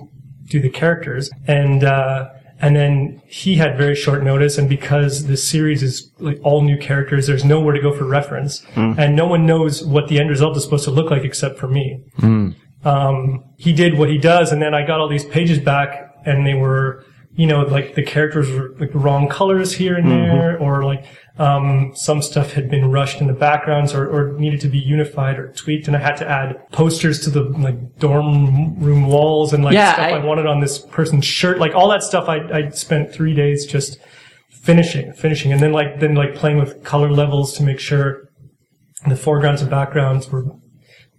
do 0.46 0.60
the 0.60 0.70
characters, 0.70 1.30
and 1.48 1.84
uh, 1.84 2.30
and 2.60 2.76
then 2.76 3.22
he 3.28 3.56
had 3.56 3.78
very 3.78 3.96
short 3.96 4.24
notice, 4.24 4.58
and 4.58 4.70
because 4.70 5.26
this 5.28 5.48
series 5.48 5.82
is 5.84 6.12
like 6.20 6.40
all 6.44 6.62
new 6.62 6.78
characters, 6.78 7.26
there's 7.28 7.44
nowhere 7.46 7.74
to 7.74 7.82
go 7.82 7.92
for 7.92 8.06
reference, 8.06 8.64
and 8.76 9.16
no 9.16 9.26
one 9.28 9.46
knows 9.46 9.84
what 9.84 10.08
the 10.10 10.20
end 10.20 10.30
result 10.30 10.56
is 10.58 10.64
supposed 10.64 10.84
to 10.86 10.92
look 10.92 11.10
like 11.10 11.24
except 11.24 11.58
for 11.58 11.68
me 11.68 12.00
um, 12.92 13.44
he 13.58 13.72
did 13.74 13.92
what 14.00 14.10
he 14.10 14.18
does, 14.18 14.52
and 14.52 14.62
then 14.62 14.74
I 14.74 14.86
got 14.86 15.00
all 15.00 15.10
these 15.10 15.26
pages 15.26 15.60
back, 15.60 15.90
and 16.26 16.46
they 16.48 16.54
were, 16.54 17.04
you 17.42 17.46
know, 17.52 17.62
like 17.64 17.96
the 17.96 18.04
characters 18.04 18.50
were 18.52 18.68
like 18.80 18.92
the 18.94 19.00
wrong 19.00 19.28
colors 19.28 19.74
here 19.82 19.96
and 19.96 20.10
there, 20.10 20.58
or 20.66 20.84
like 20.92 21.04
um, 21.48 21.92
some 21.96 22.22
stuff 22.22 22.54
had 22.54 22.68
been 22.70 22.86
rushed 22.90 23.20
in 23.22 23.28
the 23.28 23.34
backgrounds, 23.48 23.94
or, 23.94 24.04
or 24.16 24.22
needed 24.40 24.60
to 24.62 24.70
be 24.70 24.80
unified 24.80 25.38
or 25.38 25.52
tweaked, 25.54 25.88
and 25.88 25.96
I 25.96 26.00
had 26.00 26.18
to 26.18 26.28
add 26.40 26.50
posters 26.72 27.20
to 27.26 27.30
the 27.30 27.44
like 27.68 27.80
dorm 28.00 28.80
room 28.80 29.04
walls 29.08 29.54
and 29.54 29.64
like 29.64 29.74
Yeah, 29.74 29.94
stuff 29.94 30.06
I, 30.14 30.18
I- 30.20 30.26
wanted 30.26 30.46
on 30.48 30.60
this 30.62 30.80
person's 30.80 31.26
shirt, 31.26 31.60
like 31.60 31.74
all 31.76 31.90
that 31.90 32.04
stuff. 32.04 32.26
I 32.30 32.38
I 32.60 32.70
spent 32.70 33.14
three 33.14 33.34
days 33.34 33.66
just 33.66 34.00
finishing, 34.50 35.14
finishing, 35.14 35.52
and 35.54 35.62
then 35.62 35.74
like 35.74 36.00
then 36.00 36.16
like 36.16 36.36
playing 36.36 36.58
with 36.58 36.84
color 36.84 37.12
levels 37.12 37.54
to 37.58 37.64
make 37.64 37.80
sure 37.80 38.08
the 39.08 39.16
foregrounds 39.16 39.62
and 39.62 39.70
backgrounds 39.70 40.30
were. 40.32 40.46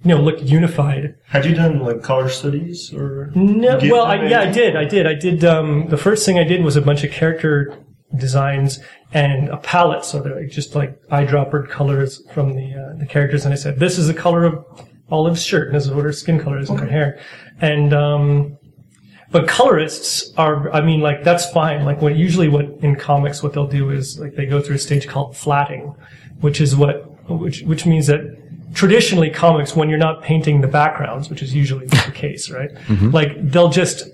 You 0.04 0.14
know, 0.14 0.20
looked 0.20 0.42
unified. 0.42 1.16
Had 1.26 1.44
you 1.44 1.54
done 1.54 1.80
like 1.80 2.02
color 2.02 2.28
studies 2.28 2.94
or? 2.94 3.32
No, 3.34 3.80
well, 3.82 4.04
I, 4.04 4.26
yeah, 4.26 4.42
I 4.42 4.50
did. 4.50 4.76
I 4.76 4.84
did. 4.84 5.06
I 5.06 5.14
did. 5.14 5.44
Um, 5.44 5.88
the 5.88 5.96
first 5.96 6.24
thing 6.24 6.38
I 6.38 6.44
did 6.44 6.62
was 6.62 6.76
a 6.76 6.80
bunch 6.82 7.02
of 7.02 7.11
character 7.11 7.76
designs 8.16 8.78
and 9.12 9.48
a 9.48 9.56
palette. 9.56 10.04
So 10.04 10.20
they're 10.20 10.40
like, 10.40 10.50
just 10.50 10.76
like 10.76 11.02
eyedropper 11.08 11.68
colors 11.68 12.22
from 12.32 12.54
the 12.54 12.74
uh, 12.74 12.98
the 12.98 13.06
characters. 13.06 13.44
And 13.44 13.52
I 13.52 13.56
said, 13.56 13.80
this 13.80 13.98
is 13.98 14.06
the 14.06 14.14
color 14.14 14.44
of 14.44 14.64
Olive's 15.11 15.42
shirt, 15.42 15.68
and 15.68 15.76
this 15.76 15.87
is 15.87 15.90
what 15.90 16.04
her 16.04 16.12
skin 16.12 16.38
color 16.38 16.58
is 16.58 16.70
in 16.70 16.78
her 16.78 16.87
hair. 16.87 17.20
And 17.61 17.92
um, 17.92 18.56
but 19.30 19.48
colorists 19.48 20.32
are, 20.37 20.70
I 20.72 20.80
mean, 20.80 21.00
like 21.00 21.24
that's 21.24 21.50
fine. 21.50 21.84
Like 21.84 22.00
what 22.00 22.16
usually 22.16 22.48
what 22.48 22.66
in 22.80 22.96
comics 22.96 23.42
what 23.42 23.52
they'll 23.52 23.66
do 23.66 23.90
is 23.90 24.18
like 24.18 24.34
they 24.34 24.46
go 24.46 24.61
through 24.61 24.76
a 24.76 24.78
stage 24.78 25.06
called 25.06 25.37
flatting, 25.37 25.94
which 26.40 26.61
is 26.61 26.76
what 26.76 27.04
which 27.28 27.62
which 27.62 27.84
means 27.84 28.06
that 28.06 28.20
traditionally 28.74 29.31
comics 29.31 29.74
when 29.76 29.88
you're 29.88 29.98
not 29.98 30.22
painting 30.22 30.61
the 30.61 30.68
backgrounds, 30.68 31.31
which 31.31 31.42
is 31.42 31.54
usually 31.54 31.87
the 31.87 32.12
case, 32.14 32.50
right? 32.50 32.70
Like 33.12 33.31
they'll 33.50 33.68
just 33.70 34.09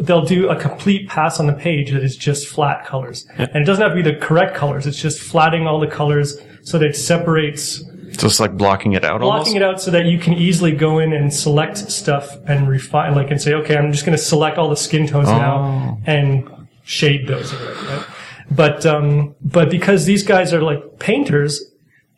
they'll 0.00 0.24
do 0.24 0.48
a 0.48 0.56
complete 0.56 1.08
pass 1.08 1.38
on 1.38 1.46
the 1.46 1.52
page 1.52 1.90
that 1.92 2.02
is 2.02 2.16
just 2.16 2.48
flat 2.48 2.84
colors, 2.86 3.26
and 3.36 3.56
it 3.56 3.64
doesn't 3.64 3.82
have 3.82 3.92
to 3.96 4.02
be 4.02 4.10
the 4.10 4.16
correct 4.16 4.54
colors. 4.54 4.86
It's 4.86 5.00
just 5.00 5.20
flatting 5.20 5.66
all 5.66 5.78
the 5.80 5.86
colors 5.86 6.38
so 6.62 6.78
that 6.78 6.86
it 6.86 6.96
separates 6.96 7.82
Just 8.12 8.40
like 8.40 8.56
blocking 8.56 8.92
it 8.92 9.04
out 9.04 9.20
almost. 9.22 9.44
blocking 9.46 9.56
it 9.56 9.62
out 9.62 9.80
so 9.80 9.90
that 9.90 10.04
you 10.06 10.18
can 10.18 10.32
easily 10.34 10.72
go 10.72 10.98
in 10.98 11.12
and 11.12 11.32
select 11.34 11.76
stuff 11.90 12.36
and 12.46 12.68
refine, 12.68 13.14
like, 13.14 13.30
and 13.30 13.40
say, 13.42 13.52
okay, 13.54 13.76
I'm 13.76 13.90
just 13.92 14.04
going 14.06 14.16
to 14.16 14.22
select 14.22 14.58
all 14.58 14.68
the 14.70 14.76
skin 14.76 15.06
tones 15.06 15.28
now 15.28 15.98
and 16.06 16.48
shade 16.84 17.26
those. 17.26 17.52
Right? 17.52 18.06
But, 18.50 18.86
um, 18.86 19.34
but 19.42 19.70
because 19.70 20.04
these 20.04 20.22
guys 20.22 20.52
are 20.54 20.62
like 20.62 20.98
painters, 21.00 21.64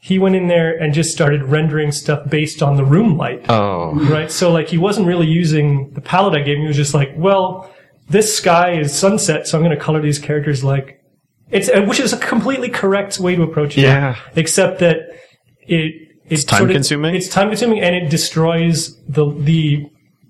he 0.04 0.18
went 0.18 0.36
in 0.36 0.48
there 0.48 0.76
and 0.76 0.92
just 0.92 1.10
started 1.12 1.42
rendering 1.44 1.90
stuff 1.90 2.28
based 2.28 2.62
on 2.62 2.76
the 2.76 2.84
room 2.84 3.16
light. 3.16 3.42
Oh, 3.48 3.94
Right. 3.94 4.30
So 4.30 4.52
like 4.52 4.68
he 4.68 4.76
wasn't 4.76 5.06
really 5.06 5.26
using 5.26 5.88
the 5.94 6.02
palette 6.02 6.34
I 6.38 6.42
gave 6.42 6.56
him. 6.56 6.60
He 6.64 6.68
was 6.68 6.76
just 6.76 6.92
like, 6.92 7.12
well, 7.16 7.72
this 8.10 8.36
sky 8.36 8.72
is 8.78 8.92
sunset, 8.92 9.48
so 9.48 9.56
I'm 9.56 9.64
going 9.64 9.74
to 9.74 9.82
color 9.82 10.02
these 10.02 10.18
characters 10.18 10.62
like 10.62 11.00
it's, 11.50 11.70
uh, 11.70 11.80
which 11.88 12.00
is 12.00 12.12
a 12.12 12.18
completely 12.18 12.68
correct 12.68 13.18
way 13.18 13.34
to 13.34 13.42
approach 13.44 13.78
it. 13.78 13.82
Yeah. 13.82 14.16
Except 14.36 14.80
that 14.80 14.96
it, 15.62 15.94
it's 16.28 16.44
time 16.44 16.68
consuming? 16.68 17.14
It's 17.14 17.28
time 17.28 17.48
consuming 17.48 17.80
and 17.80 17.94
it 17.96 18.10
destroys 18.10 18.94
the, 19.08 19.32
the 19.38 19.86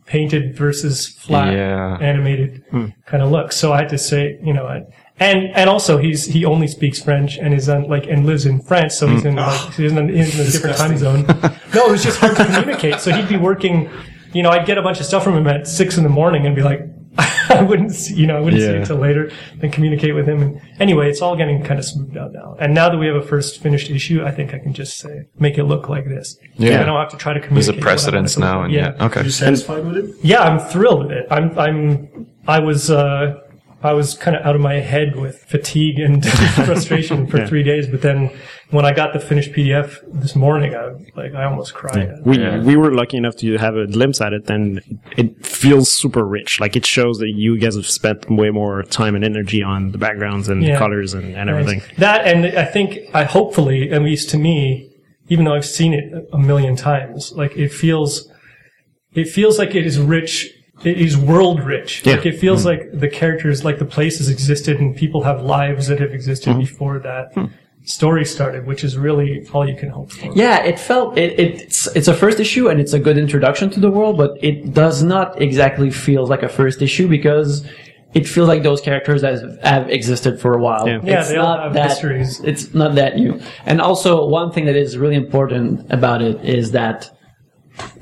painted 0.06 0.56
versus 0.56 1.08
flat 1.08 1.52
Yeah. 1.52 1.98
animated 2.00 2.62
kind 3.06 3.22
of 3.24 3.32
look. 3.32 3.50
So 3.50 3.72
I 3.72 3.78
had 3.78 3.88
to 3.88 3.98
say, 3.98 4.38
you 4.40 4.52
know, 4.52 4.66
I, 4.68 4.82
and 5.20 5.46
and 5.54 5.70
also 5.70 5.98
he's 5.98 6.26
he 6.26 6.44
only 6.44 6.66
speaks 6.66 7.00
French 7.02 7.38
and 7.38 7.54
is 7.54 7.68
on 7.68 7.84
like 7.88 8.06
and 8.06 8.26
lives 8.26 8.46
in 8.46 8.60
France, 8.60 8.96
so 8.96 9.06
he's 9.06 9.24
in 9.24 9.36
like 9.36 9.72
he's 9.74 9.92
in, 9.92 9.98
a- 9.98 10.12
he's 10.12 10.38
in 10.38 10.46
a 10.46 10.50
different 10.50 10.76
time 10.76 10.96
zone. 10.98 11.24
No, 11.74 11.86
it 11.86 11.90
was 11.90 12.02
just 12.02 12.18
hard 12.18 12.36
to 12.36 12.44
communicate. 12.44 13.00
So 13.00 13.12
he'd 13.12 13.28
be 13.28 13.36
working. 13.36 13.90
You 14.32 14.42
know, 14.42 14.50
I'd 14.50 14.66
get 14.66 14.78
a 14.78 14.82
bunch 14.82 14.98
of 14.98 15.06
stuff 15.06 15.22
from 15.22 15.36
him 15.36 15.46
at 15.46 15.68
six 15.68 15.96
in 15.96 16.02
the 16.02 16.08
morning 16.08 16.44
and 16.44 16.56
be 16.56 16.62
like, 16.62 16.80
I 17.48 17.62
wouldn't, 17.62 17.92
see, 17.92 18.14
you 18.16 18.26
know, 18.26 18.36
I 18.36 18.40
wouldn't 18.40 18.60
see 18.60 18.68
it 18.68 18.72
Yeah. 18.72 18.80
until 18.80 18.96
later. 18.96 19.30
Then 19.58 19.70
communicate 19.70 20.12
with 20.12 20.28
him. 20.28 20.42
And 20.42 20.60
anyway, 20.80 21.08
it's 21.08 21.22
all 21.22 21.36
getting 21.36 21.62
kind 21.62 21.78
of 21.78 21.84
smoothed 21.84 22.16
out 22.16 22.32
now. 22.32 22.56
And 22.58 22.74
now 22.74 22.88
that 22.88 22.98
we 22.98 23.06
have 23.06 23.14
a 23.14 23.22
first 23.22 23.60
finished 23.62 23.90
issue, 23.90 24.24
I 24.24 24.32
think 24.32 24.52
I 24.52 24.58
can 24.58 24.72
just 24.74 24.96
say 24.98 25.26
make 25.38 25.56
it 25.56 25.62
look 25.64 25.88
like 25.88 26.06
this. 26.06 26.36
Yeah. 26.56 26.80
I 26.80 26.84
don't 26.84 26.98
have 26.98 27.10
to 27.10 27.16
try 27.16 27.32
to 27.32 27.38
communicate. 27.38 27.54
there's 27.54 27.68
a 27.68 27.70
what 27.70 27.76
I 27.76 27.78
want 27.78 27.78
it 27.78 27.82
precedence 27.84 28.34
to 28.34 28.40
look 28.40 28.48
now, 28.48 28.56
like. 28.58 28.64
and 28.64 28.74
yeah, 28.74 29.04
okay. 29.06 29.22
You 29.22 29.30
satisfied 29.30 29.84
with 29.84 29.96
it? 29.98 30.16
Yeah, 30.24 30.40
I'm 30.42 30.58
thrilled 30.58 31.04
with 31.06 31.12
it. 31.12 31.26
I'm, 31.30 31.56
I'm, 31.56 32.26
I 32.48 32.58
was, 32.58 32.90
uh, 32.90 33.40
I 33.84 33.92
was 33.92 34.14
kind 34.14 34.34
of 34.36 34.44
out 34.46 34.54
of 34.54 34.60
my 34.62 34.74
head 34.80 35.14
with 35.16 35.36
fatigue 35.44 35.98
and 36.00 36.24
frustration 36.68 37.26
for 37.26 37.46
three 37.46 37.62
days. 37.62 37.86
But 37.86 38.00
then 38.02 38.30
when 38.70 38.84
I 38.86 38.92
got 38.94 39.12
the 39.12 39.20
finished 39.20 39.52
PDF 39.52 39.98
this 40.22 40.34
morning, 40.34 40.74
I 40.74 40.92
like, 41.14 41.34
I 41.34 41.44
almost 41.44 41.74
cried. 41.74 42.14
We 42.24 42.38
Yeah. 42.38 42.60
we 42.62 42.76
were 42.76 42.92
lucky 42.94 43.18
enough 43.18 43.36
to 43.36 43.58
have 43.58 43.76
a 43.76 43.86
glimpse 43.86 44.20
at 44.20 44.32
it, 44.32 44.48
and 44.48 44.80
it 45.16 45.44
feels 45.46 45.92
super 45.92 46.24
rich. 46.24 46.60
Like 46.60 46.74
it 46.76 46.86
shows 46.86 47.18
that 47.18 47.28
you 47.34 47.58
guys 47.58 47.76
have 47.76 47.86
spent 47.86 48.30
way 48.30 48.50
more 48.50 48.82
time 48.84 49.14
and 49.14 49.24
energy 49.24 49.62
on 49.62 49.92
the 49.92 49.98
backgrounds 49.98 50.48
and 50.48 50.62
Yeah. 50.64 50.78
colors 50.78 51.12
and, 51.14 51.36
and 51.36 51.50
everything. 51.50 51.82
That, 51.98 52.26
and 52.26 52.46
I 52.58 52.64
think, 52.64 52.98
I 53.14 53.24
hopefully, 53.24 53.90
at 53.90 54.02
least 54.02 54.30
to 54.30 54.38
me, 54.38 54.90
even 55.28 55.44
though 55.44 55.54
I've 55.54 55.66
seen 55.66 55.92
it 55.94 56.04
a 56.32 56.38
million 56.38 56.74
times, 56.76 57.32
like 57.32 57.56
it 57.56 57.70
feels, 57.70 58.30
it 59.14 59.28
feels 59.28 59.58
like 59.58 59.74
it 59.74 59.84
is 59.86 59.98
rich. 60.00 60.50
It 60.84 61.00
is 61.00 61.16
world 61.16 61.62
rich. 61.62 62.04
Yeah. 62.04 62.16
Like 62.16 62.26
it 62.26 62.38
feels 62.38 62.62
hmm. 62.62 62.68
like 62.68 62.90
the 62.92 63.08
characters, 63.08 63.64
like 63.64 63.78
the 63.78 63.84
places 63.84 64.28
existed 64.28 64.78
and 64.80 64.94
people 64.96 65.22
have 65.22 65.42
lives 65.42 65.88
that 65.88 66.00
have 66.00 66.12
existed 66.12 66.52
hmm. 66.52 66.60
before 66.60 66.98
that 67.00 67.32
hmm. 67.34 67.46
story 67.84 68.24
started, 68.24 68.66
which 68.66 68.84
is 68.84 68.96
really 68.96 69.46
all 69.52 69.68
you 69.68 69.76
can 69.76 69.88
hope 69.88 70.12
for. 70.12 70.32
Yeah, 70.34 70.62
it 70.62 70.78
felt 70.78 71.16
it, 71.18 71.38
it's 71.38 71.86
it's 71.96 72.08
a 72.08 72.14
first 72.14 72.40
issue 72.40 72.68
and 72.68 72.80
it's 72.80 72.92
a 72.92 72.98
good 72.98 73.18
introduction 73.18 73.70
to 73.70 73.80
the 73.80 73.90
world, 73.90 74.16
but 74.16 74.36
it 74.42 74.74
does 74.74 75.02
not 75.02 75.40
exactly 75.40 75.90
feel 75.90 76.26
like 76.26 76.42
a 76.42 76.48
first 76.48 76.82
issue 76.82 77.08
because 77.08 77.66
it 78.14 78.28
feels 78.28 78.48
like 78.48 78.62
those 78.62 78.80
characters 78.80 79.22
has, 79.22 79.42
have 79.62 79.90
existed 79.90 80.40
for 80.40 80.54
a 80.54 80.58
while. 80.58 80.86
Yeah. 80.86 81.00
Yeah, 81.02 81.20
it's 81.20 81.28
they 81.30 81.36
all 81.36 81.56
not 81.56 81.64
have 81.64 81.74
that, 81.74 81.90
histories. 81.90 82.40
It's 82.40 82.72
not 82.72 82.94
that 82.94 83.16
new. 83.16 83.40
And 83.66 83.80
also, 83.80 84.26
one 84.26 84.52
thing 84.52 84.66
that 84.66 84.76
is 84.76 84.96
really 84.96 85.16
important 85.16 85.92
about 85.92 86.22
it 86.22 86.42
is 86.44 86.70
that 86.70 87.10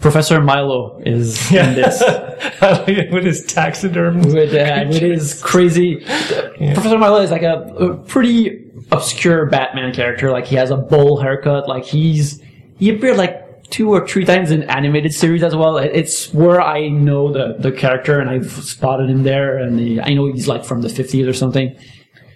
Professor 0.00 0.40
Milo 0.40 1.00
is 1.06 1.50
in 1.52 1.74
this. 1.74 2.02
with 3.12 3.24
his 3.24 3.44
taxiderms. 3.46 4.26
with, 4.26 4.54
uh, 4.54 4.84
with 4.88 5.00
his 5.00 5.40
crazy. 5.42 5.96
Professor 6.04 6.98
Milo 6.98 7.20
is 7.22 7.30
like 7.30 7.42
a, 7.42 7.60
a 7.76 7.96
pretty 7.96 8.70
obscure 8.90 9.46
Batman 9.46 9.94
character. 9.94 10.30
Like 10.30 10.46
he 10.46 10.56
has 10.56 10.70
a 10.70 10.76
bowl 10.76 11.20
haircut. 11.20 11.68
Like 11.68 11.84
he's 11.84 12.42
he 12.78 12.90
appeared 12.90 13.16
like 13.16 13.38
two 13.70 13.90
or 13.90 14.06
three 14.06 14.24
times 14.26 14.50
in 14.50 14.64
animated 14.64 15.14
series 15.14 15.42
as 15.42 15.56
well. 15.56 15.78
It's 15.78 16.32
where 16.34 16.60
I 16.60 16.88
know 16.88 17.32
the 17.32 17.56
the 17.58 17.72
character 17.72 18.20
and 18.20 18.28
I've 18.28 18.50
spotted 18.50 19.08
him 19.08 19.22
there, 19.22 19.56
and 19.56 19.78
he, 19.78 20.00
I 20.00 20.12
know 20.14 20.26
he's 20.30 20.48
like 20.48 20.64
from 20.64 20.82
the 20.82 20.88
fifties 20.90 21.26
or 21.26 21.32
something. 21.32 21.74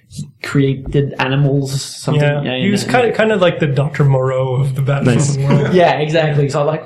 He 0.08 0.24
created 0.42 1.14
animals. 1.18 1.82
Something. 1.82 2.22
Yeah, 2.22 2.56
he 2.56 2.70
was 2.70 2.84
kind 2.84 3.06
of 3.08 3.14
kind 3.14 3.32
of 3.32 3.40
like 3.42 3.58
the 3.58 3.66
Doctor 3.66 4.04
Moreau 4.04 4.54
of 4.54 4.74
the 4.76 4.82
Batman 4.82 5.16
Nice. 5.16 5.36
world. 5.36 5.74
Yeah, 5.74 5.98
exactly. 5.98 6.48
So 6.48 6.64
like 6.64 6.84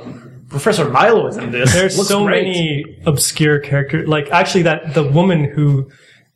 Professor 0.51 0.89
Milo 0.91 1.27
is 1.29 1.37
in 1.37 1.51
this. 1.53 1.73
There's 1.73 1.97
Looks 1.97 2.09
so 2.09 2.25
great. 2.25 2.45
many 2.47 2.99
obscure 3.07 3.59
characters. 3.61 4.07
Like 4.09 4.29
actually, 4.31 4.63
that 4.63 4.95
the 4.95 5.05
woman 5.05 5.45
who, 5.45 5.91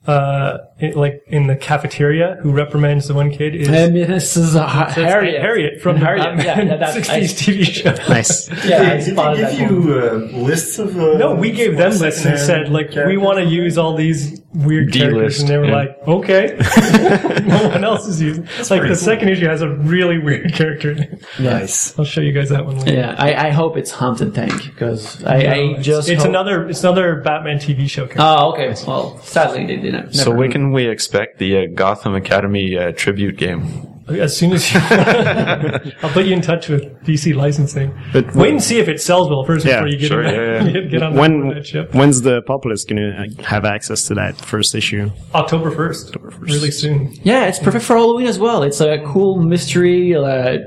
uh, 0.07 0.59
in, 0.79 0.93
like 0.95 1.23
in 1.29 1.47
the 1.47 1.55
cafeteria, 1.57 2.37
who 2.43 2.51
reprimands 2.53 3.07
the 3.09 3.15
one 3.15 3.31
kid 3.31 3.55
is 3.55 3.69
And 3.69 3.95
this 3.95 4.37
is 4.37 4.57
uh, 4.57 4.67
that's 4.67 4.95
Harriet. 4.95 5.41
Harriet 5.41 5.81
from 5.81 5.97
Harriet. 6.07 6.37
the 6.37 6.43
Yeah, 6.45 6.55
Batman 6.57 6.67
yeah, 6.69 6.77
that's 6.77 6.97
60s 6.97 7.11
I- 7.13 7.21
TV 7.21 7.65
show. 7.65 7.93
Nice. 8.13 8.51
Yeah, 8.65 8.83
I 8.83 8.97
Did 8.99 9.17
they 9.17 9.57
give 9.59 9.71
you 9.71 9.99
uh, 9.99 10.15
lists 10.39 10.79
of? 10.79 10.97
Uh, 10.99 11.19
No, 11.19 11.35
we 11.35 11.51
gave 11.53 11.77
them 11.77 11.93
lists 11.99 12.25
and 12.25 12.39
said 12.39 12.71
like 12.71 12.91
we 12.95 13.17
want 13.17 13.39
to 13.39 13.45
use 13.45 13.79
all 13.79 13.95
these 13.95 14.41
weird 14.55 14.93
characters, 14.93 15.39
D-list, 15.39 15.41
and 15.41 15.49
they 15.49 15.59
were 15.59 15.65
yeah. 15.67 15.77
like, 15.77 16.09
okay. 16.09 16.57
no 17.47 17.69
one 17.69 17.85
else 17.85 18.07
is 18.07 18.21
using. 18.23 18.45
Like 18.45 18.83
the 18.83 18.87
cool. 18.89 18.95
second 18.97 19.29
issue 19.29 19.47
has 19.47 19.63
a 19.63 19.69
really 19.69 20.19
weird 20.19 20.53
character. 20.55 20.93
in 20.93 20.99
it. 21.03 21.25
Nice. 21.39 21.97
I'll 21.99 22.05
show 22.05 22.21
you 22.21 22.33
guys 22.33 22.49
that 22.51 22.65
one 22.65 22.79
later. 22.79 22.95
Yeah, 22.95 23.15
I, 23.19 23.49
I 23.49 23.51
hope 23.51 23.77
it's 23.77 23.91
Haunted 23.91 24.35
Tank 24.35 24.53
because 24.65 25.23
I, 25.25 25.37
I 25.37 25.73
just 25.83 26.09
it's 26.09 26.23
hope- 26.23 26.29
another 26.31 26.69
it's 26.69 26.81
another 26.81 27.17
Batman 27.21 27.59
TV 27.59 27.89
show. 27.89 28.03
Character. 28.07 28.23
Oh, 28.23 28.53
okay. 28.53 28.75
Well, 28.87 29.19
sadly 29.23 29.67
they 29.67 29.77
didn't. 29.77 30.15
So 30.15 30.31
never- 30.31 30.39
when 30.39 30.64
can 30.65 30.73
we 30.73 30.87
expect 30.89 31.39
the 31.39 31.59
uh, 31.59 31.67
Gotham 31.75 32.15
Academy 32.15 32.77
uh, 32.77 32.93
tribute 32.93 33.37
game? 33.37 33.91
As 34.09 34.37
soon 34.37 34.53
as 34.53 34.71
you, 34.73 34.81
I'll 36.03 36.11
put 36.11 36.27
you 36.27 36.35
in 36.35 36.43
touch 36.43 36.69
with 36.69 36.83
DC 37.05 37.35
licensing. 37.35 37.99
But 38.13 38.35
Wait 38.35 38.51
and 38.51 38.63
see 38.63 38.79
if 38.79 38.87
it 38.89 39.01
sells 39.01 39.31
well 39.31 39.45
first 39.45 39.65
Yeah, 39.65 39.77
before 39.77 39.89
you 39.89 39.99
get 39.99 40.09
sure, 40.09 40.23
in 40.23 40.35
yeah, 40.67 40.73
get, 40.73 40.91
get 40.91 41.03
on 41.03 41.15
when 41.15 41.49
that 41.49 41.67
ship. 41.67 41.95
when's 41.95 42.21
the 42.21 42.43
populace 42.43 42.85
gonna 42.85 43.27
have 43.43 43.65
access 43.65 44.07
to 44.09 44.15
that 44.15 44.37
first 44.37 44.75
issue? 44.75 45.11
October 45.35 45.71
first, 45.71 46.09
October 46.09 46.31
first. 46.31 46.53
really 46.53 46.71
soon. 46.71 47.13
Yeah, 47.23 47.47
it's 47.47 47.59
perfect 47.59 47.85
for 47.85 47.97
Halloween 47.97 48.27
as 48.27 48.39
well. 48.39 48.63
It's 48.63 48.81
a 48.83 49.03
cool 49.07 49.41
mystery, 49.41 50.15
uh, 50.15 50.59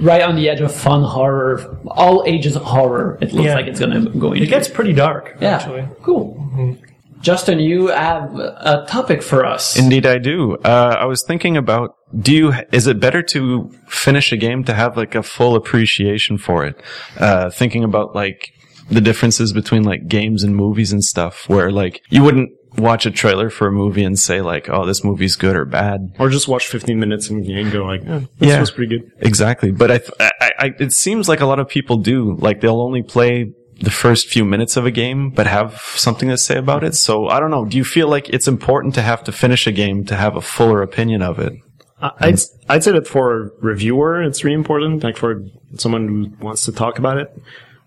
right 0.00 0.22
on 0.22 0.34
the 0.34 0.48
edge 0.48 0.60
of 0.60 0.74
fun 0.74 1.04
horror, 1.04 1.78
all 1.86 2.24
ages 2.26 2.56
of 2.56 2.62
horror. 2.62 3.18
It 3.20 3.32
looks 3.32 3.46
Yeah. 3.46 3.54
like 3.54 3.66
it's 3.66 3.78
gonna 3.78 4.00
go 4.18 4.32
into. 4.32 4.42
It 4.44 4.48
gets 4.48 4.66
pretty 4.68 4.92
dark. 4.94 5.36
yeah, 5.40 5.56
Actually, 5.58 5.86
cool. 6.02 6.76
Justin, 7.24 7.58
you 7.58 7.86
have 7.88 8.34
a 8.36 8.84
topic 8.88 9.22
for 9.22 9.44
us. 9.46 9.78
Indeed, 9.78 10.04
I 10.06 10.18
do. 10.18 10.56
Uh, 10.64 10.96
I 11.00 11.06
was 11.06 11.24
thinking 11.26 11.56
about: 11.56 11.96
Do 12.26 12.32
you? 12.32 12.52
Is 12.70 12.86
it 12.86 13.00
better 13.00 13.22
to 13.34 13.70
finish 13.88 14.30
a 14.32 14.36
game 14.36 14.62
to 14.64 14.74
have 14.74 14.96
like 14.96 15.14
a 15.14 15.22
full 15.22 15.56
appreciation 15.56 16.36
for 16.38 16.64
it? 16.66 16.76
Uh, 17.18 17.48
thinking 17.50 17.82
about 17.82 18.14
like 18.14 18.50
the 18.90 19.00
differences 19.00 19.52
between 19.54 19.82
like 19.84 20.06
games 20.06 20.44
and 20.44 20.54
movies 20.54 20.92
and 20.92 21.02
stuff, 21.02 21.48
where 21.48 21.70
like 21.72 22.02
you 22.10 22.22
wouldn't 22.22 22.50
watch 22.76 23.06
a 23.06 23.10
trailer 23.10 23.48
for 23.50 23.68
a 23.68 23.72
movie 23.72 24.04
and 24.04 24.18
say 24.18 24.42
like, 24.42 24.68
"Oh, 24.68 24.84
this 24.84 25.02
movie's 25.02 25.36
good 25.36 25.56
or 25.56 25.64
bad." 25.64 26.00
Or 26.18 26.28
just 26.28 26.46
watch 26.48 26.66
15 26.66 26.98
minutes 27.00 27.30
and, 27.30 27.42
and 27.46 27.72
go 27.72 27.84
like, 27.86 28.02
oh, 28.06 28.18
this 28.38 28.50
Yeah. 28.50 28.60
was 28.60 28.70
pretty 28.70 28.98
good. 28.98 29.10
Exactly. 29.20 29.70
But 29.72 29.90
I, 29.90 29.98
th- 29.98 30.12
I, 30.20 30.50
I, 30.58 30.70
it 30.78 30.92
seems 30.92 31.28
like 31.28 31.40
a 31.40 31.46
lot 31.46 31.58
of 31.60 31.68
people 31.68 31.96
do. 31.96 32.36
Like 32.36 32.60
they'll 32.60 32.82
only 32.82 33.02
play 33.02 33.52
the 33.80 33.90
first 33.90 34.28
few 34.28 34.44
minutes 34.44 34.76
of 34.76 34.86
a 34.86 34.90
game, 34.90 35.30
but 35.30 35.46
have 35.46 35.80
something 35.96 36.28
to 36.28 36.38
say 36.38 36.56
about 36.56 36.84
it. 36.84 36.94
So 36.94 37.28
I 37.28 37.40
don't 37.40 37.50
know. 37.50 37.64
Do 37.64 37.76
you 37.76 37.84
feel 37.84 38.08
like 38.08 38.28
it's 38.28 38.48
important 38.48 38.94
to 38.94 39.02
have 39.02 39.24
to 39.24 39.32
finish 39.32 39.66
a 39.66 39.72
game 39.72 40.04
to 40.06 40.16
have 40.16 40.36
a 40.36 40.40
fuller 40.40 40.82
opinion 40.82 41.22
of 41.22 41.38
it? 41.38 41.52
I- 42.00 42.10
I'd, 42.20 42.38
I'd 42.68 42.84
say 42.84 42.92
that 42.92 43.06
for 43.06 43.42
a 43.44 43.50
reviewer, 43.60 44.22
it's 44.22 44.44
really 44.44 44.54
important, 44.54 45.02
like 45.02 45.16
for 45.16 45.42
someone 45.76 46.08
who 46.08 46.44
wants 46.44 46.64
to 46.66 46.72
talk 46.72 46.98
about 46.98 47.18
it. 47.18 47.36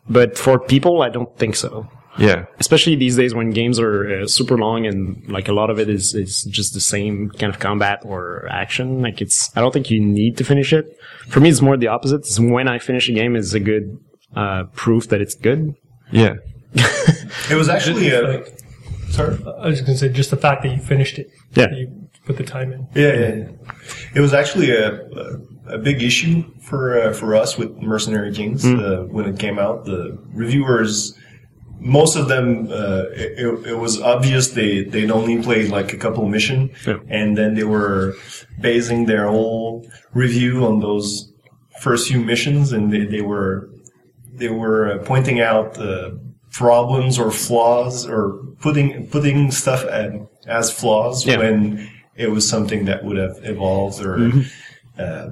But 0.09 0.37
for 0.37 0.59
people, 0.59 1.01
I 1.01 1.09
don't 1.09 1.35
think 1.37 1.55
so. 1.55 1.87
Yeah. 2.17 2.45
Especially 2.59 2.95
these 2.95 3.15
days 3.15 3.35
when 3.35 3.51
games 3.51 3.79
are 3.79 4.21
uh, 4.21 4.27
super 4.27 4.57
long 4.57 4.87
and 4.87 5.23
like 5.29 5.47
a 5.47 5.53
lot 5.53 5.69
of 5.69 5.77
it 5.79 5.87
is, 5.87 6.15
is 6.15 6.43
just 6.45 6.73
the 6.73 6.79
same 6.81 7.29
kind 7.29 7.53
of 7.53 7.59
combat 7.59 7.99
or 8.03 8.47
action. 8.49 9.01
Like 9.03 9.21
it's, 9.21 9.55
I 9.55 9.61
don't 9.61 9.71
think 9.71 9.91
you 9.91 9.99
need 10.01 10.37
to 10.37 10.43
finish 10.43 10.73
it. 10.73 10.97
For 11.27 11.39
me, 11.39 11.49
it's 11.49 11.61
more 11.61 11.77
the 11.77 11.87
opposite. 11.87 12.21
It's 12.21 12.39
when 12.39 12.67
I 12.67 12.79
finish 12.79 13.07
a 13.07 13.11
game 13.13 13.35
is 13.35 13.53
a 13.53 13.59
good, 13.59 13.99
uh, 14.35 14.63
proof 14.73 15.07
that 15.09 15.21
it's 15.21 15.35
good. 15.35 15.75
Yeah. 16.11 16.35
It 17.49 17.55
was 17.55 17.69
actually 17.69 18.09
a. 18.11 18.21
Like, 18.21 18.59
Sorry. 19.09 19.37
I 19.61 19.67
was 19.67 19.81
gonna 19.81 19.97
say 19.97 20.09
just 20.09 20.31
the 20.31 20.37
fact 20.37 20.63
that 20.63 20.69
you 20.75 20.81
finished 20.81 21.17
it. 21.17 21.31
Yeah. 21.55 21.67
that 21.67 21.77
You 21.77 22.09
put 22.25 22.37
the 22.37 22.43
time 22.43 22.71
in. 22.73 22.87
Yeah, 22.93 23.13
yeah, 23.13 23.35
yeah. 23.35 23.49
It 24.15 24.19
was 24.21 24.33
actually 24.33 24.69
a, 24.71 25.01
a, 25.05 25.39
a 25.75 25.77
big 25.77 26.03
issue 26.03 26.43
for 26.61 26.99
uh, 27.01 27.13
for 27.13 27.35
us 27.35 27.57
with 27.57 27.71
Mercenary 27.81 28.33
Kings 28.33 28.65
uh, 28.65 29.05
when 29.09 29.25
it 29.25 29.39
came 29.39 29.57
out. 29.59 29.85
The 29.85 30.17
reviewers, 30.33 31.17
most 31.79 32.15
of 32.17 32.27
them, 32.27 32.67
uh, 32.69 33.03
it, 33.13 33.67
it 33.67 33.77
was 33.77 33.99
obvious 34.01 34.49
they 34.49 34.83
they'd 34.83 35.09
only 35.11 35.41
played 35.41 35.69
like 35.71 35.93
a 35.93 35.97
couple 35.97 36.27
mission, 36.27 36.69
Yeah. 36.85 36.97
and 37.09 37.37
then 37.37 37.55
they 37.55 37.63
were 37.63 38.13
basing 38.59 39.05
their 39.05 39.27
whole 39.27 39.89
review 40.13 40.65
on 40.65 40.79
those 40.81 41.31
first 41.79 42.07
few 42.09 42.19
missions, 42.19 42.71
and 42.73 42.91
they, 42.91 43.05
they 43.05 43.21
were 43.21 43.69
they 44.37 44.49
were 44.49 44.91
uh, 44.93 44.97
pointing 45.03 45.39
out 45.41 45.77
uh, 45.77 46.11
problems 46.51 47.19
or 47.19 47.31
flaws 47.31 48.05
or 48.07 48.39
putting 48.61 49.07
putting 49.07 49.51
stuff 49.51 49.83
at, 49.85 50.11
as 50.47 50.71
flaws 50.71 51.25
Yeah. 51.25 51.37
when 51.37 51.89
it 52.15 52.31
was 52.31 52.47
something 52.47 52.85
that 52.85 53.03
would 53.03 53.17
have 53.17 53.37
evolved 53.43 54.03
or 54.03 54.31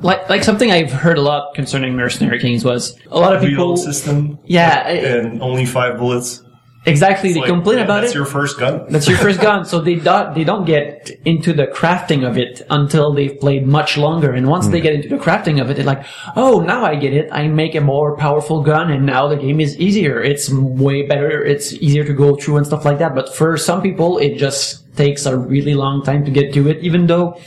like, 0.01 0.30
like 0.30 0.43
something 0.43 0.72
I've 0.72 0.91
heard 0.91 1.18
a 1.18 1.22
lot 1.22 1.56
concerning 1.56 1.95
Mercenary 1.95 2.39
Kings 2.39 2.64
was 2.64 2.95
a 3.10 3.18
lot 3.20 3.36
of 3.36 3.41
people. 3.41 3.76
system. 3.78 4.38
Yeah, 4.45 4.88
and 4.88 5.41
only 5.41 5.66
five 5.66 5.97
bullets. 5.97 6.43
Exactly, 6.88 7.33
they 7.33 7.39
Like, 7.39 7.49
complain 7.49 7.77
yeah, 7.79 7.83
about 7.86 8.01
that's 8.01 8.13
it. 8.13 8.13
That's 8.13 8.15
your 8.15 8.25
first 8.25 8.59
gun. 8.59 8.86
That's 8.89 9.07
your 9.07 9.17
first 9.17 9.41
gun, 9.41 9.65
so 9.65 9.81
they 9.81 9.95
don't 9.95 10.36
they 10.36 10.43
don't 10.43 10.65
get 10.65 11.09
into 11.25 11.51
the 11.51 11.65
crafting 11.65 12.27
of 12.27 12.38
it 12.38 12.61
until 12.69 13.11
they've 13.11 13.39
played 13.39 13.65
much 13.65 13.97
longer. 13.97 14.31
And 14.31 14.47
once 14.47 14.67
they 14.67 14.79
hmm. 14.79 14.83
get 14.83 14.93
into 14.93 15.09
the 15.09 15.17
crafting 15.17 15.59
of 15.59 15.69
it, 15.69 15.77
they're 15.77 15.86
like, 15.86 16.05
"Oh, 16.36 16.59
now 16.61 16.86
I 16.86 16.95
get 16.95 17.13
it. 17.13 17.29
I 17.31 17.47
make 17.47 17.73
a 17.73 17.81
more 17.81 18.15
powerful 18.17 18.61
gun, 18.61 18.91
and 18.91 19.05
now 19.05 19.27
the 19.27 19.36
game 19.36 19.59
is 19.59 19.77
easier. 19.79 20.21
It's 20.21 20.51
way 20.51 21.07
better. 21.07 21.43
It's 21.43 21.73
easier 21.73 22.05
to 22.05 22.13
go 22.13 22.36
through 22.36 22.57
and 22.57 22.65
stuff 22.67 22.86
like 22.86 22.99
that." 22.99 23.15
But 23.15 23.36
for 23.36 23.57
some 23.57 23.81
people, 23.81 24.19
it 24.19 24.38
just 24.38 24.95
takes 24.95 25.25
a 25.25 25.36
really 25.36 25.73
long 25.73 26.03
time 26.03 26.23
to 26.25 26.31
get 26.31 26.53
to 26.53 26.69
it, 26.69 26.83
even 26.83 27.07
though 27.07 27.39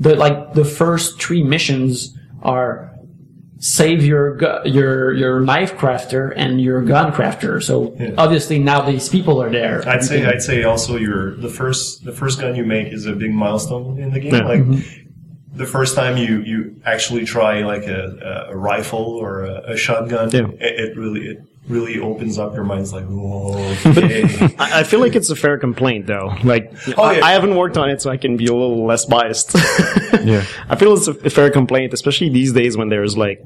the 0.00 0.16
like 0.16 0.54
the 0.54 0.64
first 0.64 1.22
three 1.22 1.44
missions 1.44 2.16
are 2.42 2.91
save 3.62 4.04
your 4.04 4.36
gu- 4.36 4.62
your 4.64 5.14
your 5.14 5.40
knife 5.40 5.76
crafter 5.76 6.32
and 6.36 6.60
your 6.60 6.82
gun 6.82 7.12
crafter. 7.12 7.62
So 7.62 7.96
obviously 8.18 8.58
now 8.58 8.82
these 8.82 9.08
people 9.08 9.40
are 9.40 9.50
there. 9.50 9.88
I'd 9.88 10.02
say 10.02 10.26
I'd 10.26 10.42
say 10.42 10.64
also 10.64 10.96
your 10.96 11.36
the 11.36 11.48
first 11.48 12.04
the 12.04 12.12
first 12.12 12.40
gun 12.40 12.56
you 12.56 12.64
make 12.64 12.92
is 12.92 13.06
a 13.06 13.12
big 13.12 13.32
milestone 13.32 13.98
in 13.98 14.12
the 14.12 14.18
game. 14.18 14.34
Yeah. 14.34 14.48
Like 14.48 14.60
mm-hmm. 14.60 15.56
the 15.56 15.66
first 15.66 15.94
time 15.94 16.16
you 16.16 16.40
you 16.40 16.80
actually 16.84 17.24
try 17.24 17.62
like 17.62 17.84
a, 17.84 18.48
a, 18.48 18.52
a 18.52 18.56
rifle 18.56 18.98
or 18.98 19.44
a, 19.44 19.74
a 19.74 19.76
shotgun, 19.76 20.30
Yeah. 20.32 20.48
it, 20.58 20.80
it 20.80 20.96
really 20.96 21.20
it 21.28 21.38
really 21.68 22.00
opens 22.00 22.38
up 22.38 22.54
your 22.54 22.64
mind. 22.64 22.80
It's 22.82 22.92
like, 22.92 23.04
whoa, 23.06 23.54
okay. 23.86 24.24
I, 24.58 24.80
I 24.80 24.82
feel 24.82 25.00
like 25.00 25.14
it's 25.14 25.30
a 25.30 25.36
fair 25.36 25.58
complaint 25.58 26.06
though. 26.06 26.34
Like, 26.42 26.72
Oh, 26.98 27.02
I, 27.02 27.18
yeah. 27.18 27.24
I 27.24 27.32
haven't 27.32 27.54
worked 27.54 27.76
on 27.78 27.88
it, 27.88 28.02
so 28.02 28.10
I 28.10 28.16
can 28.16 28.36
be 28.36 28.46
a 28.46 28.52
little 28.52 28.84
less 28.86 29.04
biased. 29.04 29.54
Yeah. 30.22 30.44
I 30.68 30.76
feel 30.76 30.92
it's 30.94 31.08
a, 31.08 31.12
a 31.12 31.30
fair 31.30 31.50
complaint, 31.50 31.92
especially 31.92 32.28
these 32.28 32.52
days 32.52 32.76
when 32.76 32.90
there's 32.90 33.16
like, 33.16 33.40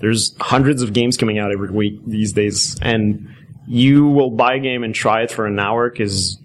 there's 0.00 0.36
hundreds 0.38 0.80
of 0.82 0.92
games 0.92 1.16
coming 1.16 1.38
out 1.38 1.50
every 1.50 1.70
week 1.70 1.94
these 2.06 2.32
days, 2.32 2.78
and 2.82 3.26
you 3.66 4.06
will 4.06 4.30
buy 4.30 4.54
a 4.54 4.60
game 4.60 4.84
and 4.84 4.94
try 4.94 5.22
it 5.22 5.30
for 5.32 5.46
an 5.46 5.58
hour 5.58 5.90
because 5.90 6.38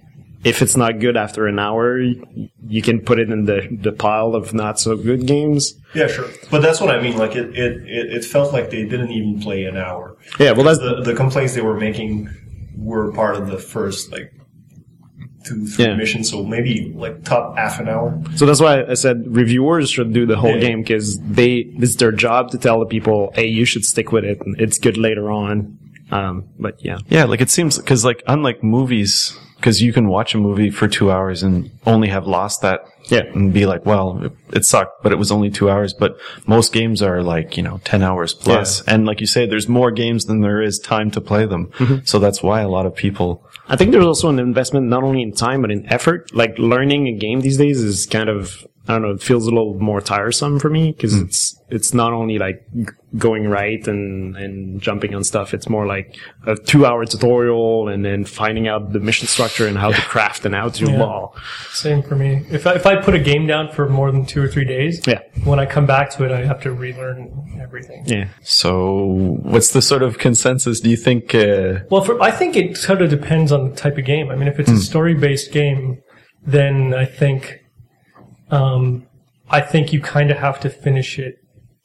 if 0.43 0.61
it's 0.61 0.77
not 0.77 0.99
good 0.99 1.17
after 1.17 1.47
an 1.47 1.59
hour, 1.59 1.99
you 1.99 2.81
can 2.81 3.01
put 3.01 3.19
it 3.19 3.29
in 3.29 3.45
the, 3.45 3.67
the 3.81 3.91
pile 3.91 4.35
of 4.35 4.53
not 4.53 4.79
so 4.79 4.95
good 4.95 5.25
games. 5.27 5.73
yeah, 5.93 6.07
sure. 6.07 6.29
But 6.49 6.61
that's 6.61 6.79
what 6.79 6.89
I 6.95 7.01
mean. 7.01 7.17
Like 7.17 7.35
it, 7.35 7.49
it, 7.57 7.77
it, 7.87 8.13
it 8.13 8.25
felt 8.25 8.53
like 8.53 8.69
they 8.69 8.83
didn't 8.85 9.11
even 9.11 9.41
play 9.41 9.65
an 9.65 9.75
hour. 9.77 10.15
Yeah, 10.39 10.51
well, 10.51 10.63
that's 10.63 10.79
the 10.79 11.01
the 11.03 11.13
complaints 11.13 11.55
they 11.55 11.61
were 11.61 11.77
making 11.79 12.29
were 12.77 13.11
part 13.11 13.35
of 13.35 13.47
the 13.47 13.57
first 13.57 14.11
like 14.11 14.31
two 15.43 15.65
three 15.67 15.85
Yeah. 15.85 15.95
missions. 15.95 16.29
So 16.29 16.43
maybe 16.45 16.93
like 16.95 17.23
top 17.25 17.57
half 17.57 17.79
an 17.79 17.89
hour. 17.89 18.21
So 18.35 18.45
that's 18.45 18.61
why 18.61 18.83
I 18.85 18.93
said 18.93 19.23
reviewers 19.27 19.89
should 19.89 20.13
do 20.13 20.25
the 20.25 20.35
whole 20.37 20.53
Yeah. 20.55 20.59
game 20.59 20.81
because 20.83 21.19
they 21.19 21.55
it's 21.79 21.95
their 21.95 22.11
job 22.13 22.51
to 22.51 22.57
tell 22.57 22.79
the 22.79 22.85
people, 22.85 23.31
hey, 23.35 23.47
you 23.47 23.65
should 23.65 23.83
stick 23.85 24.11
with 24.11 24.23
it. 24.23 24.41
It's 24.57 24.77
good 24.77 24.97
later 24.97 25.29
on. 25.31 25.77
Um, 26.11 26.49
but 26.57 26.83
yeah, 26.83 26.99
Yeah. 27.09 27.25
Like 27.25 27.41
it 27.41 27.49
seems, 27.49 27.77
cause 27.79 28.03
like 28.05 28.23
unlike 28.27 28.63
movies, 28.63 29.37
cause 29.61 29.81
you 29.81 29.93
can 29.93 30.07
watch 30.07 30.33
a 30.33 30.37
movie 30.37 30.69
for 30.69 30.87
two 30.87 31.11
hours 31.11 31.43
and 31.43 31.71
only 31.85 32.09
have 32.09 32.27
lost 32.27 32.61
that. 32.61 32.81
Yeah. 33.05 33.23
And 33.23 33.51
be 33.51 33.65
like, 33.65 33.85
well, 33.85 34.23
it, 34.23 34.31
it 34.53 34.65
sucked, 34.65 35.01
but 35.01 35.11
it 35.11 35.15
was 35.15 35.31
only 35.31 35.49
two 35.49 35.69
hours. 35.69 35.93
But 35.93 36.17
most 36.45 36.73
games 36.73 37.01
are 37.01 37.23
like, 37.23 37.57
you 37.57 37.63
know, 37.63 37.81
10 37.83 38.03
hours 38.03 38.33
plus. 38.33 38.81
And 38.83 39.05
like 39.05 39.19
you 39.19 39.25
say, 39.25 39.47
there's 39.47 39.67
more 39.67 39.89
games 39.89 40.25
than 40.25 40.41
there 40.41 40.61
is 40.61 40.77
time 40.77 41.09
to 41.11 41.21
play 41.21 41.45
them. 41.45 41.67
Mm-hmm. 41.77 42.05
So 42.05 42.19
that's 42.19 42.43
why 42.43 42.61
a 42.61 42.69
lot 42.69 42.85
of 42.85 42.95
people, 42.95 43.43
I 43.67 43.75
think 43.75 43.91
there's 43.91 44.05
also 44.05 44.29
an 44.29 44.37
investment 44.37 44.87
not 44.87 45.03
only 45.03 45.23
in 45.23 45.33
time 45.33 45.61
but 45.61 45.71
in 45.71 45.91
effort. 45.91 46.33
Like 46.35 46.57
learning 46.59 47.07
a 47.07 47.13
game 47.13 47.41
these 47.41 47.57
days 47.57 47.81
is 47.81 48.05
kind 48.05 48.29
of 48.29 48.67
I 48.89 48.93
don't 48.93 49.03
know, 49.03 49.11
it 49.11 49.21
feels 49.21 49.45
a 49.45 49.51
little 49.51 49.75
more 49.79 50.01
tiresome 50.01 50.57
for 50.59 50.69
me 50.71 50.91
because 50.91 51.13
Hmm. 51.13 51.25
it's 51.25 51.55
it's 51.69 51.93
not 51.93 52.11
only 52.11 52.39
like 52.39 52.57
g- 52.75 52.85
going 53.17 53.47
right 53.47 53.87
and 53.87 54.35
and 54.35 54.81
jumping 54.81 55.13
on 55.13 55.23
stuff. 55.23 55.53
It's 55.53 55.69
more 55.69 55.85
like 55.85 56.15
a 56.47 56.55
two 56.55 56.87
hour 56.87 57.05
tutorial 57.05 57.87
and 57.87 58.03
then 58.03 58.25
finding 58.25 58.67
out 58.67 58.91
the 58.91 58.99
mission 58.99 59.27
structure 59.27 59.67
and 59.67 59.77
how 59.77 59.91
to 59.91 60.01
craft 60.13 60.43
and 60.45 60.55
how 60.55 60.69
to 60.69 60.85
Yeah. 60.85 60.97
wall. 60.99 61.35
Same 61.71 62.01
for 62.01 62.15
me. 62.15 62.41
If 62.49 62.65
I, 62.65 62.73
if 62.73 62.85
I 62.87 62.95
put 62.95 63.13
a 63.13 63.19
game 63.19 63.45
down 63.45 63.69
for 63.75 63.87
more 63.87 64.11
than 64.11 64.25
two 64.25 64.41
or 64.41 64.47
three 64.47 64.65
days, 64.65 64.93
Yeah, 65.05 65.19
when 65.43 65.59
I 65.59 65.67
come 65.67 65.85
back 65.85 66.09
to 66.15 66.23
it, 66.25 66.31
I 66.31 66.43
have 66.45 66.59
to 66.61 66.71
relearn 66.73 67.29
everything. 67.61 68.03
yeah. 68.07 68.25
So, 68.41 69.37
what's 69.43 69.71
the 69.71 69.81
sort 69.83 70.01
of 70.01 70.17
consensus? 70.17 70.79
Do 70.79 70.89
you 70.89 70.97
think? 70.97 71.35
Uh, 71.35 71.81
Well, 71.91 72.01
for, 72.03 72.19
I 72.21 72.31
think 72.31 72.55
it 72.55 72.75
sort 72.75 73.03
of 73.03 73.11
depends 73.11 73.51
on 73.51 73.69
the 73.69 73.75
type 73.75 73.97
of 73.99 74.05
game. 74.05 74.31
I 74.31 74.35
mean, 74.35 74.47
if 74.47 74.59
it's 74.59 74.71
a 74.71 74.77
story-based 74.77 75.51
game, 75.51 75.99
then 76.45 76.93
I 76.95 77.05
think, 77.05 77.58
um, 78.51 79.05
I 79.49 79.61
think 79.61 79.93
you 79.93 80.01
kind 80.01 80.31
of 80.31 80.37
have 80.37 80.59
to 80.61 80.69
finish 80.69 81.17
it 81.19 81.35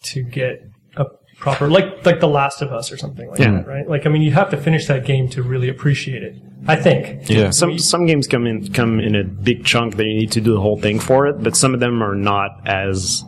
to 0.04 0.22
get 0.22 0.62
a 0.96 1.06
proper, 1.38 1.68
like 1.68 2.04
like 2.04 2.20
The 2.20 2.28
Last 2.28 2.62
of 2.62 2.72
Us 2.72 2.92
or 2.92 2.96
something 2.96 3.28
like 3.30 3.38
Yeah. 3.38 3.52
that, 3.52 3.66
right? 3.66 3.88
Like, 3.88 4.06
I 4.06 4.10
mean, 4.10 4.22
you 4.22 4.32
have 4.32 4.50
to 4.50 4.56
finish 4.56 4.86
that 4.86 5.04
game 5.04 5.28
to 5.30 5.42
really 5.42 5.68
appreciate 5.68 6.22
it. 6.22 6.36
I 6.66 6.76
think. 6.76 7.28
yeah. 7.28 7.50
Some 7.50 7.78
some 7.78 8.06
games 8.06 8.26
come 8.26 8.46
in 8.46 8.72
come 8.72 8.98
in 9.00 9.14
a 9.14 9.24
big 9.24 9.64
chunk 9.64 9.96
that 9.96 10.04
you 10.04 10.14
need 10.14 10.32
to 10.32 10.40
do 10.40 10.54
the 10.54 10.60
whole 10.60 10.78
thing 10.78 10.98
for 10.98 11.26
it, 11.26 11.42
but 11.42 11.56
some 11.56 11.74
of 11.74 11.80
them 11.80 12.02
are 12.02 12.14
not 12.14 12.50
as 12.66 13.22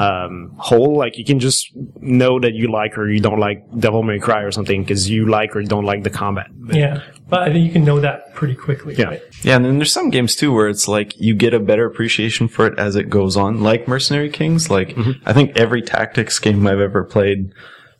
um, 0.00 0.54
whole. 0.56 0.96
Like 0.96 1.18
you 1.18 1.24
can 1.24 1.38
just 1.38 1.70
know 2.00 2.40
that 2.40 2.54
you 2.54 2.72
like 2.72 2.96
or 2.96 3.08
you 3.08 3.20
don't 3.20 3.38
like 3.38 3.62
Devil 3.78 4.02
May 4.02 4.18
Cry 4.18 4.40
or 4.40 4.50
something 4.50 4.82
because 4.82 5.10
you 5.10 5.26
like 5.26 5.54
or 5.54 5.62
don't 5.62 5.84
like 5.84 6.02
the 6.02 6.10
combat. 6.10 6.46
But 6.52 6.76
Yeah, 6.76 7.02
but 7.28 7.42
I 7.42 7.52
think 7.52 7.66
you 7.66 7.72
can 7.72 7.84
know 7.84 8.00
that 8.00 8.34
pretty 8.34 8.54
quickly. 8.54 8.94
Yeah. 8.94 9.04
Right? 9.04 9.22
Yeah, 9.42 9.56
and 9.56 9.64
then 9.64 9.76
there's 9.76 9.92
some 9.92 10.08
games 10.08 10.34
too 10.34 10.52
where 10.52 10.68
it's 10.68 10.88
like 10.88 11.20
you 11.20 11.34
get 11.34 11.52
a 11.52 11.60
better 11.60 11.84
appreciation 11.84 12.48
for 12.48 12.66
it 12.66 12.78
as 12.78 12.96
it 12.96 13.10
goes 13.10 13.36
on, 13.36 13.62
like 13.62 13.86
Mercenary 13.86 14.30
Kings. 14.30 14.70
Like 14.70 14.96
I 15.26 15.34
think 15.34 15.56
every 15.56 15.82
tactics 15.82 16.38
game 16.38 16.66
I've 16.66 16.80
ever 16.80 17.04
played, 17.04 17.52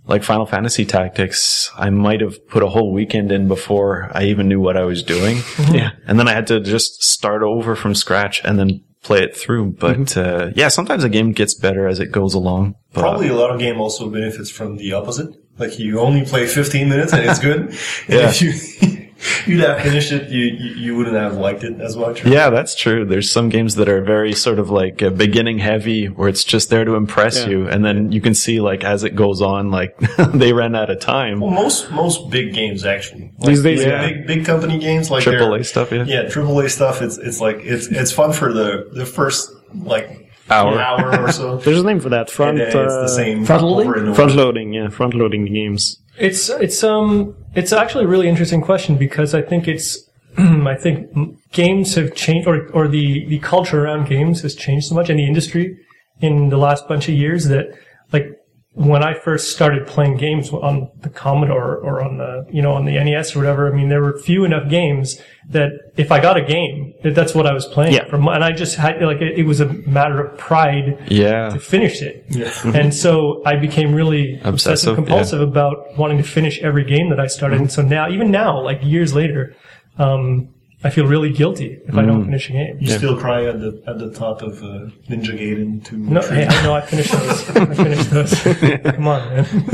like 0.06 0.24
Final 0.24 0.46
Fantasy 0.46 0.86
Tactics, 0.86 1.70
I 1.76 1.90
might 1.90 2.22
have 2.22 2.48
put 2.48 2.62
a 2.62 2.68
whole 2.68 2.94
weekend 2.94 3.30
in 3.30 3.46
before 3.46 4.10
I 4.14 4.24
even 4.24 4.48
knew 4.48 4.60
what 4.60 4.78
I 4.78 4.84
was 4.84 5.02
doing. 5.02 5.38
Yeah. 5.70 5.90
And 6.06 6.18
then 6.18 6.28
I 6.28 6.32
had 6.32 6.46
to 6.46 6.60
just 6.60 7.02
start 7.02 7.42
over 7.42 7.76
from 7.76 7.94
scratch 7.94 8.40
and 8.42 8.58
then 8.58 8.82
play 9.02 9.22
it 9.22 9.36
through. 9.36 9.72
But 9.72 10.16
uh, 10.16 10.50
yeah, 10.54 10.68
sometimes 10.68 11.04
a 11.04 11.08
game 11.08 11.32
gets 11.32 11.54
better 11.54 11.86
as 11.86 12.00
it 12.00 12.12
goes 12.12 12.34
along. 12.34 12.74
But, 12.92 13.02
Probably 13.02 13.28
a 13.28 13.34
lot 13.34 13.50
of 13.50 13.58
game 13.58 13.80
also 13.80 14.10
benefits 14.10 14.50
from 14.50 14.76
the 14.76 14.92
opposite. 14.92 15.34
Like 15.58 15.78
you 15.78 16.00
only 16.00 16.24
play 16.24 16.46
15 16.46 16.88
minutes 16.88 17.12
and 17.12 17.28
it's 17.28 17.38
good. 17.38 17.60
and 17.68 17.74
Yeah. 18.08 18.28
if 18.30 18.40
you 18.42 18.99
you'd 19.46 19.60
have 19.60 19.80
finished 19.82 20.12
it, 20.12 20.30
you, 20.30 20.44
you 20.44 20.74
you 20.74 20.96
wouldn't 20.96 21.16
have 21.16 21.34
liked 21.36 21.62
it 21.64 21.80
as 21.80 21.96
much. 21.96 22.24
Yeah, 22.24 22.50
that's 22.50 22.74
true. 22.74 23.04
There's 23.04 23.30
some 23.30 23.48
games 23.48 23.74
that 23.76 23.88
are 23.88 24.00
very 24.02 24.32
sort 24.32 24.58
of 24.58 24.70
like 24.70 25.02
uh, 25.02 25.10
beginning 25.10 25.58
heavy 25.58 26.06
where 26.06 26.28
it's 26.28 26.44
just 26.44 26.70
there 26.70 26.84
to 26.84 26.94
impress 26.94 27.40
Yeah. 27.40 27.48
you. 27.50 27.68
And 27.68 27.84
then 27.84 28.12
you 28.12 28.20
can 28.20 28.34
see 28.34 28.60
like 28.60 28.84
as 28.84 29.04
it 29.04 29.14
goes 29.14 29.40
on, 29.42 29.70
like 29.70 29.98
they 30.34 30.52
ran 30.52 30.74
out 30.74 30.90
of 30.90 31.00
time. 31.00 31.40
Well, 31.40 31.50
most 31.50 31.90
most 31.90 32.30
big 32.30 32.54
games 32.54 32.84
actually. 32.84 33.32
Like, 33.38 33.48
These 33.48 33.62
days, 33.62 33.80
big, 33.80 33.88
yeah. 33.88 34.06
big 34.08 34.26
big 34.26 34.44
company 34.46 34.78
games 34.78 35.10
like 35.10 35.22
Triple 35.22 35.50
they're- 35.50 35.60
A 35.60 35.64
stuff, 35.64 35.92
yeah. 35.92 36.04
Yeah, 36.06 36.28
triple 36.28 36.58
A 36.60 36.68
stuff. 36.68 37.02
It's 37.02 37.18
it's 37.18 37.40
like 37.40 37.56
it's 37.60 37.86
it's 37.88 38.12
fun 38.12 38.32
for 38.32 38.52
the 38.52 38.88
the 38.92 39.06
first 39.06 39.50
like 39.74 40.28
Hour. 40.48 40.80
hour 40.80 41.20
or 41.26 41.30
so. 41.30 41.56
There's 41.64 41.78
a 41.80 41.84
name 41.84 42.00
for 42.00 42.08
that. 42.08 42.28
Front 42.28 42.58
and 42.58 42.66
it's 42.66 42.74
uh, 42.74 43.02
the 43.02 43.08
same 43.08 43.44
front 43.44 43.62
loading? 43.62 43.88
over 43.88 43.98
and 43.98 44.08
over. 44.08 44.14
front 44.16 44.34
loading. 44.34 44.72
Yeah, 44.72 44.88
front 44.88 45.14
loading 45.14 45.44
games. 45.46 46.00
It's 46.20 46.50
it's 46.50 46.84
um 46.84 47.34
it's 47.54 47.72
actually 47.72 48.04
a 48.04 48.08
really 48.08 48.28
interesting 48.28 48.60
question 48.60 48.96
because 48.96 49.34
I 49.34 49.40
think 49.40 49.66
it's 49.66 50.08
I 50.38 50.76
think 50.76 51.08
games 51.50 51.94
have 51.94 52.14
changed 52.14 52.46
or 52.46 52.68
or 52.72 52.88
the 52.88 53.26
the 53.26 53.38
culture 53.38 53.84
around 53.84 54.06
games 54.06 54.42
has 54.42 54.54
changed 54.54 54.86
so 54.86 54.94
much 54.94 55.08
in 55.08 55.16
the 55.16 55.26
industry 55.26 55.78
in 56.20 56.50
the 56.50 56.58
last 56.58 56.86
bunch 56.86 57.08
of 57.08 57.14
years 57.14 57.46
that 57.46 57.72
like 58.12 58.39
when 58.74 59.02
I 59.02 59.14
first 59.14 59.50
started 59.50 59.84
playing 59.88 60.16
games 60.16 60.50
on 60.50 60.90
the 61.00 61.10
Commodore 61.10 61.76
or 61.78 62.00
on 62.02 62.18
the 62.18 62.46
you 62.52 62.62
know 62.62 62.72
on 62.72 62.84
the 62.84 62.92
NES 62.92 63.34
or 63.34 63.40
whatever, 63.40 63.70
I 63.72 63.76
mean 63.76 63.88
there 63.88 64.00
were 64.00 64.16
few 64.18 64.44
enough 64.44 64.68
games 64.70 65.20
that 65.48 65.72
if 65.96 66.12
I 66.12 66.20
got 66.20 66.36
a 66.36 66.42
game, 66.44 66.94
that 67.02 67.16
that's 67.16 67.34
what 67.34 67.46
I 67.46 67.52
was 67.52 67.66
playing. 67.66 67.94
Yeah. 67.94 68.08
From 68.08 68.28
and 68.28 68.44
I 68.44 68.52
just 68.52 68.76
had 68.76 69.02
like 69.02 69.20
it, 69.20 69.38
it 69.40 69.42
was 69.42 69.60
a 69.60 69.66
matter 69.66 70.24
of 70.24 70.38
pride 70.38 71.04
Yeah. 71.08 71.50
to 71.50 71.58
finish 71.58 72.00
it. 72.00 72.24
Yeah. 72.28 72.52
and 72.64 72.94
so 72.94 73.42
I 73.44 73.56
became 73.56 73.92
really 73.92 74.34
obsessive, 74.44 74.52
Obsessive, 74.54 74.94
compulsive 74.94 75.40
about 75.40 75.98
wanting 75.98 76.18
to 76.18 76.24
finish 76.24 76.60
every 76.60 76.84
game 76.84 77.10
that 77.10 77.18
I 77.18 77.26
started. 77.26 77.60
And 77.60 77.72
so 77.72 77.82
now, 77.82 78.08
even 78.08 78.30
now, 78.30 78.62
like 78.62 78.78
years 78.84 79.12
later, 79.14 79.56
um, 79.98 80.54
I 80.82 80.88
feel 80.88 81.06
really 81.06 81.30
guilty 81.30 81.78
if 81.86 81.94
I 81.94 82.06
don't 82.06 82.24
finish 82.24 82.48
a 82.48 82.52
game. 82.52 82.78
You 82.80 82.88
still 82.88 83.18
cry 83.18 83.44
at 83.44 83.60
the 83.60 83.82
at 83.86 83.98
the 83.98 84.10
thought 84.10 84.42
of 84.42 84.62
uh, 84.62 84.88
Ninja 85.10 85.38
Gaiden 85.38 85.84
to 85.84 85.96
No, 85.96 86.20
hey, 86.22 86.46
I 86.46 86.62
know 86.62 86.74
I 86.74 86.80
finished 86.80 87.12
those. 87.12 87.50
I 87.56 87.74
finished 87.74 88.10
those. 88.10 88.42
Come 88.94 89.08
on, 89.08 89.28
man. 89.28 89.64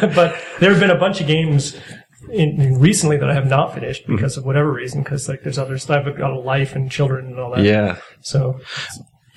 but 0.14 0.44
there 0.60 0.70
have 0.70 0.78
been 0.78 0.90
a 0.90 0.98
bunch 0.98 1.20
of 1.20 1.26
games 1.26 1.76
in, 2.30 2.60
in 2.60 2.78
recently 2.78 3.16
that 3.16 3.28
I 3.28 3.34
have 3.34 3.48
not 3.48 3.74
finished 3.74 4.06
because 4.06 4.36
of 4.36 4.44
whatever 4.44 4.72
reason. 4.72 5.02
Because 5.02 5.28
like 5.28 5.42
there's 5.42 5.58
other 5.58 5.78
stuff. 5.78 6.06
I've 6.06 6.16
got 6.16 6.30
a 6.30 6.38
life 6.38 6.76
and 6.76 6.90
children 6.90 7.26
and 7.26 7.40
all 7.40 7.54
that. 7.56 7.64
Yeah. 7.64 7.96
So 8.20 8.60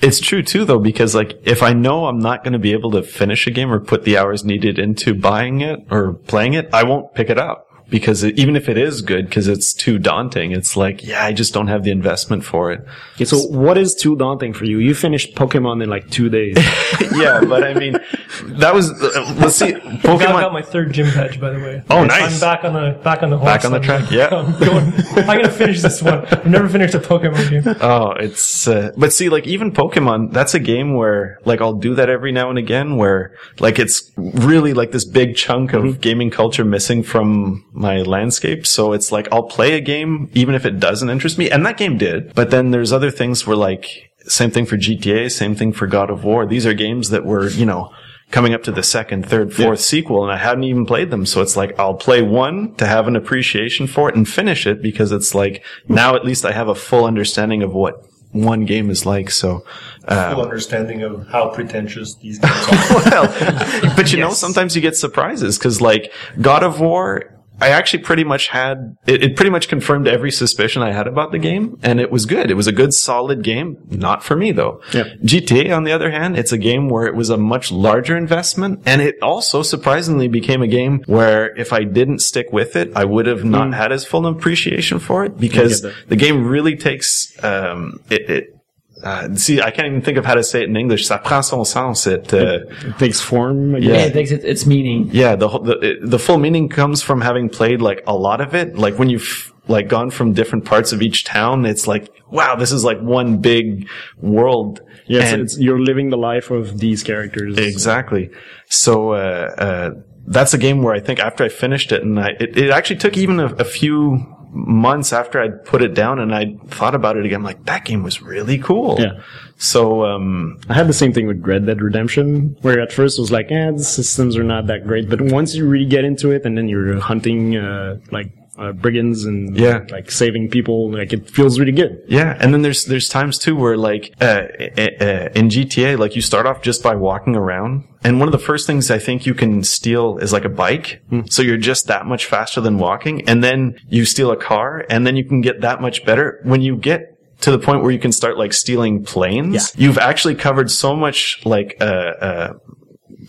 It's 0.02 0.20
true 0.20 0.44
too 0.44 0.64
though, 0.64 0.80
because 0.80 1.16
like 1.16 1.40
if 1.44 1.64
I 1.64 1.74
know 1.74 2.06
I'm 2.06 2.20
not 2.20 2.44
going 2.44 2.54
to 2.54 2.60
be 2.60 2.74
able 2.74 2.92
to 2.92 3.02
finish 3.02 3.48
a 3.48 3.52
game 3.52 3.72
or 3.72 3.80
put 3.80 4.04
the 4.04 4.18
hours 4.18 4.46
needed 4.46 4.78
into 4.78 5.16
buying 5.16 5.62
it 5.62 5.80
or 5.90 6.14
playing 6.14 6.54
it, 6.54 6.70
I 6.72 6.84
won't 6.84 7.16
pick 7.16 7.32
it 7.32 7.40
up. 7.40 7.66
Because 7.90 8.24
it, 8.24 8.38
even 8.38 8.56
if 8.56 8.70
it 8.70 8.78
is 8.78 9.02
good, 9.02 9.26
because 9.26 9.48
it's 9.48 9.74
too 9.74 9.98
daunting, 9.98 10.52
it's 10.52 10.78
like, 10.78 11.04
yeah, 11.04 11.24
I 11.26 11.34
just 11.34 11.54
don't 11.54 11.68
have 11.68 11.84
the 11.84 11.92
investment 11.92 12.44
for 12.44 12.72
it. 12.72 12.86
Okay, 13.16 13.26
so 13.26 13.40
what 13.48 13.78
is 13.78 13.96
too 13.96 14.16
daunting 14.16 14.54
for 14.54 14.66
you? 14.66 14.78
You 14.80 14.94
finished 14.94 15.36
Pokemon 15.36 15.82
in 15.84 15.90
like 15.90 16.10
two 16.10 16.30
days. 16.30 16.58
yeah, 17.16 17.42
but 17.44 17.64
I 17.64 17.74
mean, 17.74 17.98
that 18.44 18.74
was, 18.74 18.92
uh, 18.92 19.36
let's 19.40 19.56
see, 19.56 19.74
I 19.74 20.02
got, 20.02 20.20
got 20.20 20.54
my 20.54 20.62
third 20.62 20.94
gym 20.94 21.08
badge, 21.08 21.40
by 21.40 21.50
the 21.50 21.60
way. 21.60 21.84
Oh, 21.90 22.06
nice. 22.06 22.34
I'm 22.36 22.40
back 22.40 22.64
on 22.64 22.74
the 22.74 23.00
back 23.04 23.24
on 23.24 23.30
the 23.30 23.38
horse. 23.38 23.50
Back 23.50 23.66
on 23.66 23.72
the 23.72 23.78
I'm- 23.78 23.84
track, 23.86 24.12
yeah. 24.12 24.28
I'm 24.28 24.60
going. 24.60 24.94
I'm 25.18 25.26
gonna 25.38 25.50
finish 25.52 25.82
this 25.82 26.02
one. 26.02 26.26
I've 26.28 26.46
never 26.46 26.70
finished 26.70 26.94
a 26.94 27.00
Pokemon 27.00 27.50
game. 27.50 27.76
Oh, 27.82 28.12
it's, 28.12 28.68
uh, 28.68 28.92
but 28.98 29.14
see, 29.14 29.30
like 29.30 29.48
even 29.48 29.72
Pokemon, 29.72 30.32
that's 30.32 30.54
a 30.54 30.60
game 30.60 30.94
where, 30.94 31.40
like, 31.46 31.62
I'll 31.62 31.74
do 31.74 31.96
that 31.96 32.10
every 32.10 32.32
now 32.32 32.50
and 32.50 32.60
again 32.60 32.98
where, 32.98 33.36
like, 33.60 33.80
it's 33.80 34.12
really 34.18 34.74
like 34.74 34.92
this 34.92 35.06
big 35.06 35.36
chunk 35.36 35.74
of 35.74 36.02
gaming 36.02 36.30
culture 36.30 36.64
missing 36.66 37.04
from 37.04 37.66
my 37.80 38.02
landscape. 38.02 38.68
So 38.68 38.94
it's 38.94 39.12
like, 39.12 39.28
I'll 39.32 39.44
play 39.44 39.74
a 39.74 39.82
game 39.82 40.30
even 40.34 40.54
if 40.54 40.66
it 40.66 40.80
doesn't 40.80 41.10
interest 41.10 41.38
me. 41.38 41.50
And 41.50 41.66
that 41.66 41.78
game 41.78 41.98
did. 41.98 42.36
But 42.36 42.52
then 42.52 42.72
there's 42.72 42.92
other 42.92 43.10
things 43.10 43.48
where 43.48 43.56
like, 43.56 44.12
same 44.28 44.52
thing 44.52 44.66
for 44.66 44.78
GTA, 44.78 45.32
same 45.32 45.56
thing 45.56 45.72
for 45.72 45.88
God 45.88 46.10
of 46.10 46.24
War. 46.24 46.46
These 46.46 46.66
are 46.66 46.74
games 46.74 47.10
that 47.10 47.26
were, 47.26 47.50
you 47.50 47.66
know, 47.66 47.92
coming 48.32 48.54
up 48.54 48.64
to 48.64 48.72
the 48.72 48.84
second, 48.84 49.26
third, 49.28 49.54
fourth 49.54 49.80
sequel, 49.80 50.24
and 50.24 50.32
I 50.32 50.38
hadn't 50.38 50.66
even 50.66 50.86
played 50.86 51.10
them. 51.10 51.26
So 51.26 51.42
it's 51.42 51.58
like 51.58 51.80
I'll 51.80 51.96
play 51.96 52.22
one 52.22 52.76
to 52.76 52.86
have 52.86 53.08
an 53.08 53.16
appreciation 53.16 53.88
for 53.88 54.10
it 54.10 54.16
and 54.16 54.28
finish 54.28 54.68
it 54.68 54.82
because 54.82 55.12
it's 55.12 55.34
like 55.34 55.64
now 55.88 56.16
at 56.16 56.26
least 56.26 56.46
I 56.46 56.52
have 56.52 56.68
a 56.68 56.76
full 56.76 57.06
understanding 57.06 57.64
of 57.64 57.74
what 57.74 58.06
one 58.32 58.66
game 58.66 58.90
is 58.90 59.06
like. 59.06 59.32
So, 59.32 59.66
uh, 60.08 60.36
full 60.36 60.44
understanding 60.44 61.02
of 61.02 61.28
how 61.30 61.50
pretentious 61.50 62.16
these 62.16 62.40
games 62.40 62.68
are. 62.70 63.10
well, 63.10 63.96
but 63.96 64.12
you 64.12 64.20
know, 64.20 64.32
sometimes 64.32 64.76
you 64.76 64.82
get 64.82 64.96
surprises 64.96 65.58
because 65.58 65.82
like 65.82 66.12
God 66.40 66.64
of 66.64 66.80
War, 66.80 67.39
I 67.62 67.70
actually 67.70 68.04
pretty 68.04 68.24
much 68.24 68.48
had, 68.48 68.96
it, 69.06 69.24
it 69.24 69.36
pretty 69.36 69.52
much 69.52 69.68
confirmed 69.68 70.08
every 70.08 70.32
suspicion 70.32 70.82
I 70.82 70.92
had 70.92 71.08
about 71.08 71.32
the 71.32 71.40
game 71.40 71.78
and 71.84 72.00
it 72.00 72.12
was 72.12 72.26
good. 72.26 72.52
It 72.52 72.56
was 72.56 72.68
a 72.68 72.72
good 72.72 72.94
solid 72.94 73.44
game. 73.44 73.78
Not 73.90 74.24
for 74.24 74.36
me 74.36 74.52
though. 74.52 74.82
Yep. 74.94 75.08
GTA 75.24 75.76
on 75.76 75.84
the 75.84 75.92
other 75.92 76.12
hand, 76.12 76.38
it's 76.38 76.52
a 76.52 76.58
game 76.58 76.90
where 76.90 77.06
it 77.06 77.16
was 77.16 77.30
a 77.30 77.38
much 77.38 77.72
larger 77.72 78.18
investment 78.18 78.82
and 78.86 79.02
it 79.02 79.16
also 79.22 79.62
surprisingly 79.62 80.28
became 80.28 80.62
a 80.62 80.68
game 80.68 81.04
where 81.06 81.56
if 81.58 81.74
I 81.74 81.84
didn't 81.84 82.20
stick 82.20 82.52
with 82.52 82.76
it, 82.76 82.92
I 82.96 83.06
would 83.06 83.26
have 83.26 83.44
not 83.44 83.74
had 83.74 83.92
as 83.92 84.06
full 84.06 84.26
an 84.26 84.36
appreciation 84.36 85.00
for 85.00 85.26
it 85.26 85.38
because 85.38 85.86
the 86.08 86.16
game 86.16 86.48
really 86.48 86.76
takes, 86.76 87.42
um, 87.44 88.02
it, 88.10 88.30
it 88.30 88.59
uh, 89.04 89.34
see, 89.36 89.62
I 89.62 89.72
can't 89.72 89.88
even 89.88 90.02
think 90.02 90.18
of 90.18 90.26
how 90.26 90.36
to 90.36 90.44
say 90.44 90.62
it 90.62 90.70
in 90.70 90.76
English. 90.76 91.08
Ça 91.08 91.24
prend 91.24 91.44
son 91.46 91.64
sens. 91.66 92.06
It, 92.08 92.34
uh, 92.34 92.60
it 92.86 92.98
takes 93.00 93.22
form. 93.22 93.76
I 93.76 93.80
Yeah. 93.80 93.94
Yeah, 93.94 94.06
it 94.06 94.14
takes 94.14 94.32
it, 94.32 94.44
its 94.44 94.66
meaning. 94.66 95.10
yeah, 95.14 95.36
the, 95.36 95.48
whole- 95.48 95.64
the 95.64 95.78
it- 95.80 96.00
the 96.10 96.20
full 96.20 96.38
meaning 96.38 96.70
comes 96.70 97.02
from 97.02 97.22
having 97.22 97.50
played 97.50 97.82
like 97.82 98.02
a 98.08 98.16
lot 98.16 98.42
of 98.42 98.54
it. 98.54 98.78
Like 98.78 99.00
when 99.00 99.10
you've 99.10 99.54
like 99.68 99.88
gone 99.88 100.10
from 100.10 100.34
different 100.34 100.66
parts 100.66 100.92
of 100.92 101.02
each 101.02 101.24
town, 101.26 101.66
it's 101.66 101.88
like 101.88 102.10
wow, 102.32 102.56
this 102.56 102.72
is 102.72 102.84
like 102.84 103.00
one 103.02 103.38
big 103.38 103.88
world. 104.18 104.82
Yes, 105.08 105.32
And- 105.34 105.42
it's, 105.44 105.58
you're 105.58 105.80
living 105.80 106.10
the 106.12 106.18
life 106.18 106.52
of 106.52 106.78
these 106.80 107.02
characters. 107.04 107.58
exactly. 107.58 108.30
So 108.70 109.14
uh, 109.14 109.56
uh, 109.58 109.90
that's 110.28 110.54
a 110.54 110.58
game 110.60 110.84
where 110.84 110.94
I 110.94 111.00
think 111.00 111.20
after 111.20 111.44
I 111.44 111.50
finished 111.50 111.92
it, 111.92 112.04
and 112.04 112.20
I 112.20 112.30
it, 112.40 112.58
it 112.58 112.70
actually 112.70 112.98
took 112.98 113.18
even 113.18 113.40
a, 113.40 113.48
a 113.56 113.64
few 113.64 114.24
months 114.52 115.14
after 115.14 115.40
I'd 115.42 115.64
put 115.66 115.82
it 115.82 115.94
down, 115.94 116.20
and 116.20 116.34
I 116.34 116.56
thought 116.68 116.96
about 116.96 117.18
it 117.18 117.26
again. 117.26 117.38
I'm 117.38 117.44
like 117.44 117.66
that 117.66 117.86
game 117.86 118.04
was 118.04 118.22
really 118.22 118.58
cool. 118.58 118.98
Yeah. 119.00 119.20
So 119.58 120.06
um, 120.06 120.60
I 120.70 120.74
had 120.74 120.88
the 120.88 120.94
same 120.94 121.14
thing 121.14 121.28
with 121.28 121.46
Red 121.46 121.66
Dead 121.66 121.82
Redemption, 121.82 122.56
where 122.62 122.80
at 122.80 122.92
first 122.94 123.18
it 123.18 123.22
was 123.22 123.32
like, 123.32 123.52
eh, 123.52 123.72
the 123.72 123.84
systems 123.84 124.38
are 124.38 124.44
not 124.44 124.68
that 124.68 124.88
great. 124.88 125.10
But 125.10 125.22
once 125.22 125.54
you 125.56 125.68
really 125.68 125.86
get 125.86 126.04
into 126.06 126.32
it 126.32 126.46
and 126.46 126.58
then 126.58 126.70
you're 126.70 127.00
hunting, 127.00 127.58
uh, 127.58 128.00
like 128.12 128.32
uh, 128.58 128.72
brigands 128.74 129.24
and 129.26 129.58
Yeah. 129.58 129.86
like 129.90 130.12
saving 130.12 130.50
people. 130.50 130.92
Like 130.92 131.14
it 131.14 131.30
feels 131.30 131.60
really 131.60 131.72
good. 131.72 132.02
Yeah, 132.08 132.38
and 132.42 132.54
then 132.54 132.62
there's 132.62 132.86
there's 132.86 133.08
times 133.10 133.38
too 133.40 133.56
where 133.56 133.78
like 133.78 134.14
uh, 134.22 134.26
uh, 134.26 135.06
uh, 135.06 135.30
in 135.36 135.50
GTA, 135.50 135.98
like 135.98 136.16
you 136.16 136.22
start 136.22 136.46
off 136.46 136.62
just 136.62 136.84
by 136.84 136.96
walking 136.96 137.36
around, 137.36 137.84
and 138.04 138.20
one 138.20 138.28
of 138.28 138.32
the 138.32 138.40
first 138.40 138.66
things 138.68 138.90
I 138.90 139.00
think 139.00 139.26
you 139.26 139.34
can 139.34 139.64
steal 139.64 140.18
is 140.20 140.32
like 140.32 140.46
a 140.46 140.50
bike. 140.50 141.02
So 141.30 141.42
you're 141.42 141.58
just 141.58 141.88
that 141.88 142.06
much 142.06 142.26
faster 142.26 142.62
than 142.62 142.78
walking, 142.78 143.28
and 143.28 143.44
then 143.44 143.78
you 143.90 144.06
steal 144.06 144.32
a 144.32 144.38
car, 144.38 144.86
and 144.90 145.06
then 145.06 145.16
you 145.16 145.26
can 145.26 145.42
get 145.42 145.62
that 145.62 145.82
much 145.82 146.06
better 146.06 146.40
when 146.44 146.62
you 146.62 146.76
get 146.78 147.16
to 147.42 147.52
the 147.52 147.60
point 147.60 147.82
where 147.84 147.92
you 147.92 148.00
can 148.00 148.12
start 148.12 148.38
like 148.38 148.52
stealing 148.54 149.04
planes. 149.04 149.54
You've 149.78 149.98
actually 149.98 150.36
covered 150.36 150.70
so 150.70 150.96
much 150.96 151.42
like 151.46 151.78
uh, 151.80 151.86
uh, 151.86 152.54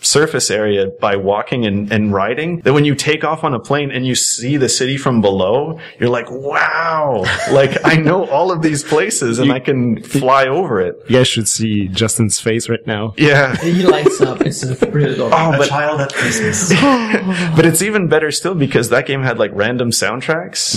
surface 0.01 0.49
area 0.51 0.87
by 0.99 1.15
walking 1.15 1.65
and, 1.65 1.91
and 1.91 2.11
riding 2.13 2.59
that 2.61 2.73
when 2.73 2.85
you 2.85 2.95
take 2.95 3.23
off 3.23 3.43
on 3.43 3.53
a 3.53 3.59
plane 3.59 3.91
and 3.91 4.05
you 4.05 4.15
see 4.15 4.57
the 4.57 4.67
city 4.69 4.97
from 4.97 5.21
below, 5.21 5.79
you're 5.99 6.09
like, 6.09 6.29
wow, 6.29 7.23
like 7.51 7.77
I 7.85 7.95
know 7.97 8.27
all 8.29 8.51
of 8.51 8.61
these 8.61 8.83
places 8.83 9.39
and 9.39 9.51
I 9.51 9.59
can 9.59 10.01
fly 10.03 10.47
over 10.47 10.81
it. 10.81 10.95
You 11.07 11.17
guys 11.17 11.27
should 11.27 11.47
see 11.47 11.87
Justin's 11.87 12.39
face 12.39 12.67
right 12.69 12.85
now. 12.87 13.13
Yeah. 13.17 13.55
He 13.57 13.83
lights 13.83 14.19
up. 14.21 14.41
It's 14.41 14.63
pretty 14.75 15.13
adorable. 15.13 15.37
Oh, 15.41 15.53
A 15.53 15.57
but, 15.57 15.69
child 15.69 16.01
at 16.01 16.13
Christmas. 16.13 16.69
but 17.55 17.65
it's 17.65 17.81
even 17.81 18.07
better 18.07 18.31
still 18.31 18.55
because 18.55 18.89
that 18.89 19.05
game 19.05 19.21
had 19.23 19.37
like 19.39 19.51
random 19.53 19.91
soundtracks. 19.91 20.75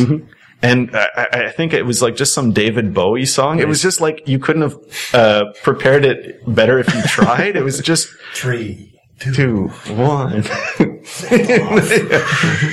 And 0.62 0.96
I, 0.96 1.08
I- 1.16 1.44
I 1.46 1.50
think 1.50 1.72
it 1.74 1.84
was 1.84 2.00
like 2.00 2.16
just 2.16 2.32
some 2.32 2.52
David 2.52 2.94
Bowie 2.94 3.26
song. 3.26 3.58
It 3.58 3.68
was 3.68 3.82
just 3.82 4.00
like 4.00 4.26
you 4.26 4.38
couldn't 4.38 4.62
have 4.62 4.76
uh, 5.12 5.52
prepared 5.62 6.04
it 6.04 6.40
better 6.52 6.78
if 6.78 6.92
you 6.94 7.02
tried. 7.02 7.56
It 7.56 7.62
was 7.64 7.80
just 7.80 8.08
Three, 8.34 8.93
two, 9.18 9.68
one. 9.88 10.42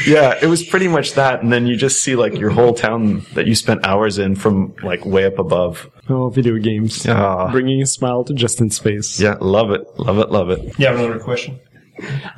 yeah, 0.08 0.36
it 0.42 0.48
was 0.50 0.64
pretty 0.64 0.88
much 0.88 1.14
that. 1.14 1.42
And 1.42 1.52
then 1.52 1.68
you 1.68 1.76
just 1.76 2.04
see 2.04 2.16
like 2.16 2.34
your 2.36 2.50
whole 2.50 2.74
town 2.74 3.26
that 3.34 3.48
you 3.48 3.56
spent 3.56 3.86
hours 3.86 4.18
in 4.18 4.36
from 4.36 4.74
like 4.84 5.06
way 5.06 5.26
up 5.26 5.40
above. 5.40 5.90
Oh, 6.10 6.30
video 6.30 6.58
games. 6.58 7.08
Ah. 7.08 7.52
Bringing 7.52 7.82
a 7.82 7.86
smile 7.86 8.24
to 8.26 8.34
Justin's 8.34 8.80
face. 8.80 9.20
Yeah, 9.20 9.36
love 9.40 9.72
it. 9.72 9.82
Love 9.98 10.20
it. 10.20 10.30
Love 10.30 10.50
it. 10.50 10.78
You 10.80 10.88
have 10.88 11.00
another 11.00 11.20
question? 11.20 11.60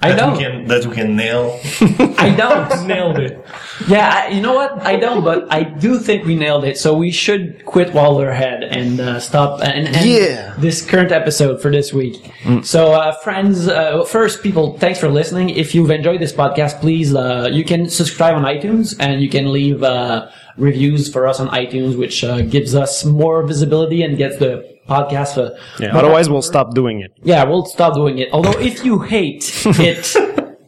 I 0.02 0.10
That 0.10 0.18
don't. 0.18 0.34
we 0.38 0.44
can 0.44 0.68
that 0.68 0.86
we 0.86 0.94
can 0.96 1.16
nail. 1.16 1.60
I 2.18 2.34
don't. 2.36 2.88
Nailed 2.88 3.20
it. 3.20 3.46
Yeah, 3.88 4.10
I, 4.26 4.28
you 4.30 4.42
know 4.42 4.54
what? 4.54 4.82
I 4.82 4.98
don't, 4.98 5.24
but 5.24 5.52
I 5.54 5.64
do 5.64 6.00
think 6.00 6.26
we 6.26 6.36
nailed 6.36 6.66
it. 6.66 6.78
So 6.78 6.94
we 6.98 7.12
should 7.12 7.64
quit 7.66 7.94
while 7.94 8.16
we're 8.18 8.30
ahead 8.32 8.64
and 8.64 9.00
uh, 9.00 9.20
stop 9.20 9.62
and 9.62 9.88
end 9.88 10.10
Yeah. 10.10 10.56
this 10.58 10.84
current 10.86 11.12
episode 11.12 11.62
for 11.62 11.72
this 11.72 11.94
week. 11.94 12.32
So, 12.64 12.94
uh, 12.94 13.14
friends, 13.24 13.68
uh, 13.68 14.04
first, 14.04 14.44
people, 14.44 14.78
thanks 14.80 15.00
for 15.00 15.08
listening. 15.10 15.50
If 15.52 15.74
you've 15.74 15.92
enjoyed 15.92 16.20
this 16.20 16.34
podcast, 16.34 16.82
please, 16.82 17.16
uh, 17.16 17.48
you 17.52 17.64
can 17.64 17.90
subscribe 17.90 18.36
on 18.36 18.44
iTunes 18.44 18.96
and 19.00 19.22
you 19.22 19.30
can 19.30 19.52
leave 19.54 19.82
uh, 19.84 20.30
reviews 20.58 21.12
for 21.12 21.26
us 21.28 21.40
on 21.40 21.48
iTunes, 21.50 21.98
which 21.98 22.24
uh, 22.24 22.42
gives 22.42 22.76
us 22.76 23.06
more 23.06 23.46
visibility 23.48 24.04
and 24.04 24.18
gets 24.18 24.38
the 24.38 24.73
podcast. 24.88 25.38
Uh, 25.38 25.56
Yeah, 25.80 25.98
otherwise, 25.98 26.30
we'll 26.30 26.42
stop 26.42 26.74
doing 26.74 27.02
it. 27.02 27.12
yeah, 27.24 27.44
we'll 27.44 27.66
stop 27.66 27.94
doing 27.96 28.18
it. 28.20 28.30
Although, 28.32 28.60
if 28.60 28.84
you 28.86 29.00
hate 29.00 29.44
it, 29.66 30.16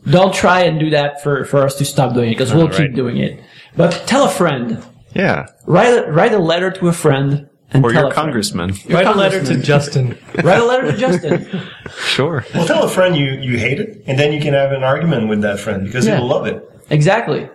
don't 0.10 0.34
try 0.34 0.62
and 0.62 0.80
do 0.80 0.90
that 0.92 1.22
for, 1.24 1.46
for 1.46 1.64
us 1.64 1.76
to 1.78 1.86
stop 1.86 2.14
doing 2.14 2.30
it 2.30 2.36
because 2.36 2.54
we'll 2.54 2.70
keep 2.70 2.94
doing 2.94 3.18
it. 3.18 3.40
But 3.76 4.04
tell 4.08 4.26
a 4.26 4.30
friend. 4.30 4.84
Yeah. 5.14 5.48
Write 5.66 5.94
a, 6.08 6.12
write 6.12 6.34
a 6.34 6.40
letter 6.40 6.72
to 6.72 6.88
a 6.90 6.94
friend 6.94 7.50
and 7.72 7.84
Or 7.84 7.92
tell 7.92 8.04
your 8.04 8.12
a 8.12 8.14
congressman. 8.14 8.74
Your 8.86 8.98
Write 9.00 9.08
a 9.08 9.18
letter 9.18 9.44
to. 9.44 9.62
Justin. 9.62 10.18
Write 10.44 10.60
a 10.62 10.66
letter 10.66 10.92
to 10.92 10.98
Justin. 10.98 11.48
Sure. 12.06 12.46
Well, 12.54 12.66
tell 12.68 12.84
a 12.84 12.90
friend 12.90 13.16
you 13.16 13.32
you 13.40 13.58
hate 13.58 13.80
it, 13.80 14.04
and 14.08 14.18
then 14.20 14.34
you 14.34 14.42
can 14.42 14.54
have 14.54 14.72
an 14.74 14.84
argument 14.84 15.30
with 15.30 15.42
that 15.42 15.60
friend 15.60 15.86
because 15.86 16.06
Yeah. 16.06 16.16
he 16.16 16.22
will 16.22 16.30
love 16.30 16.46
it. 16.48 16.62
exactly. 16.90 17.48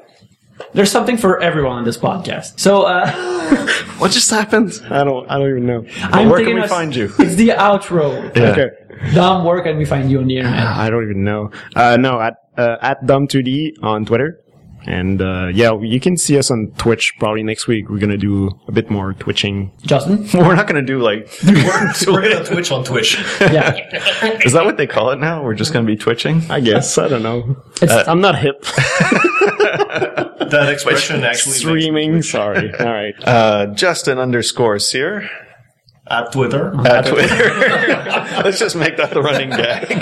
There's 0.74 0.90
something 0.90 1.16
for 1.16 1.40
everyone 1.42 1.76
on 1.78 1.84
this 1.84 1.96
podcast. 1.98 2.58
So 2.60 2.82
uh, 2.82 3.10
What 3.98 4.12
just 4.12 4.30
happened? 4.30 4.72
I 4.90 5.04
don't. 5.04 5.28
I 5.30 5.38
don't 5.38 5.50
even 5.50 5.66
know. 5.66 5.84
I'm 6.02 6.28
where 6.28 6.38
can 6.38 6.46
thinking 6.46 6.54
we 6.56 6.60
us- 6.62 6.70
find 6.70 6.94
you? 6.94 7.12
It's 7.18 7.34
the 7.34 7.48
outro. 7.50 8.34
Yeah. 8.36 8.50
Okay. 8.52 8.68
Dom, 9.14 9.44
where 9.44 9.60
can 9.62 9.76
we 9.78 9.84
find 9.84 10.10
you 10.10 10.18
on 10.20 10.26
the 10.26 10.36
internet? 10.38 10.60
I 10.66 10.90
don't 10.90 11.02
even 11.04 11.24
know. 11.24 11.50
Uh, 11.74 11.96
no, 11.96 12.20
at 12.20 12.36
uh, 12.56 12.76
at 12.82 13.02
Dom2D 13.04 13.82
on 13.82 14.04
Twitter, 14.04 14.40
and 14.86 15.20
uh, 15.22 15.48
yeah, 15.52 15.72
you 15.80 15.98
can 16.00 16.16
see 16.18 16.36
us 16.38 16.50
on 16.50 16.72
Twitch 16.78 17.14
probably 17.18 17.42
next 17.42 17.66
week. 17.66 17.88
We're 17.88 17.98
gonna 17.98 18.16
do 18.18 18.50
a 18.68 18.72
bit 18.72 18.90
more 18.90 19.14
twitching. 19.14 19.72
Justin? 19.82 20.28
We're 20.34 20.54
not 20.54 20.66
going 20.66 20.84
to 20.84 20.86
do 20.86 20.98
like. 21.00 21.28
We're 22.06 22.22
gonna 22.22 22.44
Twitch 22.44 22.70
on 22.70 22.84
Twitch. 22.84 23.18
Yeah. 23.40 24.38
Is 24.44 24.52
that 24.52 24.64
what 24.64 24.76
they 24.76 24.86
call 24.86 25.10
it 25.10 25.18
now? 25.18 25.42
We're 25.42 25.54
just 25.54 25.72
going 25.72 25.84
to 25.86 25.90
be 25.90 25.96
twitching? 25.96 26.42
I 26.50 26.60
guess 26.60 26.96
I 26.98 27.08
don't 27.08 27.22
know. 27.22 27.56
It's- 27.82 28.06
I'm 28.08 28.20
not 28.20 28.38
hip. 28.38 28.64
That 30.50 30.68
expression 30.72 31.22
actually 31.22 31.52
makes 31.52 31.60
Streaming. 31.60 32.22
Sorry. 32.22 32.74
All 32.80 32.86
right. 32.86 33.14
Uh, 33.24 33.66
Justin 33.66 34.18
underscore 34.18 34.78
Cyr 34.80 35.28
at 36.08 36.32
Twitter. 36.32 36.74
at 36.86 37.06
Twitter. 37.06 37.54
Let's 38.44 38.58
just 38.58 38.74
make 38.74 38.96
that 38.96 39.10
the 39.10 39.22
running 39.22 39.50
gag. 39.50 39.92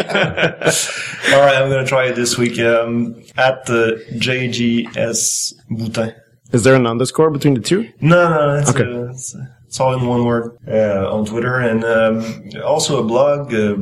All 1.34 1.40
right, 1.40 1.56
I'm 1.60 1.68
gonna 1.68 1.84
try 1.86 2.06
it 2.06 2.14
this 2.16 2.38
week. 2.38 2.58
Um, 2.60 3.22
at 3.36 3.66
the 3.66 4.02
JGS 4.14 5.52
Boutin. 5.70 6.14
Is 6.52 6.64
there 6.64 6.74
an 6.76 6.86
underscore 6.86 7.30
between 7.30 7.52
the 7.54 7.60
two? 7.60 7.90
No, 8.00 8.30
no, 8.30 8.54
it's, 8.58 8.70
Okay. 8.70 8.84
uh, 8.84 9.10
it's, 9.10 9.36
it's 9.66 9.78
all 9.80 9.92
in 9.92 10.06
one 10.06 10.24
word 10.24 10.56
uh, 10.66 11.12
on 11.14 11.26
Twitter, 11.26 11.58
and 11.60 11.84
um, 11.84 12.24
also 12.64 13.00
a 13.00 13.04
blog, 13.06 13.52
uh, 13.52 13.74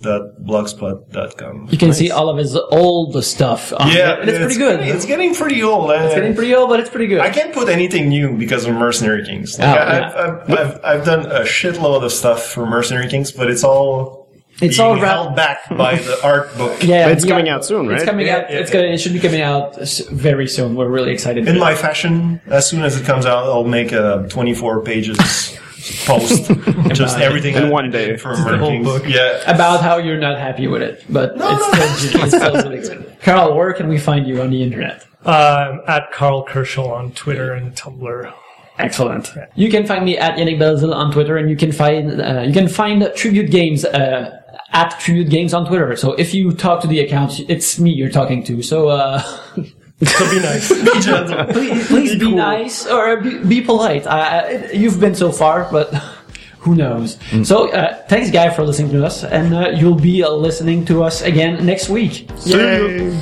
boutin.blogspot.com. 0.00 1.68
You 1.70 1.78
can 1.78 1.92
see 1.92 2.10
all 2.10 2.28
of 2.28 2.36
his 2.38 2.56
old 2.56 3.22
stuff. 3.24 3.72
On 3.76 3.88
Yeah, 3.88 3.94
there, 3.94 4.20
and 4.20 4.28
it's, 4.30 4.38
pretty 4.38 4.58
good. 4.58 4.78
Getting, 4.80 4.94
it's 4.96 5.04
getting 5.06 5.34
pretty 5.34 5.62
old. 5.62 5.90
Uh, 5.90 5.94
It's 5.94 6.14
getting 6.14 6.34
pretty 6.34 6.54
old, 6.54 6.68
but 6.68 6.80
it's 6.80 6.90
pretty 6.90 7.06
good. 7.06 7.20
I 7.20 7.30
can't 7.30 7.52
put 7.52 7.68
anything 7.68 8.08
new 8.08 8.36
because 8.36 8.66
of 8.66 8.74
Mercenary 8.74 9.24
Kings. 9.24 9.58
Like, 9.58 9.68
Oh, 9.68 9.72
I, 9.72 9.98
yeah. 9.98 10.06
I've, 10.06 10.16
I've, 10.16 10.50
I've, 10.58 10.80
I've 10.84 11.04
done 11.04 11.26
a 11.26 11.40
shitload 11.40 12.02
of 12.04 12.12
stuff 12.12 12.44
for 12.44 12.66
Mercenary 12.66 13.08
Kings, 13.08 13.32
but 13.32 13.50
it's 13.50 13.64
all 13.64 14.28
It's 14.60 14.76
being 14.78 14.80
all 14.88 14.94
held 14.96 15.36
back 15.36 15.68
by 15.76 15.96
the 15.96 16.18
art 16.24 16.56
book. 16.56 16.82
Yeah, 16.82 17.06
But 17.06 17.12
it's 17.12 17.22
the 17.24 17.30
coming 17.30 17.48
out 17.48 17.64
soon, 17.64 17.88
right? 17.88 17.96
It's 17.96 18.04
coming 18.04 18.26
Yeah, 18.26 18.36
out. 18.38 18.50
yeah, 18.50 18.58
it's 18.58 18.70
yeah. 18.70 18.80
gonna. 18.82 18.92
It 18.92 18.98
should 18.98 19.12
be 19.12 19.20
coming 19.20 19.40
out 19.42 19.76
very 20.10 20.46
soon. 20.48 20.74
We're 20.76 20.88
really 20.88 21.12
excited. 21.12 21.48
In 21.48 21.58
my 21.58 21.74
fashion, 21.74 22.40
as 22.46 22.68
soon 22.68 22.82
as 22.82 23.00
it 23.00 23.04
comes 23.04 23.26
out, 23.26 23.44
I'll 23.44 23.64
make 23.64 23.92
a 23.92 24.26
24 24.30 24.82
pages 24.82 25.18
post. 26.04 26.50
Just 26.94 27.18
everything 27.18 27.54
In 27.56 27.70
one 27.70 27.90
day. 27.90 28.16
for 28.16 28.34
the 28.36 28.58
whole 28.58 28.82
book. 28.82 29.04
Yeah. 29.06 29.40
about 29.50 29.82
how 29.82 29.96
you're 29.98 30.18
not 30.18 30.38
happy 30.38 30.66
with 30.66 30.82
it, 30.82 31.04
but 31.08 31.32
it's, 31.36 32.06
still, 32.30 32.72
it's 32.72 32.86
still. 32.88 33.04
Karl, 33.22 33.56
where 33.56 33.72
can 33.72 33.88
we 33.88 33.98
find 33.98 34.26
you 34.26 34.40
on 34.42 34.50
the 34.50 34.62
internet? 34.62 35.06
Um, 35.24 35.82
at 35.88 36.12
Karl 36.12 36.44
Kerschl 36.46 36.88
on 36.88 37.12
Twitter 37.12 37.52
and 37.52 37.74
Tumblr. 37.74 38.32
Excellent. 38.78 39.32
You 39.54 39.70
can 39.70 39.86
find 39.86 40.04
me 40.04 40.18
at 40.18 40.36
Yannick 40.36 40.58
Belzil 40.58 40.94
on 40.94 41.10
Twitter, 41.10 41.36
and 41.38 41.48
you 41.48 41.56
can 41.56 41.72
find 41.72 42.20
uh, 42.20 42.42
you 42.46 42.52
can 42.52 42.68
find 42.68 43.10
Tribute 43.16 43.50
Games 43.50 43.84
uh, 43.86 44.38
at 44.72 45.00
Tribute 45.00 45.30
Games 45.30 45.54
on 45.54 45.66
Twitter. 45.66 45.96
So 45.96 46.12
if 46.12 46.34
you 46.34 46.52
talk 46.52 46.82
to 46.82 46.86
the 46.86 47.00
account, 47.00 47.40
it's 47.48 47.78
me 47.80 47.90
you're 47.90 48.10
talking 48.10 48.44
to. 48.44 48.62
So 48.62 48.88
uh, 48.88 49.22
So 50.04 50.30
be 50.30 50.40
nice. 50.40 50.68
Be 50.84 51.00
gentle. 51.00 51.46
please, 51.46 51.86
please 51.88 52.16
be, 52.18 52.30
nice 52.30 52.86
or 52.86 53.16
be, 53.22 53.38
be 53.38 53.60
polite. 53.62 54.06
Uh, 54.06 54.68
you've 54.70 55.00
been 55.00 55.14
so 55.14 55.32
far, 55.32 55.68
but 55.72 55.88
who 56.58 56.74
knows? 56.74 57.16
So 57.44 57.72
uh, 57.72 58.02
thanks, 58.06 58.30
guy, 58.30 58.50
for 58.50 58.62
listening 58.62 58.92
to 58.92 59.06
us, 59.06 59.24
and 59.24 59.54
uh, 59.54 59.70
you'll 59.70 59.94
be 59.98 60.22
uh, 60.22 60.30
listening 60.30 60.84
to 60.86 61.02
us 61.02 61.22
again 61.22 61.64
next 61.64 61.88
week. 61.88 62.28
Yay. 62.44 63.18